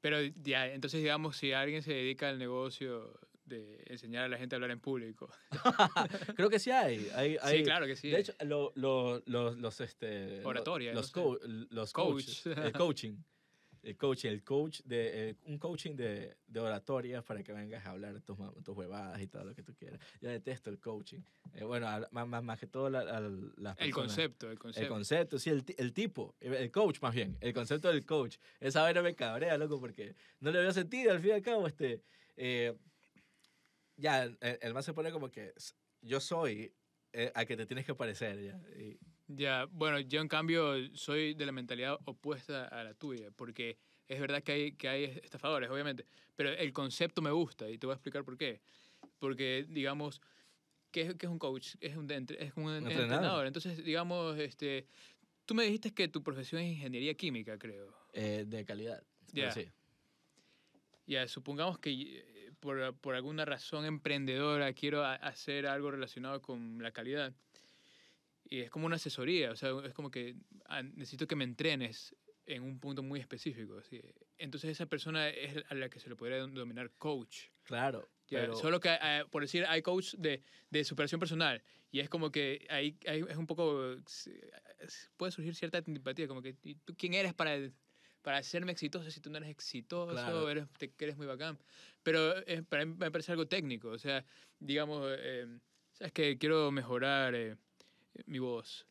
Pero 0.00 0.22
ya, 0.22 0.66
entonces 0.68 1.00
digamos, 1.02 1.36
si 1.36 1.52
alguien 1.52 1.82
se 1.82 1.92
dedica 1.92 2.28
al 2.30 2.38
negocio 2.38 3.18
de 3.44 3.82
enseñar 3.86 4.24
a 4.24 4.28
la 4.28 4.38
gente 4.38 4.54
a 4.54 4.56
hablar 4.56 4.70
en 4.70 4.80
público. 4.80 5.30
Creo 6.36 6.48
que 6.48 6.58
sí 6.58 6.70
hay. 6.70 7.08
hay, 7.14 7.36
hay 7.42 7.58
sí, 7.58 7.64
claro 7.64 7.86
que 7.86 7.96
sí. 7.96 8.08
De 8.10 8.20
hecho, 8.20 8.32
lo- 8.44 8.72
lo- 8.74 9.22
los, 9.26 9.56
los, 9.58 9.80
este, 9.82 10.42
Oratoria, 10.46 10.94
los, 10.94 11.14
no 11.14 11.22
co- 11.22 11.38
los 11.42 11.92
Coach. 11.92 12.46
el 12.46 12.72
coaching. 12.72 13.16
El 13.82 13.96
coaching, 13.96 14.28
el 14.30 14.42
coach 14.42 14.80
de, 14.84 15.30
eh, 15.30 15.34
un 15.46 15.58
coaching 15.58 15.94
de, 15.94 16.36
de 16.46 16.60
oratoria 16.60 17.22
para 17.22 17.42
que 17.42 17.52
vengas 17.52 17.84
a 17.86 17.90
hablar 17.90 18.20
tus, 18.22 18.36
tus 18.64 18.76
huevadas 18.76 19.20
y 19.22 19.26
todo 19.28 19.44
lo 19.44 19.54
que 19.54 19.62
tú 19.62 19.74
quieras. 19.74 20.00
Yo 20.20 20.28
detesto 20.30 20.68
el 20.70 20.78
coaching. 20.80 21.20
Eh, 21.54 21.64
bueno, 21.64 21.86
más, 22.10 22.26
más, 22.28 22.42
más 22.42 22.58
que 22.58 22.66
todo 22.66 22.90
la, 22.90 23.04
las 23.56 23.78
el 23.80 23.92
concepto, 23.92 24.46
el 24.46 24.52
El 24.52 24.58
concepto. 24.58 24.88
concepto, 24.94 25.38
sí, 25.38 25.50
el, 25.50 25.64
el 25.78 25.92
tipo, 25.92 26.34
el 26.40 26.70
coach 26.70 27.00
más 27.00 27.14
bien, 27.14 27.36
el 27.40 27.52
concepto 27.54 27.88
del 27.88 28.04
coach. 28.04 28.36
Esa 28.60 28.82
vaina 28.82 29.00
me 29.02 29.14
cabrea, 29.14 29.56
loco, 29.56 29.78
porque 29.80 30.14
no 30.40 30.50
le 30.50 30.58
veo 30.60 30.72
sentido, 30.72 31.12
al 31.12 31.20
fin 31.20 31.30
y 31.30 31.32
al 31.34 31.42
cabo, 31.42 31.66
este, 31.66 32.02
eh, 32.36 32.74
ya, 33.96 34.24
el, 34.24 34.38
el 34.40 34.74
más 34.74 34.84
se 34.84 34.92
pone 34.92 35.10
como 35.10 35.30
que 35.30 35.52
yo 36.02 36.20
soy 36.20 36.72
eh, 37.12 37.32
a 37.34 37.44
que 37.44 37.56
te 37.56 37.66
tienes 37.66 37.84
que 37.86 37.94
parecer, 37.94 38.40
ya. 38.42 38.60
y- 38.78 38.98
Ya, 39.28 39.66
bueno, 39.70 40.00
yo 40.00 40.20
en 40.20 40.28
cambio 40.28 40.74
soy 40.96 41.34
de 41.34 41.44
la 41.44 41.52
mentalidad 41.52 41.98
opuesta 42.06 42.66
a 42.66 42.82
la 42.82 42.94
tuya, 42.94 43.30
porque 43.30 43.78
es 44.08 44.18
verdad 44.20 44.42
que 44.42 44.52
hay, 44.52 44.72
que 44.72 44.88
hay 44.88 45.04
estafadores, 45.22 45.68
obviamente, 45.70 46.06
pero 46.34 46.50
el 46.50 46.72
concepto 46.72 47.20
me 47.20 47.30
gusta 47.30 47.68
y 47.68 47.76
te 47.76 47.86
voy 47.86 47.92
a 47.92 47.96
explicar 47.96 48.24
por 48.24 48.38
qué. 48.38 48.60
Porque, 49.18 49.66
digamos, 49.68 50.22
¿qué 50.90 51.02
es, 51.02 51.14
qué 51.16 51.26
es 51.26 51.32
un 51.32 51.38
coach? 51.38 51.74
Es 51.80 51.96
un, 51.96 52.10
es 52.10 52.52
un, 52.56 52.72
entrenador. 52.72 53.02
entrenador. 53.02 53.46
Entonces, 53.46 53.84
digamos, 53.84 54.38
este, 54.38 54.86
tú 55.44 55.54
me 55.54 55.64
dijiste 55.64 55.92
que 55.92 56.08
tu 56.08 56.22
profesión 56.22 56.62
es 56.62 56.72
ingeniería 56.72 57.14
química, 57.14 57.58
creo. 57.58 57.94
eh, 58.14 58.44
de 58.46 58.64
calidad. 58.64 59.02
Ya. 59.32 59.50
sí. 59.50 59.68
Ya, 61.06 61.28
supongamos 61.28 61.78
que 61.78 61.90
eh, 61.90 62.52
por, 62.60 62.94
por 62.96 63.14
alguna 63.14 63.44
razón 63.44 63.84
emprendedora 63.84 64.72
quiero 64.72 65.04
hacer 65.04 65.66
algo 65.66 65.90
relacionado 65.90 66.40
con 66.40 66.82
la 66.82 66.92
calidad. 66.92 67.34
Y 68.50 68.60
es 68.60 68.70
como 68.70 68.86
una 68.86 68.96
asesoría, 68.96 69.50
o 69.50 69.56
sea, 69.56 69.70
es 69.84 69.92
como 69.94 70.10
que 70.10 70.36
ah, 70.66 70.82
necesito 70.82 71.26
que 71.26 71.36
me 71.36 71.44
entrenes 71.44 72.14
en 72.46 72.62
un 72.62 72.80
punto 72.80 73.02
muy 73.02 73.20
específico. 73.20 73.76
así. 73.78 74.00
Entonces 74.38 74.70
esa 74.70 74.86
persona 74.86 75.28
es 75.28 75.62
a 75.68 75.74
la 75.74 75.90
que 75.90 76.00
se 76.00 76.08
le 76.08 76.16
podría 76.16 76.38
denominar 76.38 76.90
coach. 76.96 77.48
Claro, 77.62 78.08
Ya, 78.28 78.40
pero 78.40 78.54
Solo 78.54 78.80
que, 78.80 78.88
eh, 79.02 79.24
por 79.30 79.42
decir, 79.42 79.66
hay 79.66 79.82
coach 79.82 80.14
de, 80.14 80.42
de 80.70 80.84
superación 80.84 81.18
personal. 81.20 81.62
Y 81.90 82.00
es 82.00 82.08
como 82.08 82.30
que 82.32 82.66
ahí, 82.70 82.96
ahí 83.06 83.22
es 83.28 83.36
un 83.36 83.46
poco... 83.46 83.96
Puede 85.16 85.32
surgir 85.32 85.54
cierta 85.54 85.78
antipatía, 85.78 86.26
como 86.28 86.40
que 86.42 86.56
¿y 86.62 86.74
tú 86.76 86.94
quién 86.96 87.14
eres 87.14 87.34
para, 87.34 87.56
para 88.22 88.38
hacerme 88.38 88.72
exitoso 88.72 89.10
si 89.10 89.20
tú 89.20 89.30
no 89.30 89.38
eres 89.38 89.50
exitoso, 89.50 90.12
Claro. 90.12 90.48
eres, 90.48 90.66
te, 90.78 90.92
eres 91.00 91.16
muy 91.16 91.26
bacán. 91.26 91.58
Pero 92.02 92.36
eh, 92.46 92.62
para 92.62 92.86
mí 92.86 92.94
me 92.98 93.10
parece 93.10 93.32
algo 93.32 93.46
técnico. 93.46 93.88
O 93.90 93.98
sea, 93.98 94.24
digamos, 94.58 95.06
eh, 95.18 95.46
sabes 95.92 96.12
que 96.12 96.38
quiero 96.38 96.70
mejorar 96.70 97.34
eh, 97.34 97.56
mi 98.26 98.38
voz. 98.38 98.86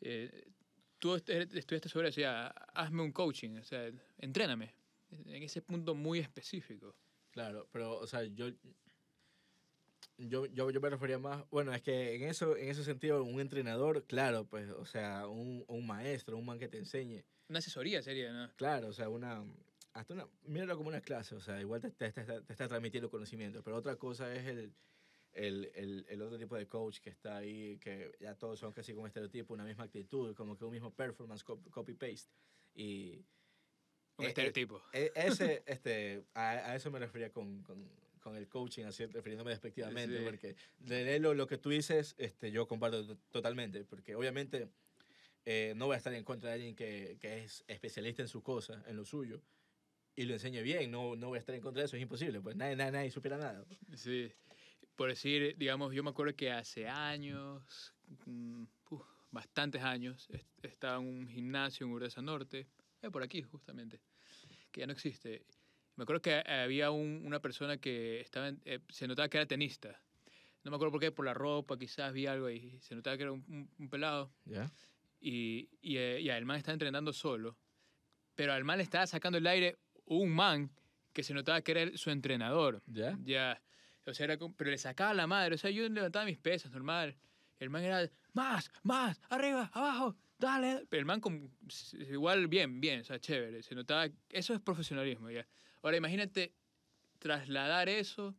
Eh, 0.00 0.50
tú 0.98 1.14
est- 1.14 1.28
estudiaste 1.30 1.88
sobre 1.88 2.08
eso, 2.08 2.20
ya, 2.20 2.46
hazme 2.48 3.02
un 3.02 3.12
coaching, 3.12 3.58
o 3.58 3.64
sea, 3.64 3.90
entréname. 4.18 4.74
En 5.10 5.42
ese 5.42 5.62
punto 5.62 5.94
muy 5.94 6.18
específico. 6.18 6.94
Claro, 7.30 7.68
pero, 7.72 7.98
o 7.98 8.06
sea, 8.06 8.24
yo, 8.24 8.48
yo, 10.18 10.46
yo, 10.46 10.70
yo 10.70 10.80
me 10.80 10.90
refería 10.90 11.18
más, 11.18 11.48
bueno, 11.50 11.72
es 11.72 11.82
que 11.82 12.16
en, 12.16 12.24
eso, 12.24 12.56
en 12.56 12.68
ese 12.68 12.84
sentido, 12.84 13.22
un 13.22 13.40
entrenador, 13.40 14.04
claro, 14.06 14.46
pues, 14.48 14.68
o 14.70 14.84
sea, 14.84 15.26
un, 15.28 15.64
un 15.68 15.86
maestro, 15.86 16.36
un 16.36 16.44
man 16.46 16.58
que 16.58 16.68
te 16.68 16.78
enseñe, 16.78 17.24
Una 17.48 17.60
asesoría 17.60 18.02
sería, 18.02 18.32
¿no? 18.32 18.50
claro, 18.56 18.88
o 18.88 18.92
sea, 18.92 19.08
una, 19.08 19.44
hasta 19.92 20.14
una, 20.14 20.28
míralo 20.42 20.76
como 20.76 20.88
una 20.88 21.00
clase, 21.00 21.34
o 21.36 21.40
sea, 21.40 21.60
igual 21.60 21.80
te, 21.80 21.90
te, 21.90 22.12
te- 22.12 22.24
te 22.42 22.52
está 22.52 22.68
transmitiendo 22.68 23.10
conocimiento, 23.10 23.62
pero 23.62 23.76
otra 23.76 23.96
cosa 23.96 24.34
es 24.34 24.46
el, 24.46 24.72
el, 25.32 25.70
el, 25.74 26.06
el 26.08 26.22
otro 26.22 26.38
tipo 26.38 26.56
de 26.56 26.66
coach 26.66 26.98
que 27.00 27.10
está 27.10 27.36
ahí, 27.36 27.78
que 27.78 28.12
ya 28.20 28.34
todos 28.34 28.58
son 28.58 28.72
casi 28.72 28.92
como 28.94 29.06
estereotipo, 29.06 29.54
una 29.54 29.64
misma 29.64 29.84
actitud, 29.84 30.34
como 30.34 30.56
que 30.56 30.64
un 30.64 30.72
mismo 30.72 30.92
performance, 30.94 31.44
cop- 31.44 31.70
copy-paste, 31.70 32.30
y... 32.74 33.24
Un 34.16 34.24
eh, 34.24 34.26
eh, 34.26 34.28
estereotipo. 34.28 34.82
E- 34.92 35.12
Ese, 35.14 35.62
este, 35.66 36.24
a, 36.34 36.50
a 36.50 36.76
eso 36.76 36.90
me 36.90 36.98
refería 36.98 37.30
con, 37.30 37.62
con, 37.62 37.88
con 38.20 38.34
el 38.36 38.48
coaching, 38.48 38.84
así, 38.84 39.06
refiriéndome 39.06 39.50
despectivamente, 39.50 40.18
Sí. 40.18 40.24
porque 40.24 40.56
de 40.78 41.20
lo, 41.20 41.34
lo 41.34 41.46
que 41.46 41.58
tú 41.58 41.70
dices, 41.70 42.14
este, 42.18 42.50
yo 42.50 42.66
comparto 42.66 43.06
to- 43.06 43.18
totalmente, 43.30 43.84
porque 43.84 44.16
obviamente 44.16 44.68
eh, 45.44 45.72
no 45.76 45.86
voy 45.86 45.94
a 45.94 45.98
estar 45.98 46.12
en 46.14 46.24
contra 46.24 46.50
de 46.50 46.54
alguien 46.56 46.74
que, 46.74 47.16
que 47.20 47.44
es 47.44 47.64
especialista 47.68 48.22
en 48.22 48.28
su 48.28 48.42
cosa, 48.42 48.82
en 48.88 48.96
lo 48.96 49.04
suyo, 49.04 49.40
y 50.16 50.24
lo 50.24 50.34
enseñe 50.34 50.62
bien, 50.62 50.90
no, 50.90 51.14
no 51.14 51.28
voy 51.28 51.36
a 51.36 51.40
estar 51.40 51.54
en 51.54 51.60
contra 51.60 51.80
de 51.82 51.86
eso, 51.86 51.96
es 51.96 52.02
imposible, 52.02 52.40
pues 52.40 52.56
nadie, 52.56 52.74
nadie, 52.74 52.90
nadie 52.90 53.10
supiera 53.12 53.38
nada. 53.38 53.64
Sí. 53.94 54.32
Por 54.98 55.10
decir, 55.10 55.54
digamos, 55.56 55.94
yo 55.94 56.02
me 56.02 56.10
acuerdo 56.10 56.34
que 56.34 56.50
hace 56.50 56.88
años, 56.88 57.94
mm, 58.26 58.64
bastantes 59.30 59.80
años, 59.80 60.28
est- 60.30 60.48
estaba 60.64 60.96
en 61.00 61.06
un 61.06 61.28
gimnasio 61.28 61.86
en 61.86 61.92
Urdesa 61.92 62.20
Norte, 62.20 62.66
eh, 63.02 63.08
por 63.08 63.22
aquí 63.22 63.40
justamente, 63.42 64.00
que 64.72 64.80
ya 64.80 64.88
no 64.88 64.92
existe. 64.92 65.46
Me 65.94 66.02
acuerdo 66.02 66.20
que 66.20 66.42
había 66.50 66.90
un- 66.90 67.22
una 67.24 67.38
persona 67.38 67.76
que 67.76 68.20
estaba, 68.20 68.48
en- 68.48 68.60
eh, 68.64 68.80
se 68.88 69.06
notaba 69.06 69.28
que 69.28 69.36
era 69.36 69.46
tenista. 69.46 70.02
No 70.64 70.72
me 70.72 70.76
acuerdo 70.76 70.90
por 70.90 71.00
qué, 71.00 71.12
por 71.12 71.24
la 71.24 71.32
ropa, 71.32 71.78
quizás 71.78 72.12
vi 72.12 72.26
algo 72.26 72.46
ahí. 72.46 72.76
Se 72.80 72.96
notaba 72.96 73.16
que 73.16 73.22
era 73.22 73.30
un, 73.32 73.44
un- 73.48 73.70
un 73.78 73.88
pelado. 73.88 74.32
Y, 75.20 75.68
y, 75.80 75.96
eh, 75.98 76.20
y 76.22 76.28
el 76.28 76.44
man 76.44 76.56
estaba 76.56 76.72
entrenando 76.72 77.12
solo. 77.12 77.56
Pero 78.34 78.52
al 78.52 78.64
man 78.64 78.78
le 78.78 78.82
estaba 78.82 79.06
sacando 79.06 79.38
el 79.38 79.46
aire 79.46 79.78
un 80.06 80.30
man 80.34 80.72
que 81.12 81.22
se 81.22 81.34
notaba 81.34 81.60
que 81.62 81.70
era 81.70 81.96
su 81.96 82.10
entrenador. 82.10 82.82
¿Ya? 82.86 83.16
Ya. 83.22 83.62
O 84.10 84.14
sea, 84.14 84.24
era 84.24 84.38
como- 84.38 84.54
pero 84.56 84.70
le 84.70 84.78
sacaba 84.78 85.14
la 85.14 85.26
madre. 85.26 85.54
O 85.54 85.58
sea, 85.58 85.70
yo 85.70 85.88
levantaba 85.88 86.24
mis 86.24 86.38
pesas, 86.38 86.72
normal. 86.72 87.16
El 87.58 87.70
man 87.70 87.82
era, 87.82 88.08
más, 88.34 88.70
más, 88.82 89.20
arriba, 89.30 89.70
abajo, 89.74 90.16
dale. 90.38 90.86
Pero 90.88 91.00
el 91.00 91.06
man 91.06 91.20
s- 91.68 91.96
igual 91.96 92.46
bien, 92.46 92.80
bien, 92.80 93.00
o 93.00 93.04
sea, 93.04 93.18
chévere. 93.18 93.62
Se 93.62 93.74
notaba, 93.74 94.08
eso 94.30 94.54
es 94.54 94.60
profesionalismo, 94.60 95.30
ya. 95.30 95.46
Ahora 95.82 95.96
imagínate 95.96 96.52
trasladar 97.18 97.88
eso 97.88 98.34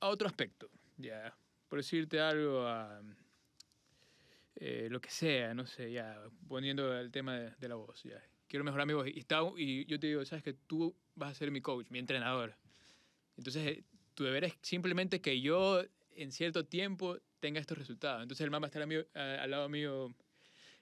a 0.00 0.08
otro 0.08 0.28
aspecto, 0.28 0.70
ya. 0.98 1.34
Por 1.68 1.78
decirte 1.78 2.20
algo 2.20 2.66
a 2.66 3.00
eh, 4.56 4.88
lo 4.90 5.00
que 5.00 5.10
sea, 5.10 5.54
no 5.54 5.66
sé, 5.66 5.90
ya, 5.92 6.22
poniendo 6.46 6.98
el 6.98 7.10
tema 7.10 7.36
de, 7.38 7.50
de 7.58 7.68
la 7.68 7.74
voz, 7.76 8.02
ya. 8.02 8.22
Quiero 8.46 8.64
mejorar 8.64 8.86
mi 8.86 8.92
voz. 8.92 9.08
Y, 9.08 9.18
está, 9.18 9.40
y 9.56 9.86
yo 9.86 9.98
te 9.98 10.08
digo, 10.08 10.24
sabes 10.26 10.44
que 10.44 10.52
tú 10.52 10.94
vas 11.14 11.30
a 11.30 11.34
ser 11.34 11.50
mi 11.50 11.60
coach, 11.62 11.88
mi 11.90 11.98
entrenador. 11.98 12.54
Entonces, 13.38 13.82
tu 14.14 14.24
deber 14.24 14.44
es 14.44 14.54
simplemente 14.62 15.20
que 15.20 15.40
yo 15.40 15.82
en 16.14 16.32
cierto 16.32 16.64
tiempo 16.66 17.18
tenga 17.40 17.60
estos 17.60 17.78
resultados. 17.78 18.22
Entonces 18.22 18.44
el 18.44 18.50
man 18.50 18.62
va 18.62 18.66
a 18.66 18.68
estar 18.68 18.82
al 18.82 19.50
lado 19.50 19.68
mío 19.68 20.14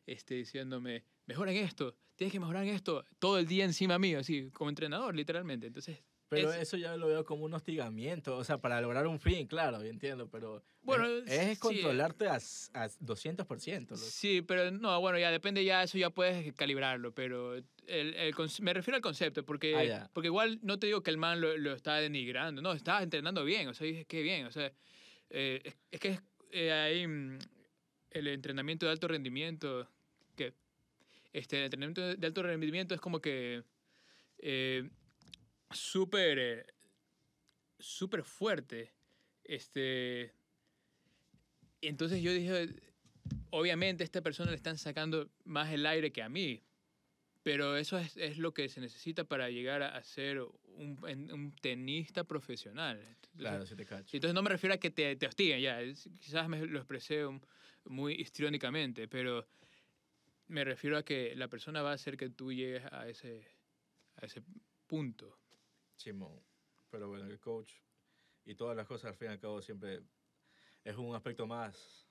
este, 0.06 0.34
diciéndome, 0.34 1.04
mejora 1.26 1.52
en 1.52 1.58
esto, 1.58 1.96
tienes 2.16 2.32
que 2.32 2.40
mejorar 2.40 2.64
en 2.64 2.74
esto, 2.74 3.04
todo 3.18 3.38
el 3.38 3.46
día 3.46 3.64
encima 3.64 3.98
mío, 3.98 4.18
así, 4.18 4.50
como 4.50 4.70
entrenador, 4.70 5.14
literalmente. 5.14 5.66
Entonces, 5.66 5.98
Pero 6.30 6.52
Es- 6.52 6.62
eso 6.62 6.76
ya 6.76 6.96
lo 6.96 7.08
veo 7.08 7.24
como 7.24 7.44
un 7.44 7.52
hostigamiento, 7.54 8.36
o 8.36 8.44
sea, 8.44 8.58
para 8.58 8.80
lograr 8.80 9.06
un 9.08 9.18
fin, 9.18 9.48
claro, 9.48 9.82
yo 9.82 9.90
entiendo, 9.90 10.30
pero 10.30 10.62
Bueno, 10.82 11.04
es, 11.06 11.24
es 11.32 11.48
sí. 11.50 11.60
controlarte 11.60 12.28
a, 12.28 12.36
s- 12.36 12.70
a 12.72 12.88
200%. 13.00 13.90
loco. 13.96 13.96
Sí, 13.96 14.40
pero 14.40 14.70
no, 14.70 15.00
bueno, 15.00 15.18
ya 15.18 15.32
depende, 15.32 15.64
ya 15.64 15.82
eso 15.82 15.98
ya 15.98 16.10
puedes 16.10 16.54
calibrarlo, 16.54 17.12
pero 17.12 17.56
el, 17.56 17.64
el 17.88 18.34
me 18.60 18.72
refiero 18.72 18.94
al 18.96 19.02
concepto, 19.02 19.44
porque, 19.44 19.74
Ah, 19.76 19.84
ya. 19.84 20.10
porque 20.12 20.28
igual 20.28 20.60
no 20.62 20.78
te 20.78 20.86
digo 20.86 21.02
que 21.02 21.10
el 21.10 21.18
man 21.18 21.40
lo, 21.40 21.58
lo 21.58 21.72
está 21.74 21.96
denigrando, 21.96 22.62
no, 22.62 22.72
estaba 22.74 23.02
entrenando 23.02 23.44
bien, 23.44 23.66
o 23.66 23.74
sea, 23.74 23.88
dije, 23.88 24.04
qué 24.04 24.22
bien, 24.22 24.46
o 24.46 24.52
sea, 24.52 24.72
eh, 25.30 25.60
es, 25.64 25.76
es 25.90 25.98
que 26.00 26.20
eh, 26.52 26.70
ahí 26.72 27.06
mm, 27.08 27.38
el 28.12 28.28
entrenamiento 28.28 28.86
de 28.86 28.92
alto 28.92 29.08
rendimiento, 29.08 29.88
que 30.36 30.54
este 31.32 31.58
el 31.58 31.64
entrenamiento 31.64 32.16
de 32.16 32.26
alto 32.26 32.42
rendimiento 32.44 32.94
es 32.94 33.00
como 33.00 33.20
que 33.20 33.64
eh, 34.38 34.88
súper, 35.70 36.38
eh, 36.38 36.66
súper 37.78 38.22
fuerte, 38.24 38.92
este, 39.44 40.34
entonces 41.80 42.22
yo 42.22 42.32
dije, 42.32 42.68
obviamente 43.50 44.02
a 44.02 44.06
esta 44.06 44.20
persona 44.22 44.50
le 44.50 44.56
están 44.56 44.78
sacando 44.78 45.30
más 45.44 45.72
el 45.72 45.86
aire 45.86 46.12
que 46.12 46.22
a 46.22 46.28
mí. 46.28 46.62
Pero 47.42 47.78
eso 47.78 47.96
es, 47.96 48.18
es 48.18 48.36
lo 48.36 48.52
que 48.52 48.68
se 48.68 48.82
necesita 48.82 49.24
para 49.24 49.48
llegar 49.48 49.82
a, 49.82 49.96
a 49.96 50.02
ser 50.02 50.42
un, 50.42 50.98
un 51.32 51.54
tenista 51.62 52.24
profesional. 52.24 52.98
Entonces, 53.00 53.38
Claro, 53.38 53.64
si 53.66 53.74
te 53.76 53.86
cacho. 53.86 54.14
Entonces 54.14 54.34
no 54.34 54.42
me 54.42 54.50
refiero 54.50 54.74
a 54.74 54.78
que 54.78 54.90
te, 54.90 55.16
te 55.16 55.26
hostiguen, 55.26 55.58
ya. 55.62 55.80
es- 55.80 56.10
Quizás 56.20 56.46
me 56.50 56.60
lo 56.66 56.78
expresé 56.78 57.24
muy 57.86 58.12
histriónicamente, 58.12 59.08
pero 59.08 59.48
me 60.48 60.64
refiero 60.64 60.98
a 60.98 61.02
que 61.02 61.34
la 61.34 61.48
persona 61.48 61.80
va 61.80 61.92
a 61.92 61.94
hacer 61.94 62.18
que 62.18 62.28
tú 62.28 62.52
llegues 62.52 62.84
a 62.92 63.08
ese, 63.08 63.48
a 64.16 64.26
ese 64.26 64.42
punto. 64.86 65.39
Simón. 66.00 66.40
Pero 66.90 67.08
bueno, 67.08 67.26
el 67.26 67.38
coach 67.38 67.72
y 68.44 68.54
todas 68.54 68.76
las 68.76 68.86
cosas 68.86 69.10
al 69.10 69.16
fin 69.16 69.28
y 69.28 69.30
al 69.32 69.38
cabo 69.38 69.60
siempre 69.62 70.00
es 70.84 70.96
un 70.96 71.14
aspecto 71.14 71.46
más, 71.46 72.08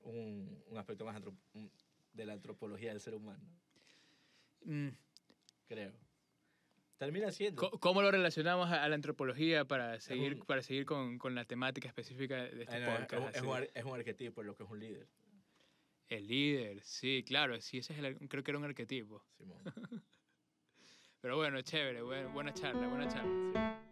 un, 0.00 0.62
un 0.66 0.78
aspecto 0.78 1.04
más 1.04 1.20
de 2.12 2.26
la 2.26 2.32
antropología 2.34 2.90
del 2.90 3.00
ser 3.00 3.14
humano, 3.14 3.42
Mm, 4.68 4.88
creo. 5.68 5.92
Termina 6.98 7.30
siendo. 7.30 7.70
¿Cómo 7.78 8.02
lo 8.02 8.10
relacionamos 8.10 8.68
a, 8.70 8.88
la 8.88 8.94
antropología 8.96 9.64
para 9.64 10.00
seguir, 10.00 10.34
un- 10.34 10.40
para 10.46 10.60
seguir 10.62 10.84
con, 10.86 11.18
con 11.18 11.34
la 11.36 11.44
temática 11.44 11.86
específica 11.86 12.34
de 12.42 12.62
este 12.64 12.80
no, 12.80 12.96
podcast? 12.96 13.36
es, 13.36 13.42
un, 13.42 13.66
es 13.74 13.84
un 13.84 13.94
arquetipo 13.94 14.42
lo 14.42 14.56
que 14.56 14.64
es 14.64 14.70
un 14.70 14.80
líder. 14.80 15.06
El 16.08 16.26
líder, 16.26 16.80
sí, 16.82 17.22
claro, 17.24 17.60
sí, 17.60 17.78
ese 17.78 17.92
es 17.92 17.98
el, 18.00 18.16
creo 18.28 18.42
que 18.42 18.50
era 18.50 18.58
un 18.58 18.64
arquetipo. 18.64 19.22
Simón. 19.36 19.58
Pero 21.26 21.38
bueno, 21.38 21.60
chévere, 21.60 22.02
buen- 22.02 22.32
buena 22.32 22.54
charla, 22.54 22.86
buena 22.86 23.08
charla. 23.08 23.80
Sí. 23.82 23.85